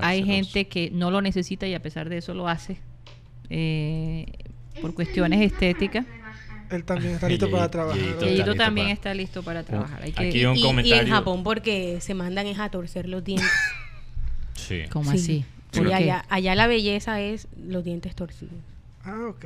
[0.00, 2.78] Hay, gente que no lo necesita y a pesar de eso lo hace
[3.50, 4.26] eh,
[4.80, 6.06] por cuestiones estéticas.
[6.70, 8.00] Él también está listo para trabajar.
[8.00, 10.02] y- Y Está Elito listo también para- está listo para trabajar.
[10.02, 11.02] Hay que, Aquí un y, y comentario.
[11.02, 13.46] en Japón porque se mandan es a torcer los dientes.
[14.54, 14.82] Sí.
[14.90, 15.16] ¿Cómo Sí.
[15.18, 15.44] así?
[15.72, 18.54] Sí, allá, allá la belleza es los dientes torcidos.
[19.04, 19.44] Ah, ok.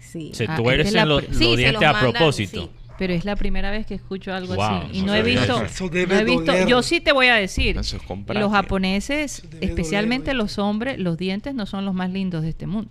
[0.00, 0.30] Sí.
[0.34, 2.62] Se Ah, tuercen esta es la los, los Sí, se dientes los a mandan, propósito.
[2.62, 2.70] sí.
[2.98, 4.98] Pero es la primera vez que escucho algo Wow, así.
[4.98, 5.62] Y no no he visto.
[5.80, 6.66] no he visto doler.
[6.66, 7.76] yo sí te voy a decir.
[7.76, 10.34] Los japoneses, doler, especialmente ¿oíste?
[10.34, 12.90] los hombres, los dientes no son los más lindos de este mundo.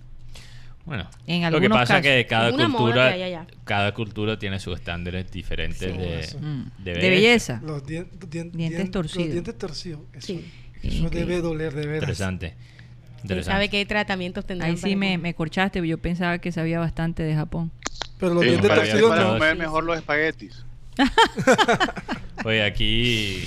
[0.86, 2.30] Bueno, En lo que algunos pasa es que casos.
[2.30, 3.48] cada Es una moda cultura, que hay allá.
[3.66, 5.98] cada cultura tiene sus estándares diferentes Sí.
[5.98, 6.48] de.
[6.48, 6.72] Mm.
[6.86, 7.62] de belleza.
[7.66, 9.26] Los dien- dien- Dientes dien- torcidos.
[9.26, 10.00] Los dientes torcidos.
[10.14, 10.46] Eso, Sí.
[10.84, 12.04] Eso debe doler de veras.
[12.04, 12.56] Interesante.
[12.56, 13.52] ¿Quién Interesante.
[13.56, 14.72] sabe qué tratamientos tendrán?
[14.72, 17.72] Ahí sí me, me corchaste, yo pensaba que sabía bastante de Japón.
[18.20, 19.34] Pero los Sí, dientes para, torcidos para no.
[19.34, 20.64] comer mejor los espaguetis.
[22.46, 23.44] Oye, aquí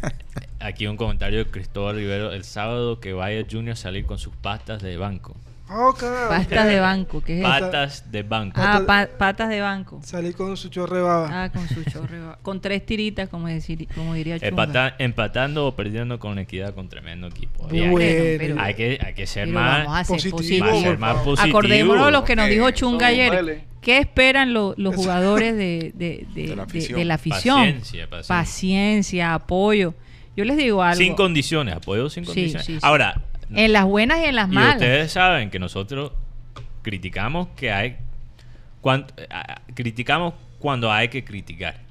[0.60, 2.32] aquí un comentario de Cristóbal Rivero.
[2.32, 5.36] El sábado que vaya Junior a salir con sus pastas de banco.
[5.72, 6.28] Oh, caramba.
[6.30, 7.48] Pastas de banco, ¿qué es eso?
[7.48, 8.60] Patas de banco.
[8.62, 10.00] Ah, pa- patas de banco.
[10.02, 11.44] Salí con su chorre de baba.
[11.44, 12.18] Ah, con su chorre.
[12.42, 14.48] Con tres tiritas, como, decir, como diría Chunga.
[14.48, 17.68] Empata- empatando o perdiendo con equidad con tremendo equipo.
[17.70, 18.22] Y hay, bueno.
[18.38, 21.58] pero- hay que, hay que ser más, vamos a ser positivo, más, ser más positivo.
[21.58, 23.30] Acordémonos de lo que nos dijo Chunga ayer.
[23.30, 23.64] vale.
[23.80, 27.58] ¿Qué esperan lo- los jugadores de, de- de- De la de- la afición?
[27.60, 28.34] Paciencia, paciencia.
[28.36, 29.94] Paciencia, apoyo.
[30.36, 30.96] Yo les digo algo.
[30.96, 32.66] Sin condiciones, apoyo sin Sí, condiciones.
[32.66, 32.78] sí, sí.
[32.82, 33.22] Ahora,
[33.54, 34.76] En las buenas y en las y malas.
[34.76, 36.12] ustedes saben que nosotros
[36.82, 37.96] criticamos que hay
[39.74, 41.89] criticamos cuando hay que criticar.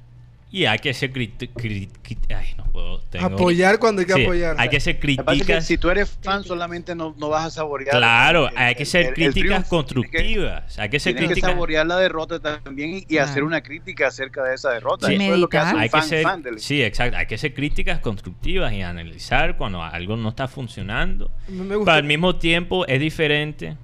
[0.52, 4.56] Y hay que ser ay, no puedo, tengo- Apoyar cuando hay que Sí, apoyar.
[4.58, 5.64] Hay que ser que que críticas.
[5.64, 7.96] si tú eres fan solamente no, no vas a saborear.
[7.96, 10.76] Claro, el- hay que ser el- el críticas constructivas.
[10.78, 11.50] Hay que ser Tienes que críticas.
[11.52, 15.06] saborear la derrota también y, hacer una crítica acerca de esa derrota.
[15.06, 15.14] Sí.
[15.14, 17.16] Eso es lo que hace un hay que fan, ser, fan del- sí, exacto.
[17.16, 21.30] Hay que ser críticas constructivas y analizar cuando algo no está funcionando.
[21.48, 23.76] Me Pero al mismo tiempo es diferente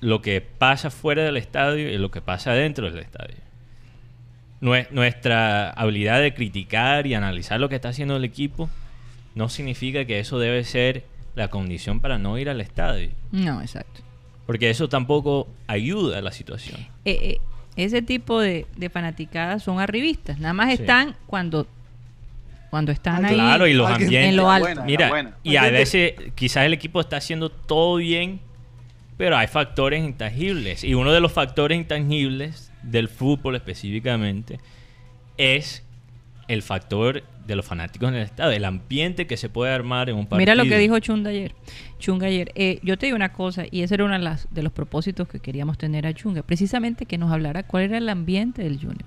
[0.00, 3.36] lo que pasa fuera del estadio y lo que pasa dentro del estadio.
[4.60, 8.70] Nue- Nuestra habilidad de criticar y analizar lo que está haciendo el equipo
[9.34, 11.04] no significa que eso debe ser
[11.34, 13.10] la condición para no ir al estadio.
[13.32, 14.00] No, exacto.
[14.46, 16.80] Porque eso tampoco ayuda a la situación.
[17.04, 17.40] Eh, eh,
[17.76, 20.38] ese tipo de, de fanaticadas son arribistas.
[20.38, 20.80] Nada más Sí.
[20.82, 21.66] están cuando,
[22.70, 23.34] cuando están Ah, ahí.
[23.34, 24.24] Claro, y los ambientes.
[24.30, 24.66] en lo alto.
[24.68, 25.36] buena, Mira, buena.
[25.42, 28.40] y a veces quizás el equipo está haciendo todo bien,
[29.18, 30.82] pero hay factores intangibles.
[30.84, 34.58] Y uno de los factores intangibles del fútbol específicamente
[35.36, 35.82] es
[36.48, 40.16] el factor de los fanáticos en el estado, el ambiente que se puede armar en
[40.16, 40.38] un partido.
[40.38, 41.52] Mira lo que dijo Chunga ayer.
[41.98, 42.52] Chunga ayer.
[42.54, 45.28] Eh, yo te digo una cosa, y ese era uno de, las- de los propósitos
[45.28, 49.04] que queríamos tener a Chunga, precisamente que nos hablara cuál era el ambiente del Junior.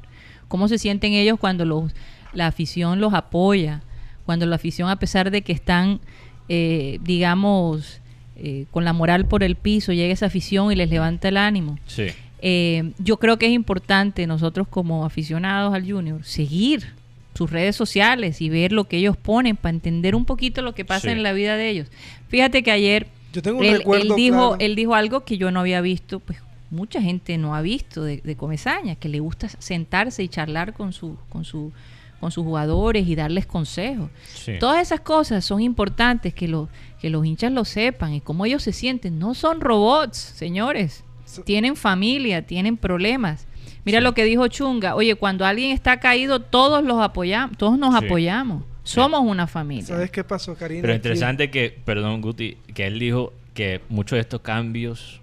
[0.49, 1.93] Cómo se sienten ellos cuando los,
[2.33, 3.81] la afición los apoya,
[4.25, 6.01] cuando la afición, a pesar de que están,
[6.49, 8.01] eh, digamos,
[8.35, 11.77] eh, con la moral por el piso, llega esa afición y les levanta el ánimo.
[11.85, 12.07] Sí.
[12.41, 16.93] Eh, yo creo que es importante nosotros como aficionados al Junior seguir
[17.35, 20.85] sus redes sociales y ver lo que ellos ponen para entender un poquito lo que
[20.85, 21.09] pasa Sí.
[21.09, 21.87] en la vida de ellos.
[22.29, 24.55] Fíjate que ayer Yo tengo un él, recuerdo él dijo, claro.
[24.59, 26.39] él dijo algo que yo no había visto, pues
[26.71, 30.93] mucha gente no ha visto de, de Comesaña, que le gusta sentarse y charlar con
[30.93, 31.71] su, con su,
[32.19, 34.09] con sus jugadores y darles consejos.
[34.33, 34.53] Sí.
[34.59, 36.67] Todas esas cosas son importantes que los,
[37.01, 39.17] que los hinchas lo sepan y cómo ellos se sienten.
[39.19, 41.03] No son robots, señores.
[41.29, 43.45] So- Tienen familia, tienen problemas.
[43.85, 44.03] Mira Sí.
[44.03, 44.95] lo que dijo Chunga.
[44.95, 48.05] Oye, cuando alguien está caído, todos los apoyamos, todos nos Sí.
[48.05, 48.63] apoyamos.
[48.83, 49.85] Somos una familia.
[49.85, 50.81] ¿Sabes qué pasó, Karina?
[50.81, 55.21] Pero Aquí- interesante que, perdón Guti, que él dijo que muchos de estos cambios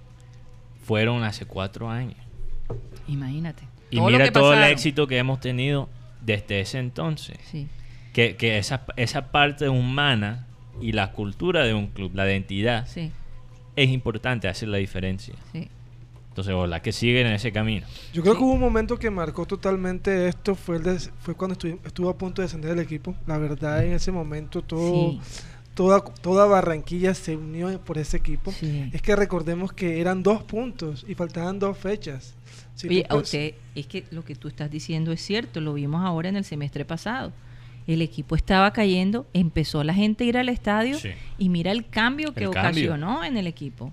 [0.84, 2.16] fueron hace cuatro años.
[3.08, 3.64] Imagínate.
[3.90, 5.88] Y Todo lo mira que todo el éxito que hemos tenido
[6.20, 7.36] desde ese entonces.
[7.50, 7.68] Sí.
[8.12, 10.46] Que, que esa, esa parte humana
[10.80, 13.10] y la cultura de un club, la identidad, Sí,
[13.76, 15.34] es importante, hace la diferencia.
[15.52, 15.68] sí.
[16.36, 17.86] Entonces, ojalá que siguen en ese camino.
[18.12, 18.38] Yo creo Sí.
[18.40, 22.10] que hubo un momento que marcó totalmente esto, fue, el de- fue cuando estuvi- estuvo
[22.10, 23.14] a punto de descender el equipo.
[23.26, 25.20] La verdad, en ese momento todo, Sí.
[25.72, 28.52] toda, toda Barranquilla se unió por ese equipo.
[28.52, 28.90] Sí.
[28.92, 32.34] Es que recordemos que eran dos puntos y faltaban dos fechas.
[32.74, 36.04] Si Oye, a usted, es que lo que tú estás diciendo es cierto, lo vimos
[36.04, 37.32] ahora en el semestre pasado.
[37.86, 41.10] El equipo estaba cayendo, empezó la gente a ir al estadio Sí.
[41.38, 42.92] y mira el cambio que El cambio.
[42.92, 43.90] ocasionó en el equipo.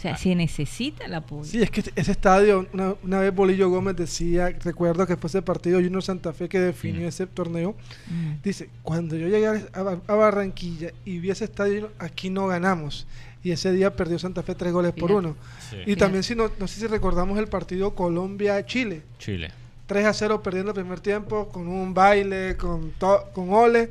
[0.00, 0.16] O sea, Ah.
[0.16, 1.44] se necesita el apoyo.
[1.44, 5.42] Sí, es que ese estadio, una, una vez Bolillo Gómez decía, recuerdo que fue ese
[5.42, 7.08] partido Junior Santa Fe que definió Mm.
[7.08, 7.74] ese torneo,
[8.08, 8.42] Mm.
[8.42, 13.06] dice, cuando yo llegué a, Barranquilla y vi ese estadio, aquí no ganamos.
[13.44, 15.36] Y ese día perdió Santa Fe tres goles por uno.
[15.68, 15.76] Sí.
[15.76, 15.96] Y Fíjate.
[15.96, 19.02] también, si no, no sé si recordamos el partido Colombia-Chile.
[19.18, 19.50] Chile.
[19.86, 23.90] 3 a 0 perdiendo el primer tiempo con un baile, con, to- con Ole.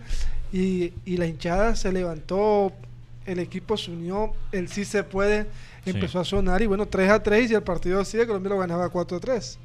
[0.52, 2.73] Y, y la hinchada se levantó,
[3.27, 5.45] el equipo se unió, el sí se puede
[5.84, 5.92] Sí.
[5.92, 6.62] empezó a sonar.
[6.62, 9.60] Y bueno, 3 a 3 y el partido sigue, Colombia lo ganaba 4 a 3.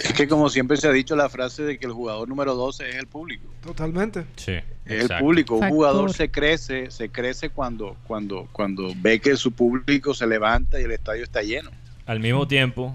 [0.00, 2.88] Es que como siempre se ha dicho la frase de que el jugador número 12
[2.88, 3.44] es el público.
[3.62, 4.24] Totalmente.
[4.36, 4.54] Sí.
[4.84, 5.56] Es el público.
[5.56, 10.80] Un jugador se crece, se crece cuando, cuando, cuando ve que su público se levanta
[10.80, 11.70] y el estadio está lleno.
[12.06, 12.94] Al mismo tiempo,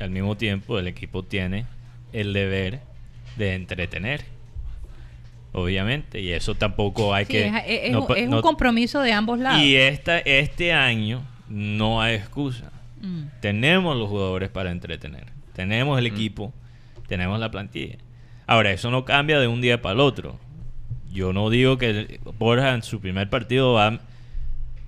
[0.00, 1.66] al mismo tiempo, el equipo tiene
[2.14, 2.80] el deber
[3.36, 4.24] de entretener.
[5.52, 7.46] Obviamente, y eso tampoco hay Sí, que.
[7.46, 9.60] es, es- es no un- pa- es no- un compromiso de ambos lados.
[9.60, 11.22] y esta, este año
[11.54, 12.70] no hay excusa.
[13.00, 13.22] Mm.
[13.40, 15.26] Tenemos los jugadores para entretener.
[15.54, 16.52] Tenemos el equipo,
[17.06, 17.96] tenemos la plantilla.
[18.46, 20.38] Ahora, eso no cambia de un día para el otro.
[21.12, 24.00] Yo no digo que Borja en su primer partido va a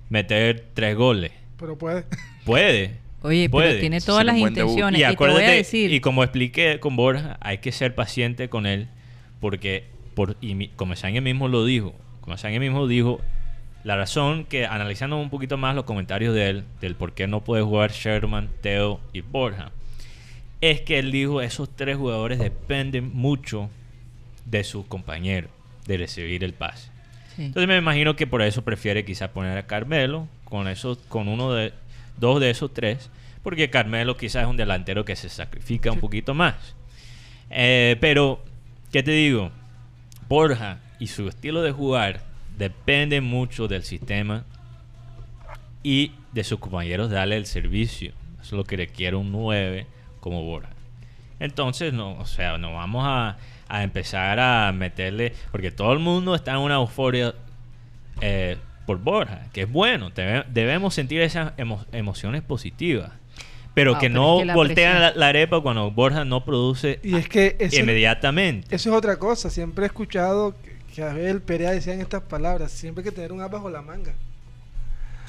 [0.09, 1.31] meter tres goles.
[1.57, 2.05] Pero puede.
[2.45, 2.97] Puede.
[3.21, 3.69] Oye, puede.
[3.69, 4.99] pero tiene todas las intenciones.
[4.99, 7.95] Y Y, te voy a acuérdate, decir, y como expliqué con Borja, hay que ser
[7.95, 8.89] paciente con él,
[9.39, 9.85] porque,
[10.15, 13.19] por, y mi- como Sáñez mismo lo dijo, como Sáñez mismo dijo,
[13.87, 17.45] La razón que, analizando un poquito más los comentarios de él, del por qué no
[17.45, 19.71] puede jugar Sherman, Teo y Borja,
[20.59, 23.69] es que él dijo esos tres jugadores dependen mucho
[24.43, 25.49] de sus compañeros,
[25.85, 26.89] de recibir el pase.
[27.37, 27.45] Sí.
[27.45, 31.53] Entonces me imagino que por eso prefiere quizás poner a Carmelo con esos, con uno
[31.53, 31.71] de
[32.17, 33.09] dos de esos tres,
[33.41, 36.75] porque Carmelo quizás es un delantero que se sacrifica un poquito más.
[37.49, 38.43] Eh, pero,
[38.91, 39.49] ¿qué te digo?
[40.27, 42.26] Borja y su estilo de jugar
[42.57, 44.43] depende mucho del sistema
[45.83, 48.09] y de sus compañeros darle el servicio.
[48.41, 49.85] Eso es lo que requiere un 9
[50.19, 50.69] como Borja.
[51.39, 56.33] Entonces, no, o sea, no vamos a, a empezar a meterle, porque todo el mundo
[56.35, 57.35] está en una euforia
[58.21, 63.11] eh, por Borja, que es bueno, debe- debemos sentir esas emo- emociones positivas,
[63.75, 66.99] pero Wow, que pero no es que la voltean la, arepa cuando Borja no produce
[67.03, 68.75] Y es que eso, inmediatamente.
[68.75, 69.51] eso es otra cosa.
[69.51, 70.55] Siempre he escuchado
[70.97, 72.71] que, Abel Perea decían estas palabras.
[72.71, 74.13] Siempre hay que tener un as bajo la manga.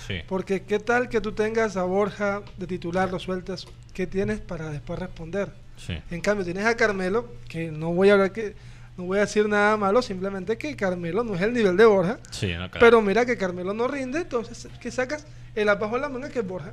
[0.07, 0.21] Sí.
[0.27, 4.71] Porque qué tal que tú tengas a Borja de titular, lo sueltas, ¿qué tienes para
[4.71, 5.51] después responder?
[5.77, 5.99] Sí.
[6.11, 8.55] En cambio, tienes a Carmelo, que no voy a hablar que
[8.97, 12.19] no voy a decir nada malo, simplemente que Carmelo no es el nivel de Borja.
[12.31, 12.79] Sí, no, claro.
[12.81, 16.41] Pero mira que Carmelo no rinde, entonces que sacas el as bajo la manga que
[16.41, 16.73] es Borja.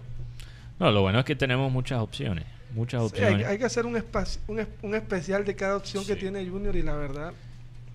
[0.79, 2.45] No, lo bueno es que tenemos muchas opciones.
[2.73, 3.47] Muchas Sí, hay, opciones.
[3.47, 6.75] hay que hacer un, espacio, un, es- un especial de cada opción que tiene Junior
[6.75, 7.33] y la verdad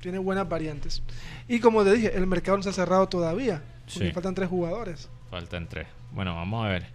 [0.01, 1.02] tiene buenas variantes.
[1.48, 3.62] Y como te dije, el mercado no se ha cerrado todavía.
[3.93, 4.12] Porque Sí.
[4.12, 5.09] faltan tres jugadores.
[5.31, 5.86] Faltan tres.
[6.12, 6.86] Bueno, vamos a ver.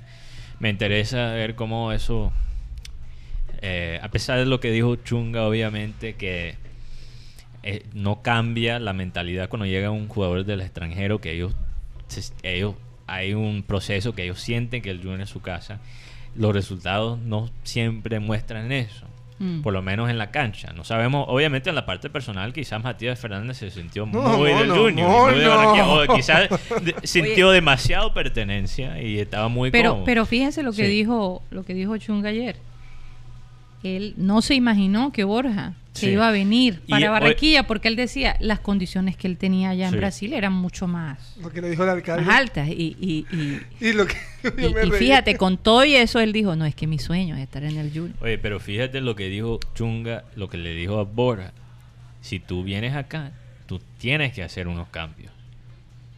[0.60, 2.32] Me interesa ver cómo eso.
[3.62, 6.56] eh, a pesar de lo que dijo Chunga, obviamente, que
[7.64, 11.56] eh, no cambia la mentalidad cuando llega un jugador del extranjero, que ellos,
[12.44, 12.76] ellos
[13.08, 15.80] hay un proceso que ellos sienten que el Junior es su casa.
[16.36, 19.08] Los resultados no siempre muestran eso.
[19.38, 19.62] Mm.
[19.64, 20.72] Por lo menos en la cancha.
[20.74, 24.60] No sabemos, obviamente en la parte personal, quizás Matías Fernández se sintió No, muy no,
[24.60, 25.10] del no, Junior.
[25.10, 25.50] no, muy de no.
[25.50, 26.50] Barranquilla, o quizás
[26.82, 30.06] de- sintió demasiado pertenencia y estaba muy Pero, cómodo.
[30.06, 30.90] pero fíjense lo que Sí.
[30.92, 32.56] dijo, lo que dijo Chunga ayer.
[33.86, 36.10] Él no se imaginó que Borja que Sí.
[36.10, 39.70] iba a venir Y, para hoy- Barranquilla porque él decía las condiciones que él tenía
[39.70, 39.94] allá Sí.
[39.94, 42.26] en Brasil eran mucho más, Lo que le dijo el alcalde.
[42.26, 44.16] más altas y, y, y- Y lo que
[44.58, 47.44] y- y fíjate con todo y eso él dijo no es que mi sueño es
[47.44, 48.16] estar en el Junior.
[48.22, 51.54] Oye, pero fíjate lo que dijo Chunga, lo que le dijo a Borja.
[52.20, 53.32] Si tú vienes acá,
[53.66, 55.32] tú tienes que hacer unos cambios.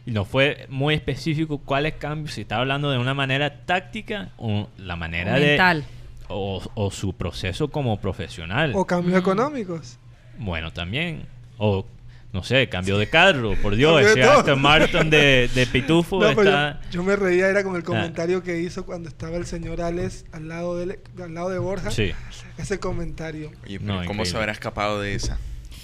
[0.06, 4.68] Y no fue muy específico cuáles cambios, si estaba hablando de una manera táctica o
[4.78, 5.46] la manera O de...
[5.48, 5.84] mental.
[6.28, 8.72] O, o su proceso como profesional.
[8.74, 9.18] O cambios Mm.
[9.18, 9.98] económicos.
[10.38, 11.26] Bueno, también.
[11.56, 11.86] O,
[12.32, 14.02] no sé, cambio de carro, por Dios.
[14.02, 14.22] Ese.
[14.22, 16.80] Aston Martin de, de Pitufo No, pero está...
[16.90, 17.78] yo, yo me reía era con Ah.
[17.78, 21.48] el comentario que hizo cuando estaba el señor Alex al lado de, él- al lado
[21.50, 21.90] de Borja.
[21.90, 22.12] Sí.
[22.58, 23.50] Ese comentario.
[23.64, 25.38] Oye, No, pero ¿cómo se habrá escapado de esa?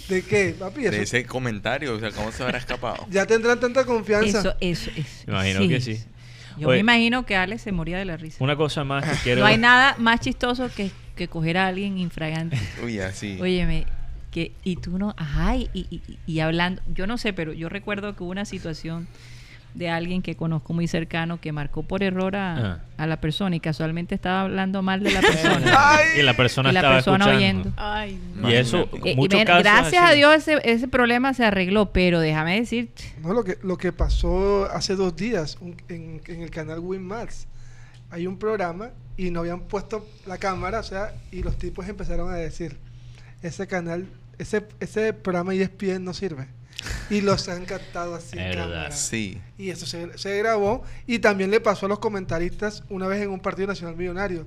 [0.09, 0.83] ¿De qué, papi?
[0.83, 3.07] De ese comentario, o sea, ¿cómo se habrá escapado?
[3.11, 4.41] Ya tendrán tanta confianza.
[4.41, 5.25] Eso, eso, eso.
[5.27, 6.05] Imagino que sí.
[6.59, 6.77] Yo Oye.
[6.77, 8.43] me imagino que Alex se moría de la risa.
[8.43, 9.41] Una cosa más que quiero...
[9.41, 12.59] No hay nada más chistoso que, que coger a alguien infragante.
[12.85, 13.39] Uy, así.
[13.41, 13.87] Óyeme,
[14.31, 17.69] que, y tú no, ajá, y, y- y- y hablando, yo no sé, pero yo
[17.69, 19.07] recuerdo que hubo una situación
[19.75, 22.81] de alguien que conozco muy cercano que marcó por error a, Ah.
[22.97, 25.99] a la persona y casualmente estaba hablando mal de la persona.
[26.19, 27.61] Y la persona y la estaba persona escuchando.
[27.71, 27.73] oyendo.
[27.77, 28.89] Ay, Y eso.
[29.05, 30.13] Eh, muchos casos gracias así.
[30.13, 32.91] a Dios ese, ese problema se arregló, pero déjame decir,
[33.21, 37.47] No, lo que, lo que pasó hace dos días un- en, en el canal WinMax.
[38.11, 42.33] Hay un programa y no habían puesto la cámara, o sea, y los tipos empezaron
[42.33, 42.77] a decir,
[43.43, 44.07] ese canal,
[44.39, 46.47] ese, ese programa ESPN no sirve.
[47.11, 48.91] Y los han captado así Verdad.
[48.93, 49.41] Sí.
[49.59, 53.31] Y eso se, se grabó y también le pasó a los comentaristas una vez en
[53.31, 54.47] un partido nacional millonario.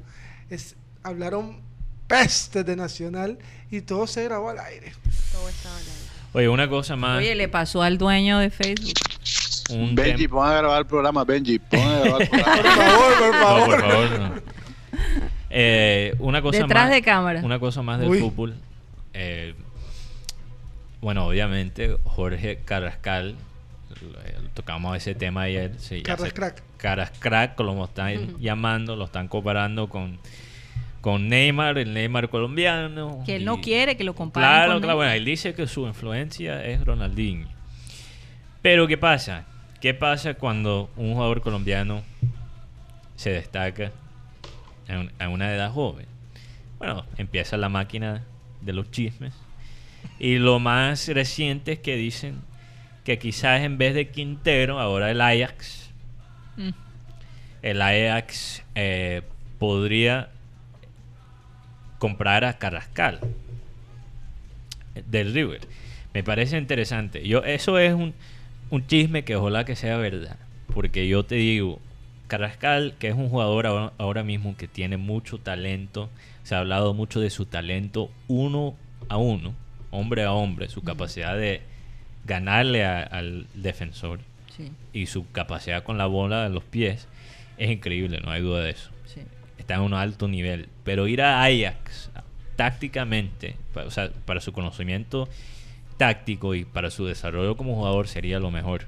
[0.50, 1.62] Es, hablaron
[2.08, 3.38] pestes de Nacional
[3.70, 4.94] y todo se grabó al aire.
[5.32, 5.92] todo estaba al aire.
[6.34, 7.18] Oye, una cosa más.
[7.20, 8.94] oye, le pasó al dueño de Facebook.
[9.72, 12.76] un Benji, pon a grabar el programa, Benji, pon a grabar el Por programa.
[12.86, 13.70] favor, por No, favor.
[13.82, 14.42] por favor, no.
[15.50, 17.42] Eh, una cosa Detrás más, de cámara.
[17.44, 18.20] Una cosa más del Uy.
[18.20, 18.56] fútbol.
[19.14, 19.56] Eh,
[21.02, 23.36] bueno, obviamente, Jorge Carrascal,
[24.26, 25.74] eh, tocamos ese tema ayer.
[25.80, 26.64] sí, se- crack.
[26.78, 30.20] Caras crack, como están llamando, lo están comparando con,
[31.02, 33.24] con Neymar, el Neymar colombiano.
[33.26, 34.98] Que él y- no quiere que lo comparen Claro, con claro.
[34.98, 37.48] Bueno, él dice que su influencia es Ronaldinho.
[38.62, 39.46] Pero ¿qué pasa?
[39.82, 42.02] ¿Qué pasa cuando un jugador colombiano
[43.16, 43.92] se destaca
[44.90, 46.06] a, un- a una edad joven?
[46.80, 48.24] Bueno, empieza la máquina
[48.62, 49.34] de los chismes.
[50.20, 52.36] Y lo más reciente es que dicen
[53.04, 55.86] que quizás en vez de Quintero, ahora el Ajax,
[56.58, 56.70] Mm.
[57.62, 59.22] el Ajax eh,
[59.60, 60.30] podría
[62.00, 63.20] comprar a Carrascal
[65.06, 65.62] del River.
[66.16, 67.28] Me parece interesante.
[67.28, 68.16] Yo eso es un
[68.70, 70.38] un chisme que ojalá que sea verdad.
[70.74, 71.80] Porque yo te digo,
[72.28, 76.10] Carrascal, que es un jugador ahora, ahora mismo que tiene mucho talento,
[76.44, 78.76] se ha hablado mucho de su talento uno
[79.10, 79.54] a uno,
[79.92, 81.62] hombre a hombre, su capacidad de
[82.26, 84.20] ganarle a- al defensor
[84.56, 87.08] Sí, y su capacidad con la bola en los pies
[87.58, 88.90] es increíble, no hay duda de eso.
[89.06, 89.22] sí.
[89.58, 90.70] Está en un alto nivel.
[90.84, 92.10] Pero ir a Ajax
[92.56, 95.28] tácticamente, pa- o sea, para su conocimiento
[95.98, 98.86] táctico y para su desarrollo como jugador sería lo mejor.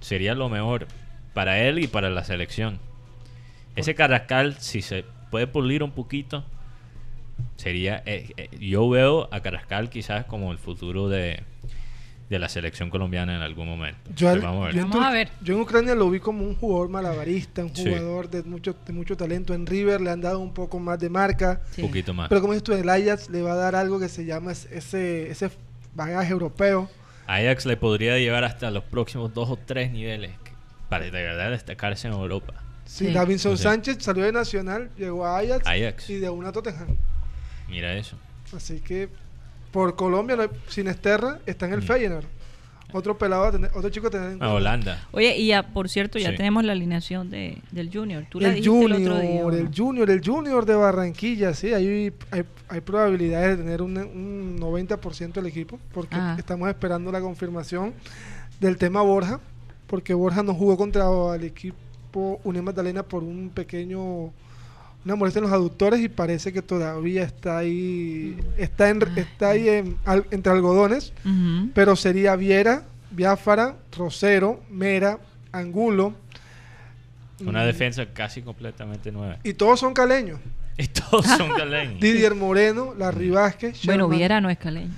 [0.00, 0.86] Sería lo mejor
[1.34, 2.78] para él y para la selección.
[3.76, 6.44] Ese Carrascal, si se puede pulir un poquito,
[7.56, 8.02] sería...
[8.06, 11.42] eh, eh, yo veo a Carrascal quizás como el futuro de,
[12.30, 13.98] de la selección colombiana en algún momento.
[14.14, 14.74] Yo, al- Pero vamos a ver.
[14.76, 15.28] yo en Vamos a Tur- ver.
[15.42, 17.84] yo en Ucrania lo vi como un jugador malabarista, un Sí.
[17.84, 19.54] jugador de mucho, de mucho talento.
[19.54, 21.60] En River le han dado un poco más de marca.
[21.72, 21.82] sí.
[21.82, 22.28] Un poquito más.
[22.28, 24.66] Pero como dices tú, el Ajax le va a dar algo que se llama es-
[24.70, 25.50] ese, ese
[25.94, 26.90] bagaje europeo.
[27.26, 30.30] Ajax le podría llevar hasta los próximos dos o tres niveles
[30.88, 32.54] para de verdad destacarse en Europa.
[32.86, 33.12] Sí, Sí.
[33.12, 33.58] Davinson.
[33.58, 36.08] Sánchez salió de Nacional, llegó a Ajax, Ajax.
[36.08, 36.96] y de una a Tottenham.
[37.68, 38.16] Mira eso.
[38.56, 39.08] Así que
[39.72, 41.86] por Colombia, no hay- Sinesterra está en el Mm.
[41.86, 42.24] Feyenoord.
[42.94, 44.54] Otro pelado, a tener- otro chico a tener en A cuenta.
[44.54, 45.06] Holanda.
[45.12, 46.36] Oye, y ya, por cierto, ya Sí.
[46.38, 48.24] tenemos la alineación de, del Junior.
[48.30, 49.44] Tú la el junior, el otro día.
[49.44, 49.68] ¿o el?
[49.76, 55.34] Junior, el Junior de Barranquilla, sí, hay, hay, hay probabilidades de tener un, un 90%
[55.42, 56.36] del equipo, porque Ah.
[56.38, 57.92] estamos esperando la confirmación
[58.58, 59.38] del tema Borja,
[59.86, 61.04] porque Borja no jugó contra
[61.34, 64.32] el equipo Unión Magdalena por un pequeño,
[65.08, 69.68] una molestia en los aductores y parece que todavía está ahí, está, en, está ahí
[69.68, 71.12] en- al- entre algodones,
[71.74, 75.18] pero sería Viera, Biafara, Rosero, Mera,
[75.50, 76.14] Angulo.
[77.40, 79.38] Una mm, defensa casi completamente nueva.
[79.44, 80.40] Y todos son caleños.
[80.80, 82.00] Y todos son caleños.
[82.00, 83.80] Didier Moreno, Larry Vázquez.
[83.84, 84.92] Bueno, Sherman- Viera no es caleño.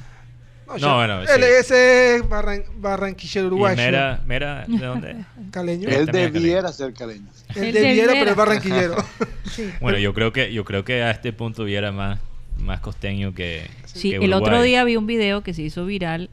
[0.78, 1.40] No, bueno, él sí.
[1.60, 3.76] ese es barran- barranquillero uruguayo.
[3.76, 5.16] Mera, Mera, ¿de dónde?
[5.51, 5.88] Caleño.
[5.88, 7.26] Él Él también es debiera ser caleño.
[7.56, 8.97] Él debiera, pero es barranquillero.
[9.80, 12.20] Bueno, yo creo que yo creo que a este punto Viera más
[12.59, 16.30] más costeño que Sí, que el otro día vi un video que se hizo viral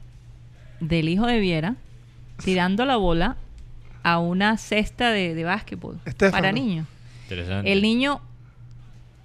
[0.79, 1.75] del hijo de Viera
[2.43, 3.35] tirando la bola
[4.03, 6.31] a una cesta de, de básquetbol Estefano.
[6.31, 6.85] para niños.
[7.23, 7.71] Interesante.
[7.73, 8.21] El niño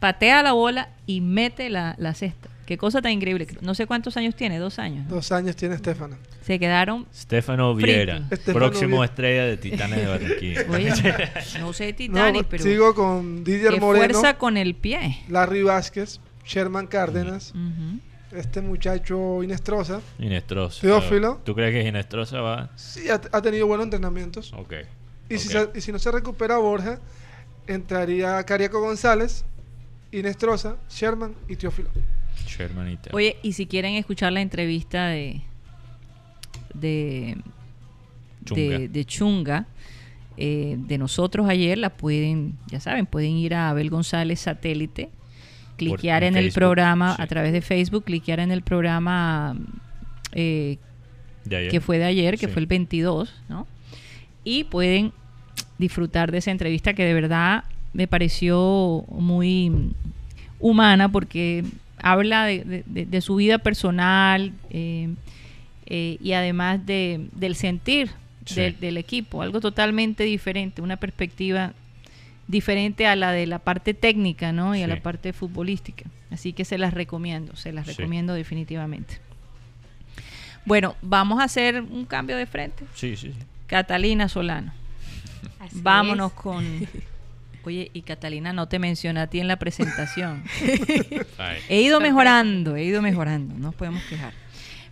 [0.01, 2.49] patea la bola y mete la, la cesta.
[2.73, 3.47] Qué cosa tan increíble.
[3.61, 5.07] No sé cuántos años tiene, dos años.
[5.07, 5.17] ¿no?
[5.17, 6.17] Dos años tiene Estefano.
[6.41, 9.05] Se quedaron, Stefano Viera, Estefano próximo Viera.
[9.05, 10.65] estrella de Titanes de Barranquilla.
[10.71, 10.91] oye,
[11.61, 15.19] no sé No, Titanic, pero sigo con Didier qué Moreno, fuerza con el pie.
[15.29, 17.53] Larry Vázquez, Sherman Cárdenas,
[18.35, 20.01] este muchacho Inestrosa.
[20.19, 20.81] Inestrosa.
[20.81, 21.43] Teófilo.
[21.45, 22.71] ¿Tú crees que Inestrosa va?
[22.77, 24.51] Sí, ha, ha tenido buenos entrenamientos.
[24.55, 24.73] Ok.
[25.29, 25.73] Y, si ok.
[25.75, 26.99] se- y si no se recupera Borja,
[27.67, 29.45] entraría Cariaco González,
[30.11, 31.91] Inestrosa, Sherman y Teófilo.
[33.15, 35.41] Oye, y si quieren escuchar la entrevista de
[36.75, 37.37] de
[38.45, 38.61] Chunga.
[38.79, 39.67] de, de Chunga,
[40.37, 45.11] eh, de nosotros ayer, la pueden, ya saben, pueden ir a Abel González Satélite,
[45.77, 47.23] cliquear en en el programa sí.
[47.23, 49.57] a través de Facebook, cliquear en el programa
[50.33, 50.79] eh,
[51.45, 52.53] De que fue de ayer, que Sí.
[52.53, 53.67] fue el 22, ¿no?
[54.45, 55.13] Y pueden
[55.79, 59.93] disfrutar de esa entrevista que de verdad me pareció muy
[60.59, 61.65] humana porque
[62.03, 65.09] habla de, de- su vida personal eh,
[65.87, 68.11] eh, y además de, del sentir
[68.45, 68.57] Sí.
[68.57, 71.75] del, del equipo, algo totalmente diferente, una perspectiva
[72.49, 74.75] diferente a la de la parte técnica, ¿no?
[74.75, 76.05] Y a la parte futbolística.
[76.33, 77.95] Así que se las recomiendo, se las Sí.
[77.97, 79.19] recomiendo definitivamente.
[80.65, 82.85] Bueno, vamos a hacer un cambio de frente.
[82.95, 83.39] Sí, sí, sí.
[83.69, 84.73] Catalina Solano.
[85.61, 86.39] Así Vámonos es.
[86.39, 86.65] con...
[87.65, 90.43] Oye, y Catalina no te menciona a ti en la presentación.
[91.69, 94.33] He ido mejorando, he ido mejorando, no nos podemos quejar.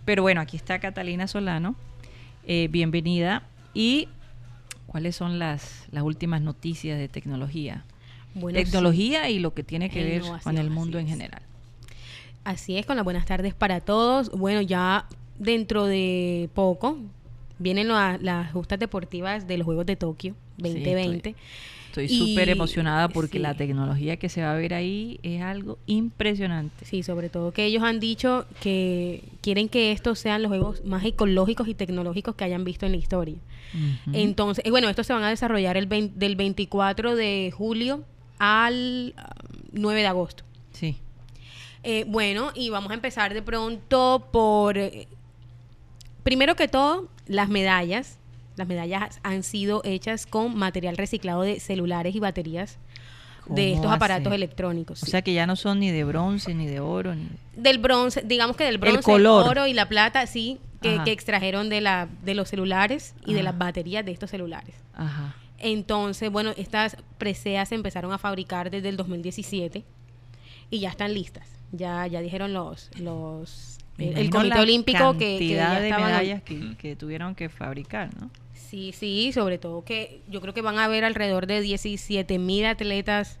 [0.05, 1.75] Pero bueno, aquí está Catalina Solano.
[2.45, 3.43] Eh, bienvenida.
[3.73, 4.07] ¿Y
[4.87, 7.83] cuáles son las, las últimas noticias de tecnología?
[8.33, 11.41] Bueno, tecnología y lo que tiene que ver con el mundo en general.
[12.43, 14.31] Así es, con las buenas tardes para todos.
[14.31, 15.05] Bueno, ya
[15.37, 16.97] dentro de poco
[17.59, 21.35] vienen la- las justas deportivas de los Juegos de Tokio 2020.
[21.91, 23.39] Estoy súper emocionada porque sí.
[23.39, 26.85] la tecnología que se va a ver ahí es algo impresionante.
[26.85, 31.03] Sí, sobre todo que ellos han dicho que quieren que estos sean los juegos más
[31.03, 33.35] ecológicos y tecnológicos que hayan visto en la historia.
[33.73, 34.15] Ujú.
[34.15, 38.05] Entonces, eh, bueno, estos se van a desarrollar el 20 del 24 de julio
[38.39, 39.35] al ah,
[39.73, 40.43] 9 de agosto.
[40.71, 40.95] sí.
[41.83, 45.07] Eh, bueno, y vamos a empezar de pronto por, eh,
[46.21, 48.19] primero que todo, las medallas.
[48.61, 52.77] Las medallas han sido hechas con material reciclado de celulares y baterías
[53.47, 55.01] de ¿Cómo estos aparatos electrónicos.
[55.01, 55.09] O sí.
[55.09, 58.21] sea que ya no son ni de bronce, ni de oro, ni de- del bronce,
[58.21, 59.47] digamos que del bronce, color.
[59.47, 63.57] oro y la plata, sí, que, extrajeron de, la, de los celulares y de las
[63.57, 64.75] baterías de estos celulares.
[64.93, 65.35] Ajá.
[65.57, 69.83] Entonces, bueno, estas preseas se empezaron a fabricar desde el 2017
[70.69, 71.47] y ya están listas.
[71.71, 76.43] Ya, ya dijeron los, los el, el Comité Olímpico que, que cantidad ya de medallas
[76.43, 78.29] que, que tuvieron que fabricar, ¿no?
[78.71, 82.65] Sí, sí, sobre todo que yo creo que van a haber alrededor de 17 mil
[82.65, 83.37] atletas.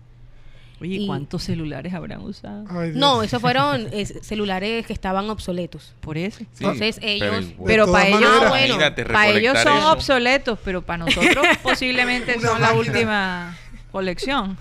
[0.81, 2.65] Oye, Y- ¿cuántos celulares habrán usado?
[2.69, 2.91] Ay.
[2.95, 5.93] No, esos fueron es, celulares que estaban obsoletos.
[6.01, 6.39] Por eso.
[6.39, 7.45] Sí, Entonces, ellos-.
[7.65, 8.77] Pero para ellos, maneras- bueno,
[9.13, 9.91] para ellos son eso.
[9.93, 13.57] obsoletos, pero para nosotros posiblemente son la última
[13.93, 14.57] colección.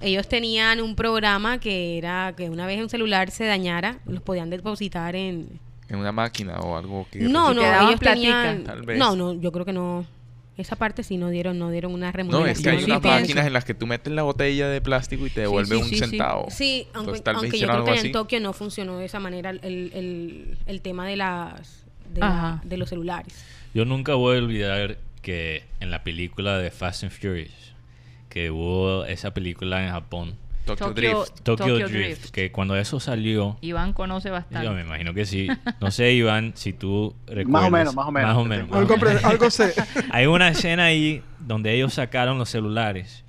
[0.00, 4.48] Ellos tenían un programa que era que una vez un celular se dañara, los podían
[4.50, 5.58] depositar en...
[5.88, 7.20] En una máquina o algo que...
[7.20, 8.64] No, no, ellos tenían...
[8.64, 8.98] tal vez.
[8.98, 10.04] No, no, yo creo que no.
[10.58, 12.50] Esa parte sí no dieron, no dieron una No, remuneración.
[12.50, 13.20] es que hay sí unas pienso.
[13.20, 15.88] máquinas en las que tú metes la botella de plástico y te devuelve sí, un
[15.88, 16.00] sí, sí.
[16.00, 16.46] centavo.
[16.50, 18.10] Sí, aunque, Entonces, aunque yo creo que algo en así.
[18.12, 22.76] Tokio no funcionó de esa manera el, el, el tema de las de, la- de
[22.76, 23.44] los celulares.
[23.72, 27.52] Yo nunca voy a olvidar que en la película de Fast and Furious,
[28.28, 30.34] que hubo esa película en Japón,
[30.76, 31.40] Tokyo, Tokyo- Drift.
[31.42, 32.30] Tokyo, Tokyo Drift, Drift.
[32.30, 34.64] que cuando eso salió, Iván conoce bastante.
[34.66, 35.48] yo me imagino que sí.
[35.80, 37.48] No sé, Iván, si tú recuerdas.
[37.50, 38.28] Más o menos, más o menos.
[38.28, 38.68] Más o menos.
[38.68, 39.20] más o Algo, menos.
[39.20, 39.72] pre- algo sé.
[40.10, 43.24] Hay una escena ahí donde ellos sacaron los celulares.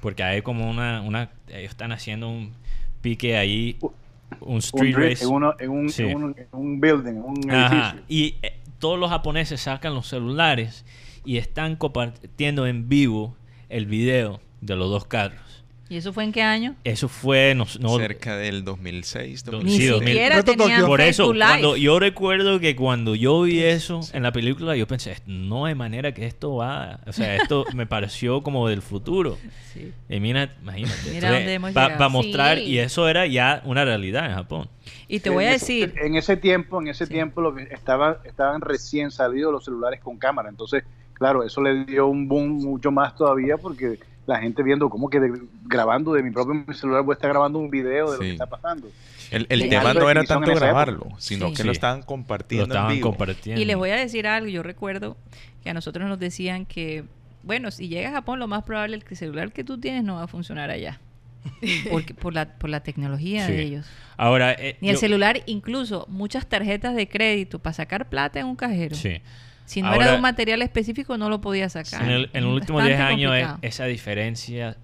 [0.00, 2.52] Porque hay como una, una ellos están haciendo un
[3.00, 3.92] pique ahí, un
[4.40, 5.24] Un street drift race.
[5.24, 6.02] en, uno- en un, Sí.
[6.02, 7.74] en un, en un building, en un Ajá.
[7.90, 8.04] edificio.
[8.08, 10.84] Y eh, todos los japoneses sacan los celulares
[11.24, 13.34] y están compartiendo en vivo
[13.70, 15.40] el video de los dos carros.
[15.88, 16.74] ¿Y eso fue en qué año?
[16.82, 19.82] Eso fue, no, no- Cerca del 2006, Ni 2007.
[19.84, 20.08] Ni 2000.
[20.08, 20.86] siquiera tenían Tokio.
[20.86, 25.18] Por eso, cuando yo recuerdo que cuando yo vi eso en la película, yo pensé,
[25.26, 27.00] no hay manera que esto va.
[27.06, 29.36] O sea, esto me pareció como del futuro.
[29.74, 29.92] Sí.
[30.08, 31.10] Y mira, imagínate.
[31.12, 32.64] Mira dónde hemos Para mostrar, Sí.
[32.64, 34.68] y eso era ya una realidad en Japón.
[35.06, 37.12] Y te voy a En ese- decir, en ese tiempo, en ese Sí.
[37.12, 40.48] tiempo lo que estaba, estaban recién salidos los celulares con cámara.
[40.48, 40.82] Entonces,
[41.12, 45.20] claro, eso le dio un boom mucho más todavía porque la gente viendo cómo que
[45.20, 48.30] de- grabando de mi propio celular voy a estar grabando un video de lo que
[48.32, 48.88] está pasando.
[49.30, 51.52] El, el tema no era tanto grabarlo, sino Sí.
[51.54, 51.66] que Sí.
[51.66, 53.08] lo estaban Lo compartiendo en estaban vivo.
[53.10, 53.60] compartiendo.
[53.60, 55.16] y les voy a decir algo, yo recuerdo
[55.62, 57.04] que a nosotros nos decían que,
[57.42, 60.04] bueno, si llegas a Japón, lo más probable es que el celular que tú tienes
[60.04, 61.00] no va a funcionar allá.
[61.90, 63.52] Porque, por, la, por la tecnología Sí.
[63.52, 63.86] de ellos.
[64.16, 68.46] Ahora, eh, Ni el yo- celular, incluso muchas tarjetas de crédito para sacar plata en
[68.46, 68.94] un cajero.
[68.96, 69.20] Sí.
[69.66, 72.02] Si no Ahora- era de un material específico, no lo podía sacar.
[72.02, 73.58] En, el- en los últimos Bastante 10 años, complicado.
[73.62, 74.76] esa diferencia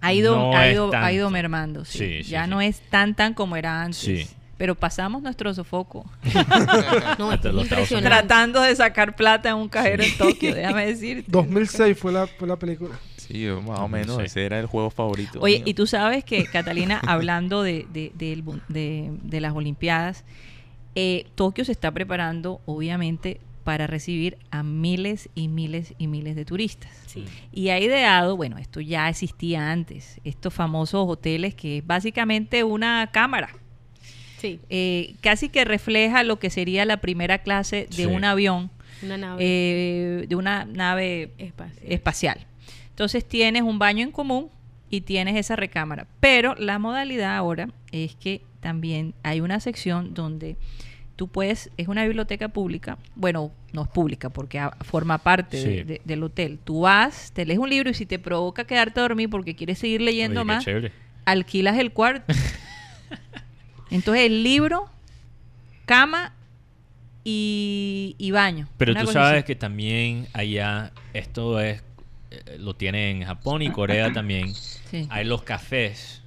[0.00, 1.84] ha ido, no ha ido, ha ido mermando.
[1.84, 1.98] sí.
[1.98, 2.50] Sí, sí, ya sí.
[2.50, 3.98] no es tan tan como era antes.
[3.98, 4.26] Sí.
[4.58, 6.06] Pero pasamos nuestro sofoco
[7.18, 8.08] No, es impresionante.
[8.08, 11.24] tratando de sacar plata en un cajero en Tokio, déjame decirte.
[11.30, 12.94] 2006 fue la, fue la película.
[13.18, 14.22] Sí, yo más o menos, Sí.
[14.24, 15.40] ese era el juego favorito.
[15.42, 15.64] Oye, mío.
[15.66, 20.24] y tú sabes que, Catalina, hablando de, de- de las Olimpiadas,
[20.94, 26.44] eh, Tokio se está preparando, obviamente, para recibir a miles y miles y miles de
[26.44, 26.92] turistas.
[27.06, 27.24] Sí.
[27.52, 33.10] Y ha ideado, bueno, esto ya existía antes, estos famosos hoteles que es básicamente una
[33.12, 33.48] cámara.
[34.38, 38.06] Sí, eh, casi que refleja lo que sería la primera clase de Sí.
[38.06, 38.70] un avión,
[39.02, 41.92] una nave eh, de una nave espacial.
[41.92, 42.46] espacial.
[42.90, 44.48] Entonces tienes un baño en común
[44.90, 46.06] y tienes esa recámara.
[46.20, 50.56] Pero la modalidad ahora es que también hay una sección donde
[51.16, 55.82] tú puedes, es una biblioteca pública, bueno, no es pública porque forma parte de- Sí.
[55.82, 56.58] de- del hotel.
[56.62, 59.78] Tú vas, te lees un libro y si te provoca quedarte a dormir porque quieres
[59.78, 60.92] seguir leyendo Oye, más, chévere.
[61.24, 62.32] alquilas el cuarto.
[63.90, 64.86] Entonces el libro,
[65.84, 66.32] cama
[67.24, 68.68] y, y baño.
[68.76, 69.46] Pero tú sabes así.
[69.46, 71.82] que también allá, esto es,
[72.30, 74.54] eh, lo tienen en Japón y Corea también.
[74.54, 76.22] Sí, Hay los cafés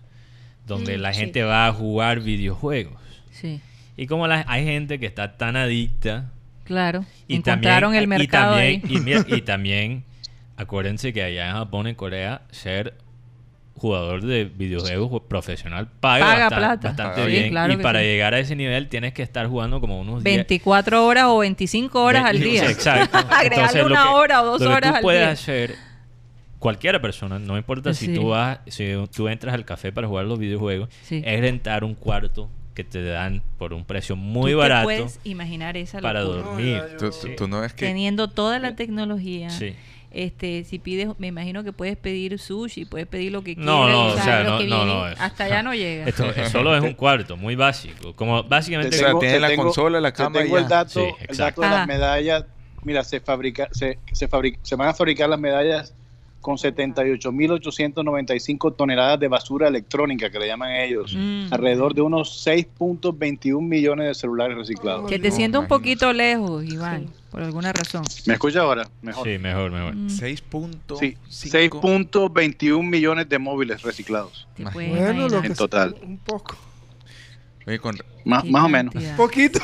[0.66, 1.20] donde Mm, la sí.
[1.22, 3.00] gente va a jugar videojuegos.
[3.32, 3.62] sí,
[4.02, 6.32] Y como la- hay gente que está tan adicta.
[6.64, 7.04] claro.
[7.28, 8.80] Y Encontraron también, el mercado y ahí.
[8.80, 10.04] también, y mira, y también,
[10.56, 12.94] acuérdense que allá en Japón y Corea, ser
[13.76, 16.88] jugador de videojuegos profesional paga, Paga bastan- plata.
[16.90, 17.50] bastante Sí, bien.
[17.50, 18.06] claro y que para sí.
[18.06, 22.04] llegar a ese nivel tienes que estar jugando como unos 10 24 horas o 25
[22.04, 22.66] horas Ve- al día.
[22.66, 23.18] Sí, exacto.
[23.32, 25.32] Agregarle una que- hora o dos lo que horas tú al puedes día.
[25.32, 25.76] hacer,
[26.60, 28.14] cualquiera persona, no importa si Sí.
[28.14, 31.22] tú vas, si tú entras al café para jugar los videojuegos, Sí.
[31.26, 32.50] es rentar un cuarto
[32.80, 36.44] que te dan por un precio muy Tú te barato puedes imaginar esa para locura.
[36.44, 36.78] dormir.
[36.78, 37.86] No, ya, Tú, yo- tú- tú no es que...
[37.86, 39.50] Teniendo toda la tecnología.
[39.50, 39.76] Sí.
[40.12, 43.92] Este, si pides, me imagino que puedes pedir sushi, puedes pedir lo que No, quieras.
[43.96, 46.06] no, y o sea, no, no, no, es- Hasta allá no llega.
[46.08, 48.16] Esto es- solo es un cuarto, muy básico.
[48.16, 50.58] Como básicamente O sea, tengo- tiene te la tengo- consola, la te cama y tengo
[50.58, 51.38] el dato, Sí, el exacto.
[51.42, 51.78] dato de Ajá.
[51.80, 52.46] las medallas.
[52.84, 55.94] Mira, se fabrica, se, se, fabric- se van a fabricar las medallas
[56.42, 61.54] con 78.895 toneladas de basura electrónica, que le llaman ellos, Mm.
[61.54, 65.10] alrededor de unos 6.21 millones de celulares reciclados.
[65.10, 68.04] Que te siento un poquito lejos, Iván, por alguna razón.
[68.26, 68.88] ¿Me escucha ahora?
[69.02, 69.28] Mejor.
[69.28, 69.96] Sí, mejor, mejor.
[69.96, 74.48] Mm, 6.5 Sí, 6.21 millones de móviles reciclados.
[74.74, 75.96] Bueno, lo que En total.
[76.04, 76.56] Un poco.
[77.68, 77.96] Oye, con,
[78.26, 78.94] Más, más o menos.
[79.18, 79.60] Poquito.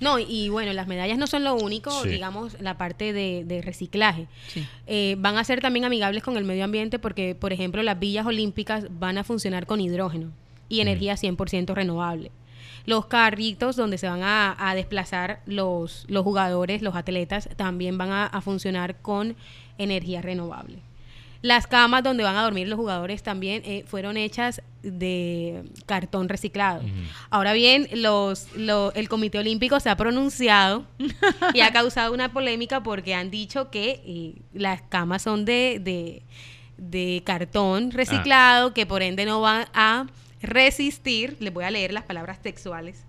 [0.00, 2.08] No, y bueno, las medallas no son lo único, Sí.
[2.10, 4.26] digamos, la parte de, de reciclaje.
[4.48, 4.66] Sí.
[4.86, 8.24] Eh, van a ser también amigables con el medio ambiente porque, por ejemplo, las villas
[8.26, 10.30] olímpicas van a funcionar con hidrógeno
[10.68, 12.30] y energía 100% renovable.
[12.86, 18.10] Los carritos donde se van a, a desplazar los, los jugadores, los atletas, también van
[18.10, 19.36] a, a funcionar con
[19.76, 20.78] energía renovable.
[21.42, 26.82] Las camas donde van a dormir los jugadores también eh, fueron hechas de cartón reciclado.
[27.30, 30.84] Ahora bien, los, lo- el Comité Olímpico se ha pronunciado
[31.54, 36.22] y ha causado una polémica porque han dicho que eh, las camas son de, de,
[36.76, 40.06] de cartón reciclado, que por ende no van a
[40.42, 43.04] resistir, les voy a leer las palabras textuales,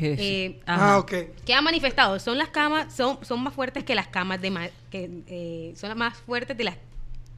[0.00, 0.94] Eh, ajá.
[0.94, 1.12] Ah, ok.
[1.44, 4.68] que han manifestado, son las camas, son, son más fuertes que las camas de ma-
[4.90, 6.76] que eh, son las más fuertes de las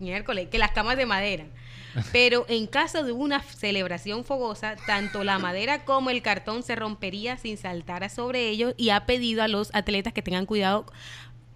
[0.01, 1.45] miércoles, que las camas de madera.
[2.13, 7.37] Pero en caso de una celebración fogosa, tanto la madera como el cartón se rompería
[7.37, 10.87] sin saltar sobre ellos y ha pedido a los atletas que tengan cuidado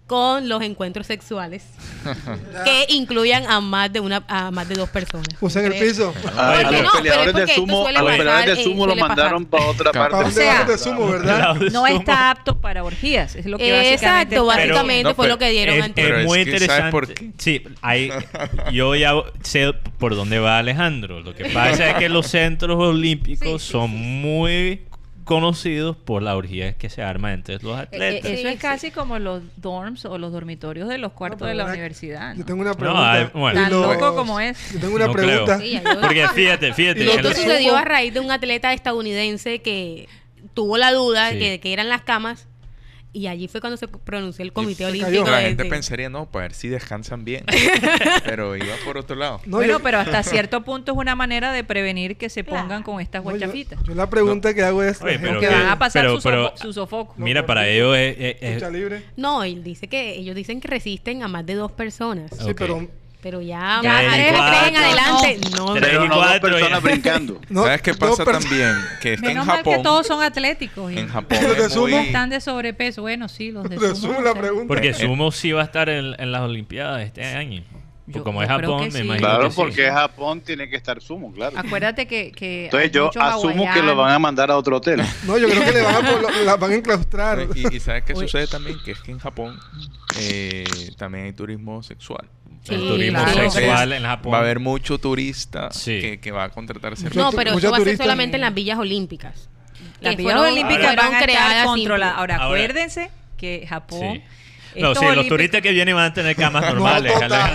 [0.07, 1.63] con los encuentros sexuales
[2.63, 5.27] que incluyan a más de una a más de dos personas.
[5.39, 6.13] Puse en el piso.
[6.37, 6.89] A, a ¿Por qué los no?
[6.91, 9.65] Pero peleadores es de sumo, a los pasar, peleadores de eh, sumo lo mandaron para
[9.65, 10.11] otra parte.
[10.11, 11.55] ¿Para dónde sea, de sumo, verdad?
[11.71, 15.39] No está apto para orgías, es lo que Exacto, Pero- básicamente no, fue pero lo
[15.39, 16.05] que dieron Es, antes.
[16.05, 16.91] Pero es es muy que, ¿sabes interesante.
[16.91, 17.31] por qué?
[17.39, 18.11] Sí, hay,
[18.71, 21.21] yo ya sé por dónde va Alejandro.
[21.21, 23.95] Lo que pasa es que los centros olímpicos Sí, sí, son sí.
[23.97, 24.81] muy
[25.25, 28.31] conocidos por la orgía que se arma entre los Eh, atletas.
[28.31, 28.57] Eso Sí, es sí.
[28.57, 32.33] casi como los dorms o los dormitorios de los cuartos de la una- universidad.
[32.33, 32.45] Yo ¿no?
[32.45, 33.11] tengo una No, pregunta.
[33.11, 33.61] hay- bueno.
[33.61, 34.71] Tan loco como es.
[34.73, 35.59] Yo tengo una No pregunta.
[35.59, 35.81] Sí.
[36.01, 37.05] Porque fíjate, fíjate.
[37.15, 40.07] Esto sucedió a raíz de un atleta estadounidense que
[40.53, 41.39] tuvo la duda Sí.
[41.39, 42.47] que, que eran las camas
[43.15, 45.23] y allí fue cuando se pronunció el Comité Olímpico.
[45.23, 45.31] cayó.
[45.31, 47.45] la gente pensaría, no, para ver si descansan bien.
[48.25, 49.41] pero iba por otro lado.
[49.45, 52.63] No, bueno, yo- pero hasta cierto punto es una manera de prevenir que se Claro.
[52.63, 53.79] pongan con estas no, yo- guachafitas.
[53.83, 55.01] Yo, la pregunta que hago es.
[55.01, 57.13] Oye, pero que que- van a pasar pero- su, pero- sofo- su sofoco.
[57.17, 59.03] Mira, para ellos es, es- es- libre.
[59.15, 62.31] No, él dice que ellos dicen que resisten a más de dos personas.
[62.37, 62.87] Sí, pero.
[63.25, 64.33] Pero ya, Ya, más tres
[64.65, 65.73] y en adelante, no.
[65.73, 66.89] Tres Pero y no dos cuatro, personas ya.
[66.91, 67.41] brincando.
[67.49, 68.75] No, ¿Sabes qué pasa personas- también?
[69.01, 70.91] Que es que en Menos mal que Japón, todos son atléticos.
[70.91, 73.01] y en Japón Los de es sumo muy- están de sobrepeso.
[73.01, 74.21] Bueno, sí, los de Resumo sumo.
[74.21, 74.67] la no pregunta.
[74.67, 77.63] porque Sumo sí va a estar en, en las Olimpiadas este año.
[78.05, 78.99] Yo- como es Japón, me sí.
[78.99, 79.55] imagino Claro, que sí.
[79.57, 81.57] porque Japón tiene que estar sumo, claro.
[81.57, 85.01] Acuérdate que, que Entonces yo asumo que lo van a mandar a otro hotel.
[85.25, 87.47] No, yo creo que le van a, lo- la van a enclaustrar.
[87.55, 88.19] Y, y ¿sabes qué Uy.
[88.19, 88.77] sucede también?
[88.85, 89.57] Que es que en Japón
[90.19, 90.63] eh,
[90.99, 92.29] también hay turismo sexual.
[92.67, 93.51] Sí, el turismo claro.
[93.51, 94.33] sexual en Japón.
[94.33, 96.01] Va a haber mucho turista Sí.
[96.01, 97.23] que, que va a contratar servicios.
[97.23, 99.49] No, pero mucho eso va a ser solamente en las villas olímpicas.
[100.01, 102.17] Las villas olímpicas van a estar creadas controladas.
[102.17, 104.15] Ahora, Ahora- acuérdense que Japón...
[104.15, 104.23] Sí.
[104.81, 107.13] No, sí, los turistas que vienen van a tener camas normales.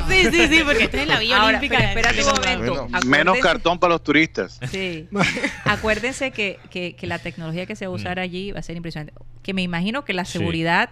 [0.09, 1.77] Sí, sí, sí, porque esta es la villa Ahora, olímpica.
[1.93, 2.89] espérate un momento.
[3.07, 4.59] Menos cartón para los turistas.
[4.71, 5.07] Sí.
[5.67, 8.23] Acuérdense que, que, que la tecnología que se va a usar Mm.
[8.23, 9.13] allí va a ser impresionante.
[9.43, 10.39] Que me imagino que la Sí.
[10.39, 10.89] seguridad,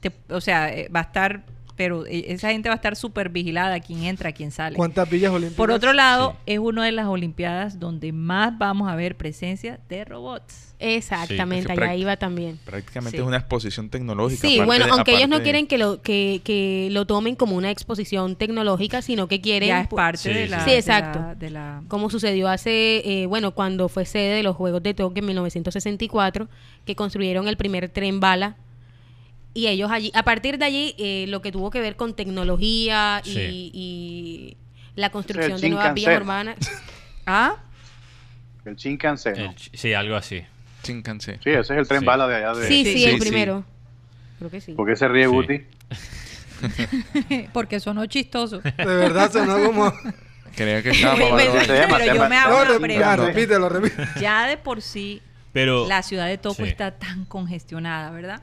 [0.00, 1.42] te- o sea, eh, va a estar,
[1.78, 4.76] pero eh, esa gente va a estar súper vigilada, quién entra, quién sale.
[4.76, 5.56] ¿Cuántas villas olímpicas?
[5.56, 6.52] Por otro lado, Sí.
[6.54, 10.74] es una de las Olimpiadas donde más vamos a ver presencia de robots.
[10.80, 12.58] Exactamente, Sí, es que allá iba también.
[12.64, 13.22] Prácticamente Sí.
[13.22, 14.40] es una exposición tecnológica.
[14.46, 17.56] Sí, aparte bueno, de- aunque ellos no quieren que lo que, que lo tomen como
[17.56, 20.64] una exposición tecnológica, sino que quieren ya es parte Sí, de la...
[20.64, 21.18] Sí, de exacto.
[21.20, 24.94] la- de la- como sucedió hace, eh, bueno, cuando fue sede de los Juegos de
[24.94, 26.48] Tokio en 1964,
[26.84, 28.56] que construyeron el primer tren bala.
[29.54, 33.22] Y ellos allí, a partir de allí, eh, lo que tuvo que ver con tecnología
[33.24, 33.70] y, Sí.
[33.74, 34.56] y
[34.94, 36.56] la construcción de nuevas vías urbanas.
[37.30, 37.56] Ah,
[38.64, 39.34] El Shinkansen.
[39.36, 39.50] ¿no?
[39.50, 40.42] El sí, algo así.
[40.82, 41.40] Shinkansen.
[41.44, 42.06] Sí, ese es el tren Sí.
[42.06, 42.66] bala de allá de.
[42.68, 43.20] Sí, sí, Sí, el sí.
[43.20, 43.64] primero.
[44.38, 44.72] Creo que sí.
[44.72, 45.30] ¿Por qué se ríe Sí.
[45.30, 45.66] Guti?
[47.52, 48.60] porque sonó chistoso.
[48.60, 49.92] De verdad sonó como.
[50.56, 53.16] Creía que estaba Pero yo me hago No, una ya, pregunta.
[53.16, 54.08] repítelo, repítelo.
[54.20, 55.20] Ya de por sí,
[55.52, 56.70] Pero, la ciudad de Tokio Sí.
[56.70, 58.42] está tan congestionada, ¿verdad?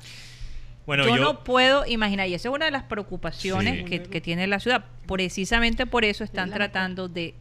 [0.85, 3.83] Bueno, yo, yo, no puedo imaginar, y esa es una de las preocupaciones Sí.
[3.85, 4.85] que, que tiene la ciudad.
[5.07, 7.33] Precisamente por eso están tratando de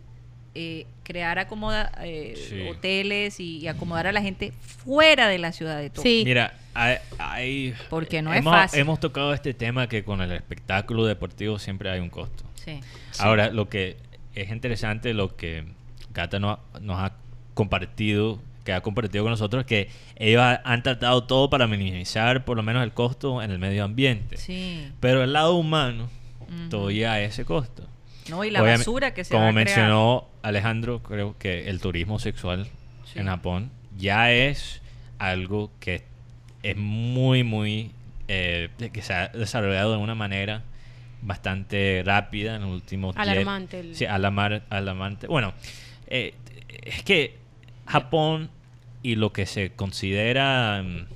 [0.56, 2.60] eh, crear acomoda, eh, Sí.
[2.68, 6.02] hoteles y, y acomodar a la gente fuera de la ciudad de Tokio.
[6.10, 6.22] Sí.
[6.24, 8.78] Mira, hay, hay- Porque no es hemos, fácil.
[8.80, 12.44] Hemos tocado este tema que con el espectáculo deportivo siempre hay un costo.
[12.54, 12.80] Sí.
[13.18, 13.96] Ahora, lo que
[14.36, 15.64] es interesante, lo que
[16.12, 17.14] Cata no- nos ha
[17.54, 22.44] compartido, que ha compartido con nosotros, es que ellos ha- han tratado todo para minimizar
[22.44, 24.36] por lo menos el costo en el medio ambiente.
[24.38, 24.90] Sí.
[25.00, 26.08] Pero el lado humano
[26.70, 27.86] todavía a ese costo.
[28.28, 29.66] No, y la Obviamente, basura que se Como va a crear.
[29.66, 32.66] mencionó Alejandro, creo que el turismo sexual
[33.12, 33.18] Sí.
[33.18, 34.80] en Japón ya es
[35.18, 36.04] algo que
[36.62, 37.90] es muy, muy.
[38.28, 40.62] eh, que se ha desarrollado de una manera
[41.20, 45.26] bastante rápida en los últimos Alarmante el- Sí, alarmante.
[45.26, 45.52] Bueno,
[46.06, 46.34] eh,
[46.68, 47.36] es que
[47.86, 48.50] Japón
[49.02, 50.82] y lo que se considera.
[50.82, 51.06] mm,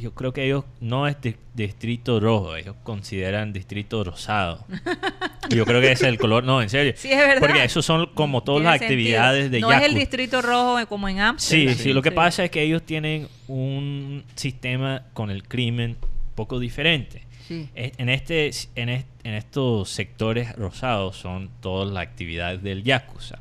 [0.00, 4.66] Yo creo que ellos no es di- distrito rojo, ellos consideran distrito rosado.
[5.50, 6.92] Yo creo que ese es el color, no, en serio.
[6.96, 7.40] Sí, es verdad.
[7.40, 9.68] Porque esos son como todas las actividades sentido.
[9.68, 11.74] de No es el distrito rojo como en Sí, Amsterdam.
[11.74, 15.96] sí, lo que pasa es que ellos tienen un sistema con el crimen
[16.34, 17.22] poco diferente.
[17.46, 17.66] Sí.
[17.74, 23.38] En, este, en, est- en estos sectores rosados son todas las actividades del Yakuza.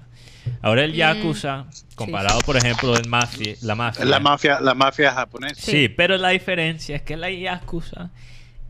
[0.62, 0.96] Ahora el Mm.
[0.96, 1.66] Yakuza,
[1.96, 4.06] comparado por ejemplo el mafia, la mafia.
[4.06, 5.56] La mafia, la mafia japonesa.
[5.60, 8.12] Sí, pero la diferencia es que la Yakuza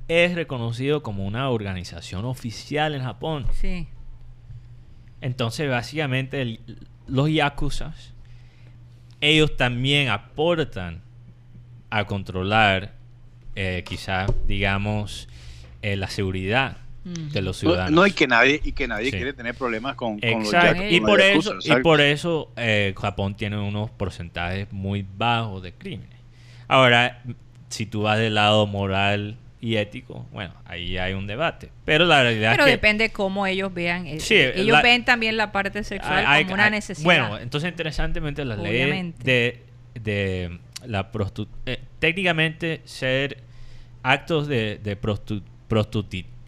[0.08, 3.46] es reconocido como una organización oficial en Japón.
[3.54, 3.88] Sí.
[5.22, 6.60] Entonces, básicamente, el-
[7.08, 8.14] los yakuzas,
[9.22, 11.02] ellos también aportan
[11.90, 12.94] a controlar,
[13.56, 15.28] eh, quizás, digamos,
[15.82, 16.78] eh, la seguridad.
[17.14, 17.92] De los No, ciudadanos.
[17.92, 19.12] no, y que nadie, y que nadie Sí.
[19.12, 20.54] quiere tener problemas con, con los
[20.90, 25.74] Y por los eso, y por eso eh, Japón tiene unos porcentajes muy bajos de
[25.74, 26.18] crímenes.
[26.68, 27.22] Ahora,
[27.70, 31.70] si tú vas del lado moral y ético, bueno, ahí hay un debate.
[31.86, 34.06] Pero la realidad Pero es que depende cómo ellos vean.
[34.06, 37.04] eh, Sí, ellos la- ven también la parte sexual Hay- hay- como una hay- necesidad.
[37.06, 39.64] Bueno, entonces interesantemente las leyes de,
[40.02, 41.58] de la prostitución,
[42.00, 43.38] técnicamente ser
[44.04, 45.42] actos de, de prostu-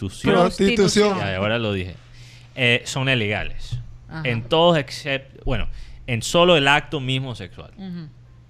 [0.08, 1.18] prostitución, Prostitución.
[1.20, 1.96] ya, ahora lo dije,
[2.56, 3.78] eh, son ilegales.
[4.08, 4.22] Ajá.
[4.26, 5.68] En todos excepto, bueno,
[6.08, 7.72] en solo el acto mismo sexual,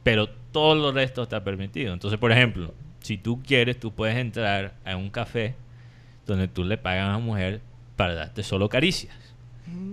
[0.03, 1.93] pero todo lo resto está permitido.
[1.93, 5.55] Entonces, por ejemplo, si tú quieres, tú puedes entrar a un café
[6.26, 7.61] donde tú le pagas a una mujer
[7.95, 9.15] para darte solo caricias.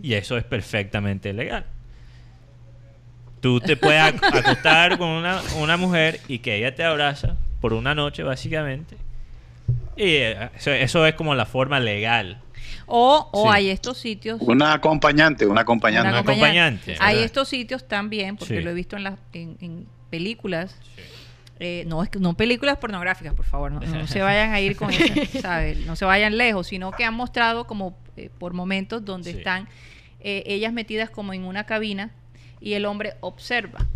[0.03, 1.67] Y eso es perfectamente legal.
[3.41, 7.73] Tú te puedes ac- acostar con una, una mujer y que ella te abraza por
[7.75, 8.97] una noche, básicamente.
[9.97, 10.15] Y
[10.57, 12.41] eso, eso es como la forma legal.
[12.87, 13.49] O, o Sí.
[13.53, 14.41] hay estos sitios.
[14.43, 16.09] Una acompañante, una acompañante.
[16.11, 17.25] una acompañante, Hay ¿verdad?
[17.25, 18.63] estos sitios también, porque Sí.
[18.63, 20.77] lo he visto en, las en, en películas.
[21.59, 24.77] Eh, no, es que, no películas pornográficas, por favor, no, no se vayan a ir
[24.77, 25.87] con eso, ¿sabes?
[25.87, 29.39] No se vayan lejos, sino que han mostrado como eh, por momentos donde Sí.
[29.39, 29.67] están
[30.21, 32.11] eh, ellas metidas como en una cabina
[32.61, 33.87] y el hombre observa.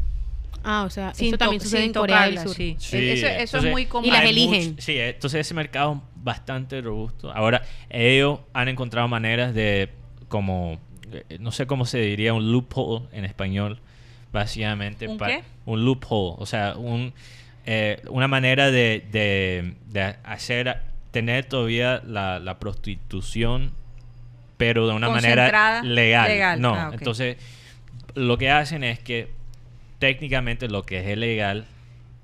[0.62, 2.56] Ah, o sea, Sin eso también to- sucede sin en Corea del tocarlas, Sur.
[2.56, 2.76] sí.
[2.78, 4.08] Sí, eso, eso entonces, es muy común.
[4.08, 4.76] Y las eligen.
[4.80, 7.32] sí, entonces ese mercado es bastante robusto.
[7.32, 9.88] Ahora, ellos han encontrado maneras de,
[10.28, 10.78] como,
[11.12, 13.78] eh, no sé cómo se diría, un loophole en español,
[14.32, 15.08] básicamente.
[15.08, 15.42] ¿Un qué?
[15.66, 17.12] Un loophole, o sea, un,
[17.66, 20.78] eh, una manera de, de, de hacer,
[21.10, 23.72] tener todavía la, la prostitución,
[24.56, 26.28] pero de una manera Concentrada, legal.
[26.28, 26.60] legal.
[26.60, 27.36] No, Ah, entonces
[28.14, 29.30] lo que hacen es que
[30.00, 31.66] técnicamente lo que es ilegal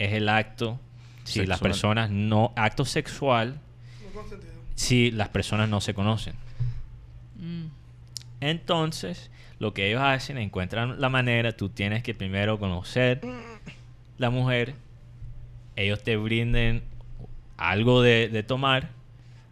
[0.01, 0.81] es el acto
[1.23, 1.70] si las Sexual.
[1.70, 3.61] personas no acto sexual
[4.74, 6.35] si las personas no se conocen
[7.39, 7.66] Mm.
[8.40, 13.20] entonces lo que ellos hacen encuentran la manera tú tienes que primero conocer
[14.19, 14.74] la mujer
[15.77, 16.82] ellos te brinden
[17.59, 18.89] algo de, de tomar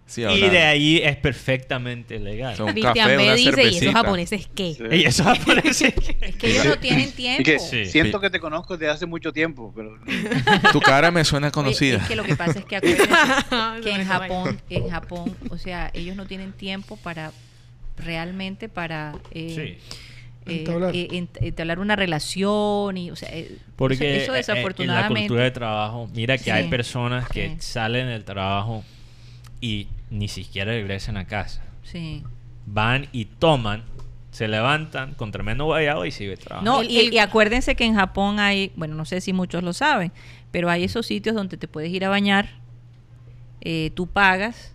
[0.07, 3.49] Sí, y de ahí es perfectamente legal Son- Un Cristian café, B una dice, ¿y
[3.49, 3.93] esos cervecita".
[3.93, 4.75] japoneses qué?
[4.75, 4.83] Sí.
[4.97, 7.41] y eso aparece Es que ellos no tienen tiempo.
[7.41, 7.87] Y que Sí.
[7.87, 9.99] siento que te conozco desde hace mucho tiempo, pero
[10.73, 11.97] Tu cara me suena conocida.
[11.97, 12.77] es que lo que pasa es que
[13.91, 17.33] en Japón, en Japón, o sea, ellos no tienen tiempo para
[17.97, 20.51] realmente para eh, Sí.
[20.53, 20.95] eh, Entablar.
[20.95, 24.39] eh, ent- entablar una relación y, o sea, eh, Porque eso, eso eh, en la
[24.39, 25.21] desafortunadamente.
[25.29, 27.57] cultura de trabajo, mira que Sí, hay personas que sí.
[27.61, 28.85] salen del trabajo
[29.61, 31.63] y ni siquiera regresan a casa.
[31.83, 32.23] sí.
[32.67, 33.83] Van y toman,
[34.31, 36.73] se levantan con tremendo guayabo y siguen trabajando.
[36.73, 40.13] No, y, acuérdense que en Japón hay, bueno, no sé si muchos lo saben,
[40.51, 42.49] pero hay esos sitios donde te puedes ir a bañar,
[43.61, 44.75] eh, tú pagas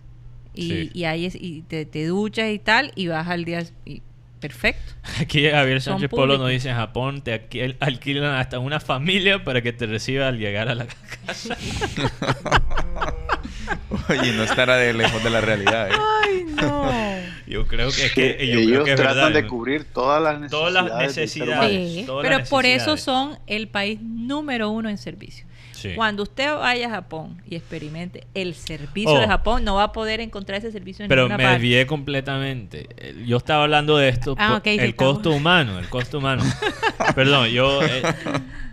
[0.54, 0.90] y, Sí.
[0.94, 3.64] y, ahí es- y te, te duchas y tal, y vas al día.
[3.84, 4.02] y-
[4.38, 4.92] perfecto.
[5.20, 9.42] Aquí Javier Son Sánchez Polo nos dice en Japón te alquil- alquilan hasta una familia
[9.44, 10.86] para que te reciba al llegar a la
[11.26, 11.56] casa.
[14.08, 15.88] Oye, no estará de lejos de la realidad.
[15.90, 15.94] ¿eh?
[16.24, 16.90] Ay, no.
[17.46, 19.42] Yo creo que, es que yo creo ellos que es tratan verdad.
[19.42, 20.72] de cubrir todas las necesidades.
[20.72, 21.92] todas las necesidades.
[21.94, 22.04] Sí.
[22.06, 23.02] todas las Pero por eso necesidades.
[23.02, 25.46] son el país número uno en servicio.
[25.72, 25.94] Sí.
[25.96, 29.18] Cuando usted vaya a Japón y experimente el servicio Oh.
[29.18, 31.58] de Japón, no va a poder encontrar ese servicio en Pero ninguna me parte.
[31.58, 32.86] desvié completamente.
[32.98, 35.14] Eh, Yo estaba hablando de esto, Ah, por- ok, sí, el estamos.
[35.14, 36.44] costo humano, el costo humano.
[37.16, 38.02] Perdón, yo eh,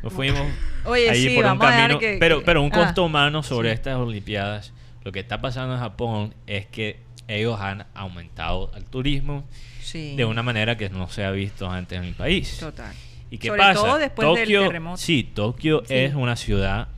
[0.03, 0.41] nos fuimos
[0.85, 3.73] Oye, ahí sí, por un camino, que- pero pero un ah, costo humano sobre sí.
[3.75, 4.71] estas olimpiadas.
[5.07, 9.45] Lo que está pasando en Japón es que ellos han aumentado el turismo
[9.81, 10.17] Sí.
[10.17, 12.57] de una manera que no se ha visto antes en el país.
[12.59, 12.93] Total.
[13.31, 13.73] ¿Y qué Sobre pasa?
[13.75, 14.97] todo después del Tokio, terremoto.
[14.97, 15.93] Sí, Tokio Sí.
[15.93, 16.89] es una ciudad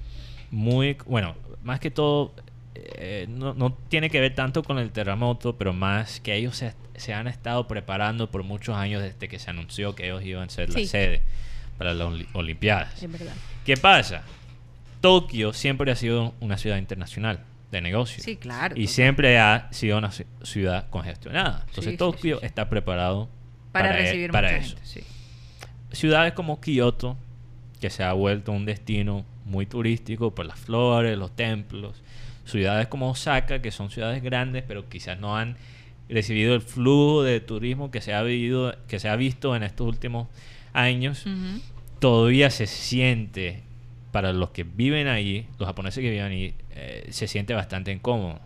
[0.50, 2.34] muy, bueno, más que todo,
[2.74, 6.74] eh, no, no tiene que ver tanto con el terremoto, pero más que ellos se,
[6.96, 10.50] se han estado preparando por muchos años desde que se anunció que ellos iban a
[10.50, 10.82] ser Sí.
[10.82, 11.22] la sede
[11.78, 13.04] para las Oli- Olimpiadas.
[13.04, 13.34] Es verdad.
[13.66, 14.24] ¿Qué pasa?
[15.00, 18.24] Tokio siempre ha sido una ciudad internacional de negocios.
[18.24, 18.76] Sí, claro.
[18.76, 18.94] Y total.
[18.94, 21.64] siempre ha sido una ci- ciudad congestionada.
[21.68, 23.30] Entonces Sí, Tokio sí, está preparado
[23.72, 24.78] para, para, e- recibir para mucha eso.
[24.94, 25.08] gente.
[25.92, 27.18] Ciudades como Kioto,
[27.80, 32.02] que se ha vuelto un destino muy turístico por las flores, los templos.
[32.46, 35.56] Ciudades como Osaka, que son ciudades grandes, pero quizás no han
[36.10, 39.88] recibido el flujo de turismo que se ha, vivido, que se ha visto en estos
[39.88, 40.28] últimos
[40.74, 41.26] años.
[42.00, 43.64] Todavía se siente,
[44.12, 48.40] para los que viven ahí, los japoneses que viven ahí, eh, se siente bastante incómodo.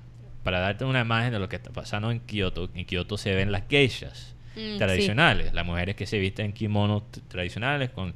[0.44, 3.52] Para darte una imagen de lo que está pasando en Kioto, en Kioto se ven
[3.52, 8.14] las geishas Mm, tradicionales, las mujeres que se visten en kimonos tradicionales con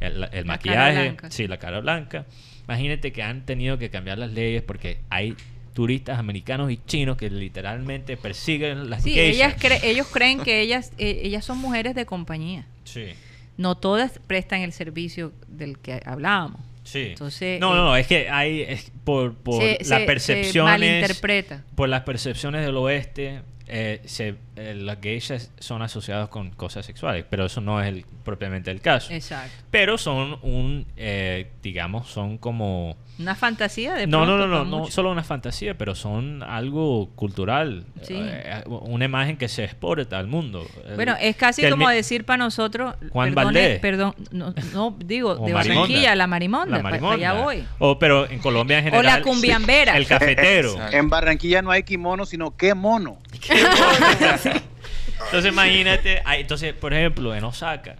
[0.00, 2.26] el, el maquillaje, sí, la cara blanca.
[2.64, 5.36] Imagínate que han tenido que cambiar las leyes porque hay
[5.74, 9.36] turistas americanos y chinos que literalmente persiguen las Sí, geishas.
[9.36, 12.66] ellas cre- ellos creen que ellas, eh, ellas son mujeres de compañía.
[12.84, 13.10] Sí,
[13.56, 16.60] No todas prestan el servicio del que hablábamos.
[16.86, 17.08] Sí.
[17.10, 20.72] Entonces, no, eh, no, es que hay es por, por se- las se- se percepciones
[20.72, 21.64] malinterpreta.
[21.74, 27.24] por las percepciones del oeste, eh, se, eh, las geishas son asociadas con cosas sexuales,
[27.28, 29.12] pero eso no es el, propiamente el caso.
[29.12, 29.52] Exacto.
[29.70, 32.96] Pero son un, eh, digamos, son como...
[33.18, 37.08] Una fantasía de No, no, pronto no, no, no solo una fantasía, pero son algo
[37.16, 37.86] cultural.
[38.02, 38.14] Sí.
[38.18, 40.66] eh, una imagen que se exporta al mundo.
[40.86, 43.78] El- Bueno, es casi como decir para nosotros, Juan perdone- Valdés.
[43.80, 45.80] perdón, no, no, digo, o de marimonda.
[45.80, 47.14] Barranquilla, la marimonda, La marimonda.
[47.16, 47.64] allá voy.
[47.78, 49.22] O, pero en Colombia en O la general...
[49.22, 49.96] cumbiambera.
[49.96, 50.76] El cafetero.
[50.92, 53.16] En Barranquilla no hay kimono, sino qué mono.
[55.24, 57.96] Entonces imagínate, hay- entonces por ejemplo en Osaka,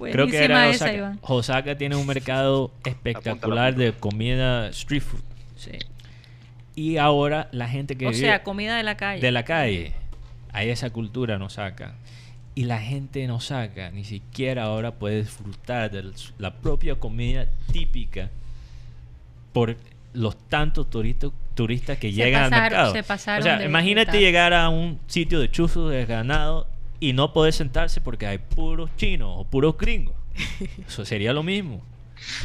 [0.00, 1.18] creo que era esa, Osaka, Iván.
[1.22, 5.20] Osaka tiene un mercado espectacular de comida street food
[5.56, 5.72] Sí.
[6.74, 9.20] y ahora la gente que O vive sea, comida de la calle.
[9.20, 9.92] de la calle,
[10.52, 11.94] hay esa cultura en Osaka
[12.54, 18.30] y la gente en Osaka ni siquiera ahora puede disfrutar de la propia comida típica
[19.52, 19.76] por
[20.14, 22.92] los tantos turistas turistas que Se llegan al mercado.
[22.92, 24.20] se pasaron o sea, imagínate disfrutar.
[24.20, 26.66] llegar a un sitio de chuzos de ganado
[27.00, 30.14] y no poder sentarse porque hay puros chinos o puros gringos.
[30.88, 31.82] Eso sería lo mismo.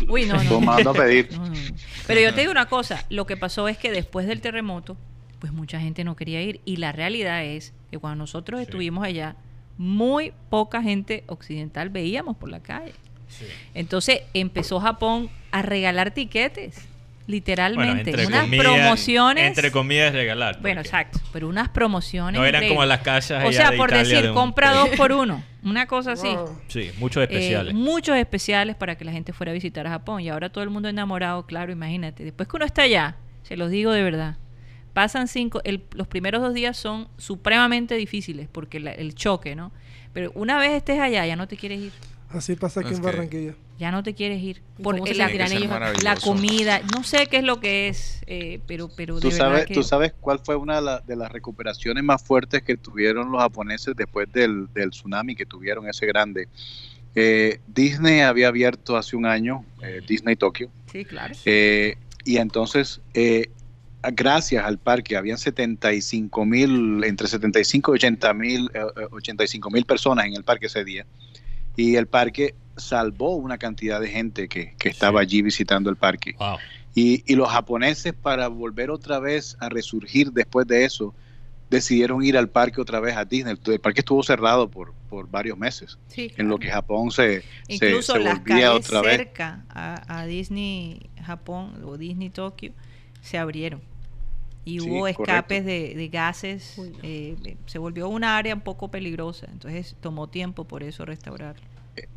[0.08, 0.50] Uy, no, no.
[0.50, 1.30] Tomando a pedir.
[1.38, 1.76] No, no, no.
[2.08, 4.98] Pero yo te digo una cosa, lo que pasó es que después del terremoto,
[5.40, 8.64] pues mucha gente no quería ir y la realidad es que cuando nosotros Sí.
[8.66, 9.36] estuvimos allá,
[9.78, 12.94] muy poca gente occidental veíamos por la calle.
[13.74, 16.88] Entonces empezó Japón a regalar tiquetes,
[17.28, 19.48] literalmente, unas comillas- promociones.
[19.48, 20.60] Entre comillas regalar.
[20.62, 22.40] bueno, exacto, pero unas promociones.
[22.40, 24.90] No eran como las casas O sea, de por Italia decir, de un compra dos
[24.98, 26.30] por uno, una cosa así.
[26.68, 27.74] Sí, muchos Eh, especiales.
[27.74, 30.22] muchos especiales para que la gente fuera a visitar a Japón.
[30.22, 32.24] Y ahora todo el mundo enamorado, claro, imagínate.
[32.24, 34.38] Después que uno está allá, se los digo de verdad,
[34.94, 39.72] pasan cinco, el- los primeros dos días son supremamente difíciles porque la- el choque, ¿no?
[40.14, 41.92] Pero una vez estés allá, ya no te quieres ir.
[42.34, 43.54] Así pasa aquí Es en que- Barranquilla.
[43.80, 44.62] Ya no te quieres ir.
[44.78, 45.28] ¿Y Por cómo se la,
[46.04, 49.38] la comida, no sé qué es lo que es, eh, pero, pero de ¿Tú verdad
[49.40, 49.74] sabes, que...
[49.74, 53.42] ¿Tú sabes cuál fue una de, la- de las recuperaciones más fuertes que tuvieron los
[53.42, 56.48] japoneses después del, del tsunami que tuvieron ese grande?
[57.16, 61.34] Eh, Disney había abierto hace un año, eh, Disney Tokio, Sí, claro.
[61.46, 63.50] eh, y entonces, eh,
[64.02, 69.86] gracias al parque, habían 75 mil, entre 75 y 80 mil, eh, eh, 85 mil
[69.86, 71.06] personas en el parque ese día.
[71.76, 76.36] Y el parque salvó una cantidad de gente que, que estaba allí visitando el parque.
[76.40, 76.58] Wow.
[76.96, 81.14] Y, y los japoneses, para volver otra vez a resurgir después de eso,
[81.70, 83.56] decidieron ir al parque otra vez a Disney.
[83.66, 87.74] El parque estuvo cerrado por, por varios meses, Sí, en lo que Japón se, se-
[87.76, 89.18] Incluso se las volvía calles otra vez.
[89.18, 92.74] cerca a, a Disney Japón o Disney Tokio
[93.22, 93.82] se abrieron
[94.66, 96.74] y Sí, hubo escapes de, de gases.
[96.78, 97.00] Uy, no.
[97.04, 101.56] eh, se volvió una área un poco peligrosa, entonces tomó tiempo por eso restaurar.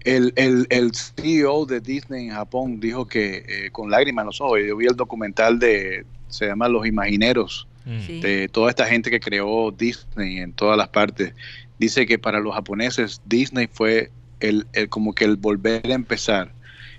[0.05, 4.41] El, el, el CEO de Disney en Japón dijo que eh, con lágrimas en los
[4.41, 8.01] ojos, yo vi el documental de, se llama Los Imagineros, Mm.
[8.01, 8.21] Sí.
[8.21, 11.35] de toda esta gente que creó Disney en todas las partes.
[11.79, 14.11] Dice que para los japoneses Disney fue
[14.41, 16.56] el, el como que el volver a empezar,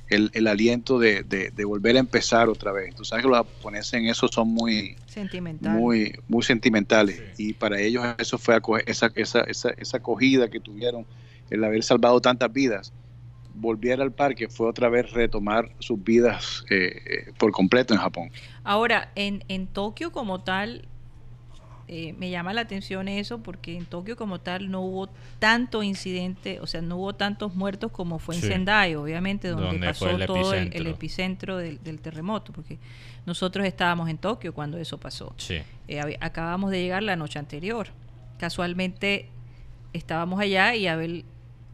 [0.09, 2.95] el, el aliento de, de- de volver a empezar otra vez.
[2.95, 5.77] Tú sabes que los japoneses en eso son muy, Sentimental.
[5.79, 10.59] muy, muy sentimentales y para ellos eso fue acoge- esa, esa, esa, esa acogida que
[10.59, 11.07] tuvieron,
[11.49, 12.93] el haber salvado tantas vidas.
[13.49, 18.31] Volver al parque fue otra vez retomar sus vidas eh, eh, por completo en Japón.
[18.63, 20.87] Ahora, en, en Tokio como tal,
[21.89, 25.09] eh, me llama la atención eso porque en Tokio como tal no hubo
[25.39, 28.47] tanto incidente, o sea, no hubo tantos muertos como fue en Sí.
[28.47, 31.57] Sendai, obviamente, donde, Donde pasó el todo el, el epicentro.
[31.57, 32.77] del, del terremoto, porque
[33.25, 35.33] nosotros estábamos en Tokio cuando eso pasó.
[35.37, 35.59] Sí.
[35.87, 37.87] Eh, acabamos de llegar la noche anterior.
[38.37, 39.29] Casualmente
[39.93, 41.25] estábamos allá y Abel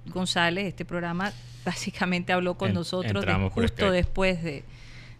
[0.06, 1.32] González, este programa,
[1.66, 4.64] básicamente habló con En- nosotros de- justo después de,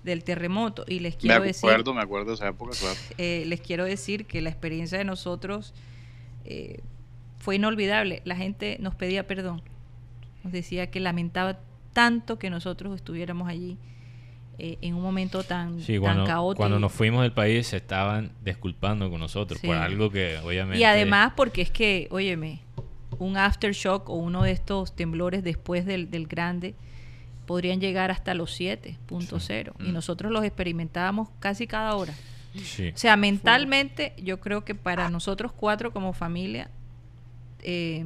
[0.04, 0.84] del terremoto.
[0.88, 2.96] Y les Me quiero decir acuerdo, me acuerdo de esa época, claro.
[3.18, 5.74] eh, les quiero decir que la experiencia de nosotros
[6.46, 6.80] eh,
[7.38, 8.22] fue inolvidable.
[8.26, 9.62] La gente nos pedía perdón.
[10.44, 11.60] Nos decía que lamentaba
[11.94, 13.78] tanto que nosotros estuviéramos allí
[14.58, 16.58] eh, en un momento tan, Sí, tan cuando, caótico.
[16.58, 19.68] cuando nos fuimos del país se estaban disculpando con nosotros Sí.
[19.68, 20.80] por algo que obviamente...
[20.80, 22.60] Y además porque es que, óyeme,
[23.20, 26.76] un aftershock o uno de estos temblores después del, del grande
[27.46, 29.94] podrían llegar hasta los 7.0 y Mm.
[29.94, 32.14] nosotros los experimentábamos casi cada hora.
[32.64, 32.90] Sí.
[32.90, 36.70] O sea, mentalmente yo creo que para nosotros cuatro como familia,
[37.64, 38.06] eh,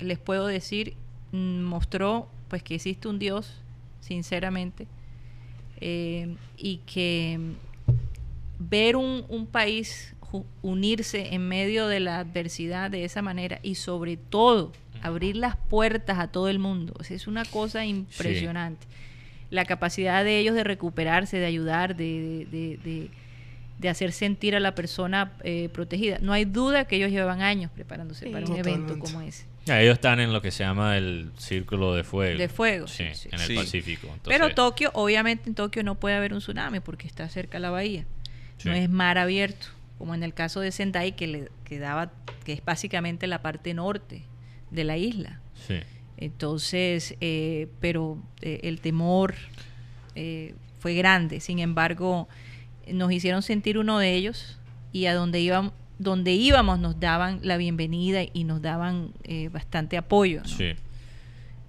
[0.00, 0.94] les puedo decir,
[1.32, 3.52] mm, mostró pues que existe un Dios,
[4.00, 4.86] sinceramente,
[5.80, 7.38] eh, y que
[8.58, 10.14] ver un, un país
[10.62, 16.18] unirse en medio de la adversidad de esa manera y sobre todo abrir las puertas
[16.18, 18.86] a todo el mundo, o sea, es una cosa impresionante.
[19.50, 23.10] La capacidad de ellos de recuperarse, de ayudar, de, de- de- de-
[23.78, 26.18] de hacer sentir a la persona eh, protegida.
[26.22, 28.32] No hay duda que ellos llevaban años preparándose Sí.
[28.32, 29.44] para un evento como ese.
[29.66, 32.38] Ya, ellos están en lo que se llama el círculo de fuego.
[32.38, 33.28] De fuego, Sí, sí, sí.
[33.32, 33.54] en el Sí.
[33.54, 34.08] Pacífico.
[34.24, 38.06] Pero Tokio, obviamente en Tokio no puede haber un tsunami porque está cerca la bahía.
[38.56, 38.68] Sí.
[38.70, 39.66] No es mar abierto,
[39.98, 42.10] como en el caso de Sendai que le quedaba,
[42.44, 44.22] que es básicamente la parte norte
[44.70, 45.40] de la isla.
[45.66, 45.76] Sí.
[46.16, 49.34] Entonces, eh, pero eh, el temor
[50.14, 51.40] eh, fue grande.
[51.40, 52.28] Sin embargo,
[52.90, 54.58] nos hicieron sentir uno de ellos
[54.92, 59.96] y a donde íbamos, donde íbamos nos daban la bienvenida y nos daban eh, bastante
[59.96, 60.42] apoyo.
[60.42, 60.48] ¿no?
[60.48, 60.74] Sí.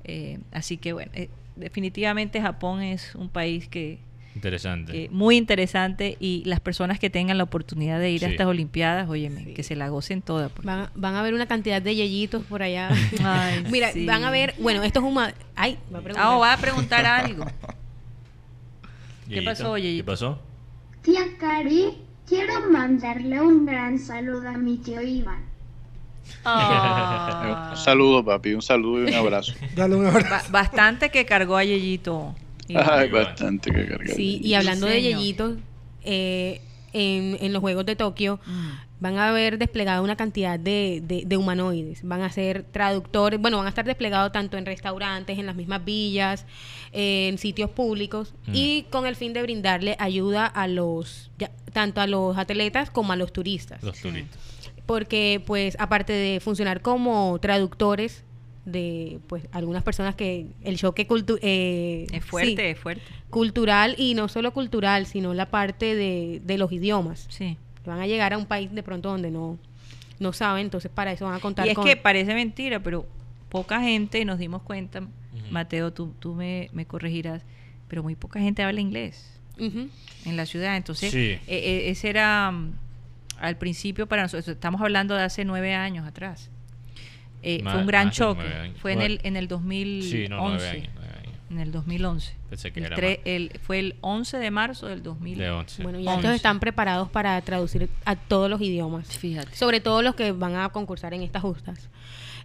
[0.06, 1.12] Eh, así que bueno,
[1.58, 4.00] definitivamente Japón es un país que,
[4.38, 4.92] Interesante.
[4.94, 9.10] que muy interesante y las personas que tengan la oportunidad de ir a estas Olimpiadas,
[9.10, 10.52] óyeme, que se la gocen todas.
[10.52, 12.90] porque- Van, van a ver una cantidad de yeyitos por allá.
[13.24, 14.06] Ay, Mira, sí.
[14.06, 15.18] van a ver, bueno, esto es un...
[15.56, 16.26] Ay, va a preguntar.
[16.26, 17.46] Ah, va a preguntar algo.
[19.28, 20.06] ¿Qué Yeyito, pasó, ¿Qué Yeyito?
[20.06, 20.40] pasó?
[21.02, 21.98] Tía Cari,
[22.28, 25.44] quiero mandarle un gran saludo a mi tío Iván.
[26.46, 27.70] Ah.
[27.72, 29.54] Un saludo, papi, un saludo y un abrazo.
[29.76, 30.30] Dale un abrazo.
[30.52, 32.36] Ba- bastante que cargó a Yeyito.
[32.76, 34.16] Ay, bastante que cargar.
[34.16, 35.20] Sí, y hablando de Señor.
[35.22, 35.58] yeyitos,
[36.04, 36.62] eh,
[36.94, 38.70] en, en los Juegos de Tokio Mm.
[39.02, 42.00] van a haber desplegado una cantidad de, de- de humanoides.
[42.04, 45.84] Van a ser traductores, bueno, van a estar desplegados tanto en restaurantes, en las mismas
[45.86, 46.46] villas,
[46.94, 48.52] en sitios públicos, Mm.
[48.56, 53.14] y con el fin de brindarle ayuda a los, ya- tanto a los atletas como
[53.14, 53.84] a los turistas.
[53.84, 54.40] Los turistas.
[54.88, 58.24] porque pues aparte de funcionar como traductores
[58.68, 63.02] de pues algunas personas que el choque cultu eh, Es fuerte, sí, es fuerte.
[63.30, 67.58] cultural y no solo cultural sino la parte de, de los idiomas Sí.
[67.86, 69.58] van a llegar a un país de pronto donde no
[70.20, 73.06] no saben entonces para eso van a contar Y es con que parece mentira, pero
[73.50, 75.02] poca gente nos dimos cuenta,
[75.50, 77.44] Mateo, tú, tú me, me corregirás,
[77.88, 80.76] pero muy poca gente habla inglés en la ciudad.
[80.76, 81.18] Entonces, Sí.
[81.20, 82.74] eh, eh, ese era mm,
[83.40, 86.50] al principio para nosotros, estamos hablando de hace nueve años atrás.
[87.44, 88.44] Eh, Más- fue un gran choque.
[88.82, 90.10] Fue en el, en el 2011.
[90.10, 90.90] Sí, no, nueve años.
[90.96, 91.34] nueve años.
[91.50, 92.34] En el 2011.
[92.50, 95.38] Pensé que El era el- fue el 11 de marzo del 2000.
[95.38, 95.82] De 11.
[95.84, 96.22] bueno ya Once.
[96.22, 99.56] estos están preparados para traducir a todos los idiomas Fíjate.
[99.56, 101.90] sobre todo los que van a concursar en estas justas.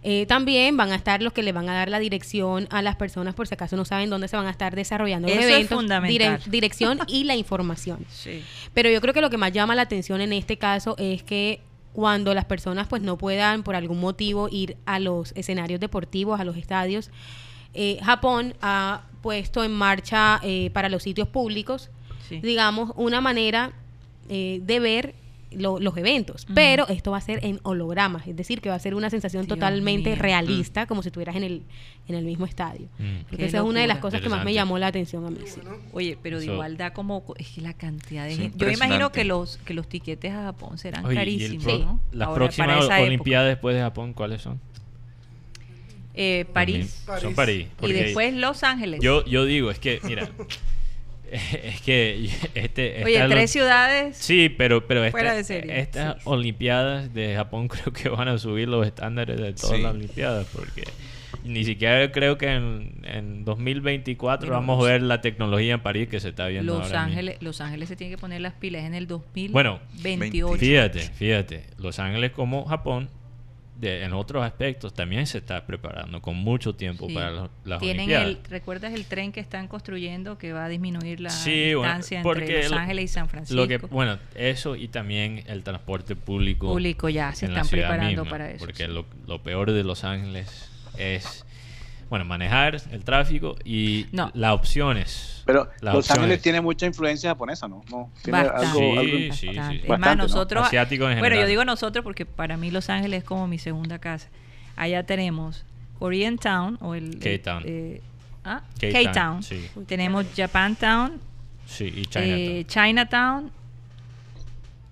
[0.05, 2.97] Eh, también van a estar los que le van a dar la dirección a las
[2.97, 5.53] personas por si acaso no saben dónde se van a estar desarrollando los Eso es
[5.53, 6.41] eventos, fundamental.
[6.47, 8.05] dirección y la información.
[8.09, 8.43] Sí.
[8.73, 11.61] Pero yo creo que lo que más llama la atención en este caso es que
[11.93, 16.43] cuando las personas pues no puedan por algún motivo ir a los escenarios deportivos, a
[16.43, 17.09] los estadios,
[17.75, 21.89] eh, Japón ha puesto en marcha eh, para los sitios públicos,
[22.27, 22.39] Sí.
[22.39, 23.73] digamos, una manera
[24.29, 25.15] eh, de ver
[25.57, 26.45] lo- los eventos.
[26.53, 29.45] Pero esto va a ser en hologramas, es decir, que va a ser una sensación
[29.45, 30.19] Dios totalmente mío.
[30.21, 31.61] realista, como si estuvieras en el,
[32.07, 32.87] en el mismo estadio.
[32.97, 33.03] Mm.
[33.03, 35.25] Creo que Qué esa es una de las cosas que más me llamó la atención
[35.25, 35.37] a mí.
[35.45, 35.59] sí.
[35.93, 38.57] Oye, pero de Eso- igual da como es que la cantidad de gente.
[38.57, 41.99] Yo me imagino que los que los tiquetes a Japón serán Oye, carísimos, pro- ¿no?
[42.11, 42.89] Las Ahora, próximas.
[43.01, 44.59] Olimpiadas después de Japón, ¿cuáles son?
[46.15, 47.67] Eh, París También Son París.
[47.81, 48.99] y después Los Ángeles.
[49.01, 50.29] Yo, yo digo, es que, mira,
[51.63, 53.03] es que este...
[53.03, 54.17] Oye, tres ciudades.
[54.17, 55.79] Sí, pero, pero esta- Fuera de serie.
[55.79, 56.21] estas Sí.
[56.25, 59.81] Olimpiadas de Japón creo que van a subir los estándares de todas Sí.
[59.81, 60.83] las Olimpiadas porque
[61.43, 66.07] Ni siquiera creo que en, en 2024 Bueno, vamos a ver la tecnología en París
[66.07, 67.11] que se está viendo Los ahora mismo.
[67.19, 69.51] Ángeles, Los Ángeles se tiene que poner las pilas en el 2028.
[69.51, 70.59] Bueno, 28.
[70.59, 71.63] Fíjate, fíjate.
[71.79, 73.09] Los Ángeles como Japón,
[73.75, 77.13] de- en otros aspectos, también se está preparando con mucho tiempo Sí.
[77.15, 81.19] para los- las Tienen el, ¿Recuerdas el tren que están construyendo que va a disminuir
[81.19, 83.61] la Sí, distancia entre Los lo- Ángeles y San Francisco?
[83.61, 86.67] Lo que, bueno, eso y también el transporte público.
[86.67, 88.91] Público ya se están preparando misma, para eso, Porque sí.
[88.91, 91.45] lo, lo peor de Los Ángeles es,
[92.13, 94.29] bueno, manejar el tráfico y No.
[94.35, 95.41] las opciones.
[95.47, 97.83] Pero Las Los Ángeles tiene mucha influencia japonesa, ¿no?
[97.89, 99.45] no tiene Bastante, algo, Sí, algo- sí, sí, sí.
[99.47, 99.75] bastante.
[99.77, 100.23] Es Bastante, más, ¿no?
[100.23, 100.67] nosotros.
[100.67, 101.49] Asiático en bueno, yo general.
[101.49, 104.29] digo nosotros porque para mí Los Ángeles es como mi segunda casa.
[104.75, 105.65] Allá tenemos
[105.97, 107.17] Korean Town o el.
[107.17, 107.63] K-Town.
[107.65, 108.01] eh,
[108.45, 109.67] ah, K-Town, sí.
[109.87, 111.19] Tenemos Japantown,
[111.65, 112.29] Sí, y Chinatown.
[112.29, 113.51] eh, Chinatown.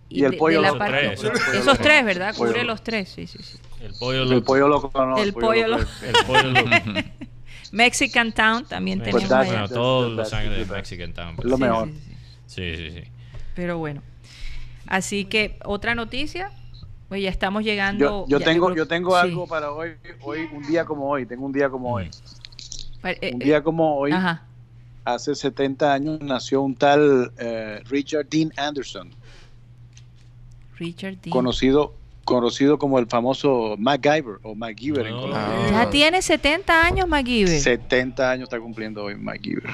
[0.10, 0.80] Y el de- pollo de la loco.
[0.80, 2.04] parte- Esos tres, esos Esos tres.
[2.04, 2.36] ¿verdad?
[2.36, 3.60] Cubre los tres, sí, sí, sí.
[3.82, 4.46] El pollo el loco.
[4.46, 5.84] pollo loco, no, El pollo loco.
[6.04, 6.70] El pollo loco.
[7.72, 10.66] Mexican Town también Pues tenemos that- bueno, todos Los the de.
[10.66, 11.36] Mexican Town.
[11.40, 11.88] Es lo Sí, mejor.
[11.90, 12.16] sí, sí.
[12.48, 13.12] Sí, sí, sí.
[13.56, 14.02] Pero bueno.
[14.88, 16.52] Así que otra noticia.
[17.08, 18.00] Pues ya estamos llegando.
[18.06, 19.18] Yo, yo ya- tengo, creo- yo tengo sí.
[19.28, 19.92] algo para hoy,
[20.22, 22.10] hoy, un día como hoy, tengo un día como hoy.
[23.02, 24.46] Pa- eh, Un eh, día como hoy, Ajá.
[25.04, 29.12] hace 70 años, nació un tal eh, Richard Dean Anderson,
[30.78, 31.32] Richard Dean.
[31.32, 31.96] conocido,
[32.32, 35.22] conocido como el famoso MacGyver o MacGyver en No.
[35.22, 35.70] Colombia.
[35.72, 37.60] Ya tiene 70 años, MacGyver.
[37.60, 39.70] 70 años está cumpliendo hoy MacGyver.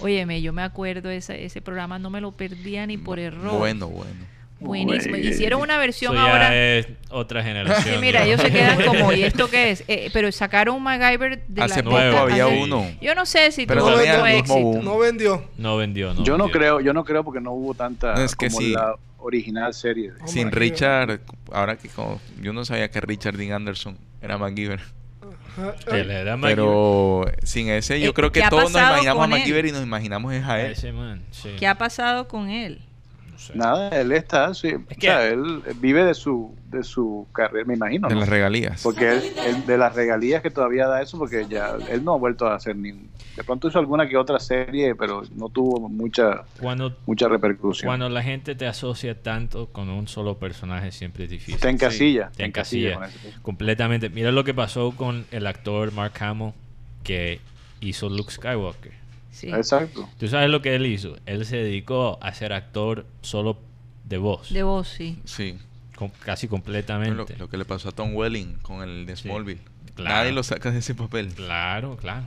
[0.00, 3.58] Óyeme, yo me acuerdo ese, ese programa, no me lo perdía ni por error.
[3.58, 4.12] Bueno, bueno.
[4.60, 5.16] Buenísimo.
[5.16, 6.54] Hicieron una versión Eso ya ahora.
[6.78, 7.94] es otra generación.
[7.94, 8.26] Sí, mira, ya.
[8.26, 9.84] ellos se quedan como, ¿y esto qué es?
[9.86, 12.84] Eh, pero sacaron un MacGyver de Hace la poco había hace- uno.
[13.00, 14.82] Yo no sé si Pero tuvo mismo éxito.
[14.82, 15.44] No vendió.
[15.58, 18.34] No vendió, no Yo no creo, yo no creo porque no hubo tanta No, es
[18.34, 18.70] que como sí.
[18.72, 20.12] la original serie.
[20.22, 20.58] Oh, Sin MacGyver.
[20.70, 21.20] Richard,
[21.52, 24.80] ahora que como- yo no sabía que Richard Dean Anderson era MacGyver.
[25.92, 26.56] Él era MacGyver.
[26.56, 29.30] Pero sin ese, yo Eh, creo que ¿qué ha todos nos imaginamos a él?
[29.30, 30.72] MacGyver y nos imaginamos es a él.
[30.72, 31.50] Ese man, sí.
[31.58, 32.80] ¿Qué ha pasado con él?
[33.38, 33.54] Sé.
[33.56, 37.64] Nada, él está, sí, Es o que- sea, él vive de su de su carrera,
[37.64, 38.20] me imagino, De ¿no?
[38.20, 38.82] las regalías.
[38.82, 42.18] porque él, él- de las regalías que todavía da eso, porque ya él no ha
[42.18, 46.42] vuelto a hacer ni de pronto hizo alguna que otra serie, pero no tuvo mucha
[46.60, 47.88] Cuando, mucha repercusión.
[47.88, 51.54] cuando la gente te asocia tanto con un solo personaje, siempre es difícil.
[51.54, 53.18] Está en casilla, Te encasilla eso.
[53.40, 54.10] completamente.
[54.10, 56.52] Mira lo que pasó con el actor Mark Hamill
[57.04, 57.40] que
[57.80, 58.97] hizo Luke Skywalker.
[59.38, 59.48] Sí.
[59.50, 60.08] Exacto.
[60.18, 61.16] ¿Tú sabes lo que él hizo?
[61.26, 63.58] Él se dedicó a ser actor solo
[64.04, 64.52] de voz.
[64.52, 65.20] De voz, sí.
[65.24, 65.58] Sí.
[66.24, 67.36] casi completamente.
[67.36, 69.28] lo que le pasó a Tom Welling con el de Sí.
[69.28, 69.60] Smallville.
[69.94, 70.14] Claro.
[70.16, 71.28] Nadie lo saca de ese papel.
[71.34, 72.24] Claro, claro.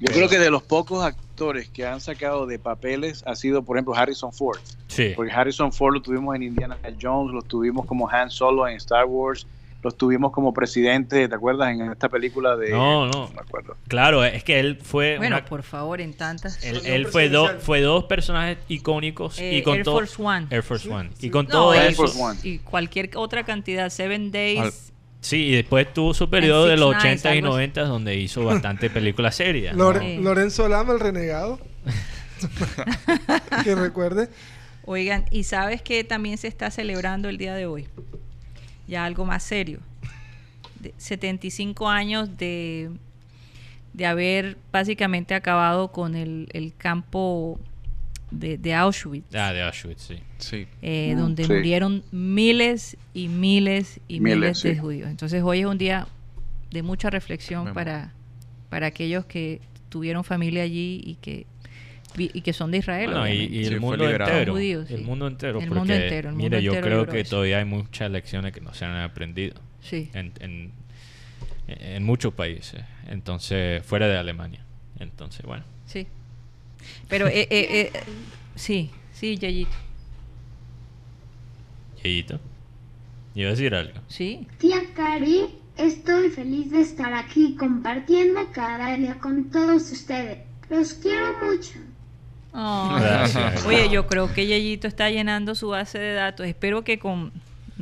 [0.00, 3.76] Yo creo que de los pocos actores que han sacado de papeles ha sido, por
[3.76, 4.58] ejemplo, Harrison Ford.
[4.88, 5.12] Sí.
[5.14, 9.04] Porque Harrison Ford lo tuvimos en Indiana Jones, lo tuvimos como Han Solo en Star
[9.04, 9.46] Wars,
[9.82, 11.70] lo tuvimos como presidente, ¿te acuerdas?
[11.72, 12.70] En esta película de...
[12.70, 13.28] No, no.
[13.34, 13.76] me acuerdo.
[13.88, 16.62] Claro, es que él fue Bueno, una- por favor, en tantas.
[16.64, 17.60] él, él fue, do- presidencial.
[17.66, 20.46] fue dos personajes icónicos Eh, y con Air todo Force One.
[20.50, 21.10] Air Force Sí, One.
[21.18, 21.26] sí.
[21.26, 22.38] Y con No, todo Air eso Force One.
[22.42, 24.60] y cualquier otra cantidad, Seven Days.
[24.60, 24.72] Al-
[25.22, 27.52] Sí, y después tuvo su periodo de los Nights, 80 y algo así.
[27.56, 29.76] 90 donde hizo bastante películas serias.
[29.76, 30.22] Lore- Sí.
[30.22, 31.58] Lorenzo Lama, el renegado.
[33.64, 34.28] que recuerde.
[34.86, 37.86] Oigan, y sabes que también se está celebrando el día de hoy.
[38.90, 39.78] Ya algo más serio.
[40.80, 42.90] De 75 años de,
[43.92, 47.60] de haber básicamente acabado con el, el campo
[48.30, 50.16] de, de Auschwitz, Ah, de Auschwitz, sí.
[50.38, 50.66] Sí.
[50.82, 51.52] eh, Mm, donde sí.
[51.52, 54.80] murieron miles y miles y miles, Miles, de sí.
[54.80, 55.08] judíos.
[55.10, 56.06] Entonces hoy es un día
[56.70, 58.12] de mucha reflexión para,
[58.70, 61.46] para aquellos que tuvieron familia allí y que,
[62.16, 63.10] y que son de Israel.
[63.10, 64.56] Bueno, y, el mundo entero.
[64.58, 65.58] El mundo entero.
[65.60, 67.30] El porque, mundo entero, el mundo mire, yo entero creo que eso.
[67.30, 70.10] todavía hay muchas lecciones que no se han aprendido Sí.
[70.12, 70.72] en, en,
[71.68, 72.82] en muchos países.
[73.08, 74.64] Entonces, fuera de Alemania.
[74.98, 75.64] Entonces, bueno.
[75.86, 76.06] Sí.
[77.08, 78.00] Pero, eh, eh, eh,
[78.54, 79.70] sí, sí, Yayito.
[82.02, 82.40] Yeyito,
[83.34, 84.00] iba a decir algo.
[84.08, 84.46] Sí.
[84.58, 85.46] Tía Cari,
[85.76, 90.38] estoy feliz de estar aquí compartiendo cada día con todos ustedes.
[90.70, 91.78] Los quiero mucho.
[92.52, 93.64] Gracias.
[93.64, 96.46] Oye, yo creo que Yayito está llenando su base de datos.
[96.46, 97.32] Espero que con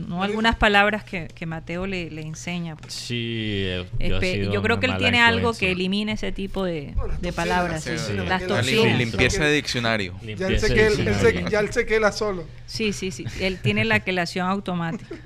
[0.06, 2.76] no algunas palabras que, que Mateo le, le enseña.
[2.88, 7.14] Sí, eh, yo, yo creo que él tiene algo que elimine ese tipo de, Bueno,
[7.20, 7.84] de palabras.
[7.84, 8.12] Sí, sí.
[8.14, 8.98] Las La La toxinas.
[8.98, 10.14] limpieza de diccionario.
[10.22, 12.44] Ya él, que, él, se, ya él se queda solo.
[12.66, 13.24] Sí, sí, sí.
[13.40, 15.14] Él tiene la quelación automática.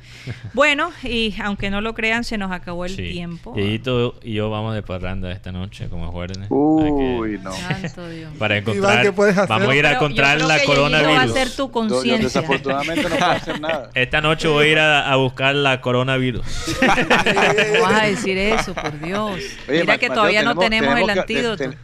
[0.55, 3.11] Bueno, y aunque no lo crean, se nos acabó el Sí.
[3.11, 3.55] tiempo.
[3.57, 6.39] Yeyito y yo vamos de parranda esta noche como jueves.
[6.51, 7.53] Uy, no.
[7.53, 8.31] Santo Dios.
[8.39, 9.49] Para Iván, encontrar, ¿qué puedes hacer?
[9.49, 11.33] vamos a ir a encontrar la Yeyito va a coronavirus.
[11.35, 12.19] ser tu Yo- yo conciencia.
[12.19, 13.91] desafortunadamente no puedo hacer nada.
[13.95, 16.45] Esta noche voy voy a ir a, a buscar la coronavirus.
[16.81, 19.31] ¿Cómo vas a decir eso, por Dios?
[19.69, 21.57] Oye, Mira que Mateo, todavía no tenemos el que- antídoto.
[21.57, 21.79] ten-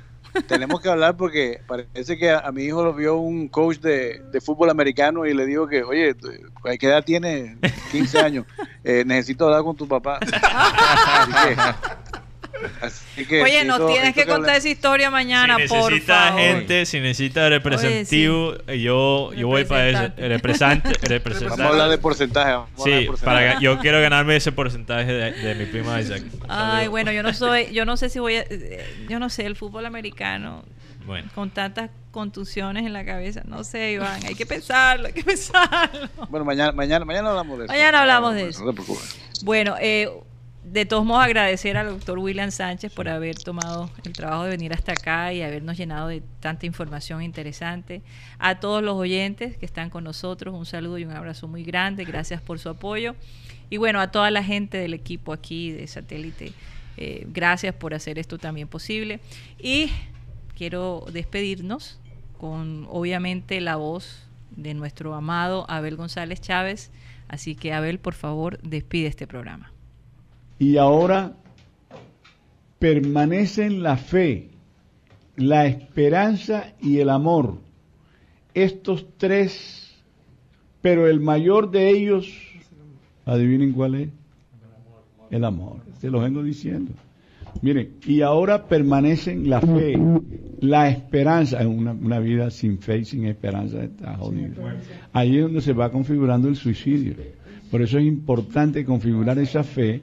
[0.47, 4.21] tenemos que hablar porque parece que a, a mi hijo lo vio un coach de,
[4.31, 6.15] de fútbol americano y le dijo que, oye,
[6.79, 7.57] ¿qué edad tiene?
[7.91, 8.45] 15 años.
[8.85, 10.21] Eh, necesito hablar con tu papá.
[10.43, 11.57] Así que,
[12.81, 16.41] así que Oye, nos tienes que contar esa historia mañana, si por necesita favor.
[16.41, 20.89] gente, si necesita representativo, yo, yo voy para ese Representante.
[21.09, 21.51] representante.
[21.57, 22.53] Vamos a hablar de porcentaje.
[22.53, 23.47] vamos de Sí, porcentaje.
[23.49, 26.23] para, yo quiero ganarme ese porcentaje de, de mi prima Isaac.
[26.49, 28.45] Ay, bueno, yo no soy, yo no sé si voy a,
[29.09, 30.65] yo no sé, el fútbol americano
[31.07, 31.29] Bueno.
[31.35, 36.09] con tantas contusiones en la cabeza, no sé, Iván, hay que pensarlo, hay que pensarlo.
[36.29, 37.73] Bueno, mañana, mañana, mañana hablamos de eso.
[37.73, 38.65] Mañana hablamos de eso.
[38.65, 39.17] No te preocupes.
[39.45, 40.11] Bueno, eh,
[40.71, 44.73] de todos modos agradecer al doctor William Sánchez por haber tomado el trabajo de venir
[44.73, 48.03] hasta acá y habernos llenado de tanta información interesante.
[48.39, 52.05] A todos los oyentes que están con nosotros, un saludo y un abrazo muy grande.
[52.05, 53.15] Gracias por su apoyo.
[53.71, 56.53] Y bueno, a toda la gente del equipo aquí de satélite,
[56.97, 59.21] eh, gracias por hacer esto también posible.
[59.59, 59.91] Y
[60.55, 61.99] quiero despedirnos
[62.39, 66.91] con obviamente la voz de nuestro amado Abel González Chávez.
[67.27, 69.73] Así que Abel, por favor, despide este programa.
[70.59, 71.35] Y ahora
[72.79, 74.49] permanecen la fe,
[75.37, 77.59] la esperanza y el amor.
[78.55, 79.97] Estos tres,
[80.81, 82.33] pero el mayor de ellos,
[83.25, 84.09] adivinen cuál es.
[85.31, 85.81] El amor.
[86.01, 86.93] Se los vengo diciendo.
[87.61, 89.99] Miren, y ahora permanecen la fe,
[90.61, 91.67] la esperanza.
[91.67, 94.55] Una, una vida sin fe y sin esperanza está jodida.
[95.13, 97.15] Ahí es donde se va configurando el suicidio.
[97.71, 100.03] Por eso es importante configurar esa fe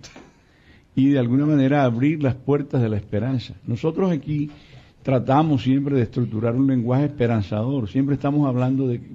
[0.96, 3.54] y de alguna manera abrir las puertas de la esperanza.
[3.68, 4.50] Nosotros aquí
[5.04, 9.08] tratamos siempre de estructurar un lenguaje esperanzador, siempre estamos hablando de que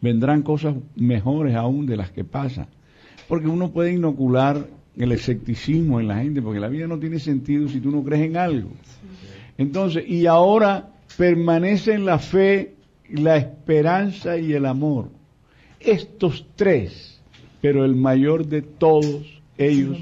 [0.00, 2.66] vendrán cosas mejores aún de las que pasan,
[3.28, 4.66] porque uno puede inocular
[4.96, 8.22] el escepticismo en la gente, porque la vida no tiene sentido si tú no crees
[8.22, 8.70] en algo.
[9.56, 12.74] Entonces, y ahora permanecen la fe,
[13.10, 15.08] la esperanza y el amor.
[15.78, 17.20] Estos tres,
[17.60, 19.98] pero el mayor de todos ellos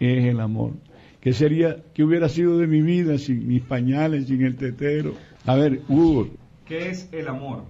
[0.00, 0.72] es el amor.
[1.20, 5.14] ¿Qué sería, qué hubiera sido de mi vida sin mis pañales, sin el tetero?
[5.46, 6.28] A ver, Hugo.
[6.66, 7.64] ¿Qué es el amor?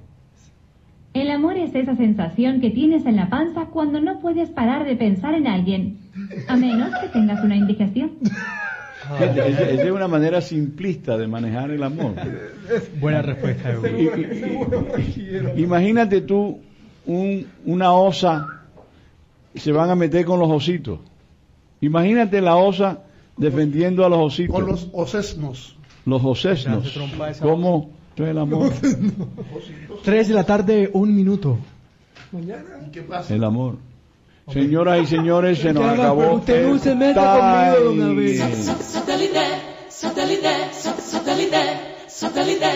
[1.13, 4.95] El amor es esa sensación que tienes en la panza cuando no puedes parar de
[4.95, 5.99] pensar en alguien,
[6.47, 8.13] a menos que tengas una indigestión.
[9.19, 12.15] Esa es una manera simplista de manejar el amor.
[13.01, 13.89] Buena respuesta, Hugo.
[13.89, 16.61] I- i- i- Imagínate tú
[17.07, 18.47] un- una osa
[19.57, 21.01] se van a meter con los ositos.
[21.81, 23.01] Imagínate la osa
[23.37, 24.55] defendiendo a los ositos.
[24.55, 25.77] Con los osesnos.
[26.05, 26.99] Los osesnos.
[27.41, 28.01] ¿Cómo?
[28.27, 28.73] El amor.
[30.05, 31.59] Tres de la tarde, un minuto.
[32.33, 32.91] Mañana.
[32.93, 33.35] ¿Qué pasa?
[33.35, 33.77] El amor.
[34.53, 36.35] Señoras y señores, se nos acabó.
[36.35, 38.35] usted no el se meta conmigo, don.
[38.81, 39.41] Satellite,
[39.89, 41.57] satellite, satellite,
[42.09, 42.67] satellite.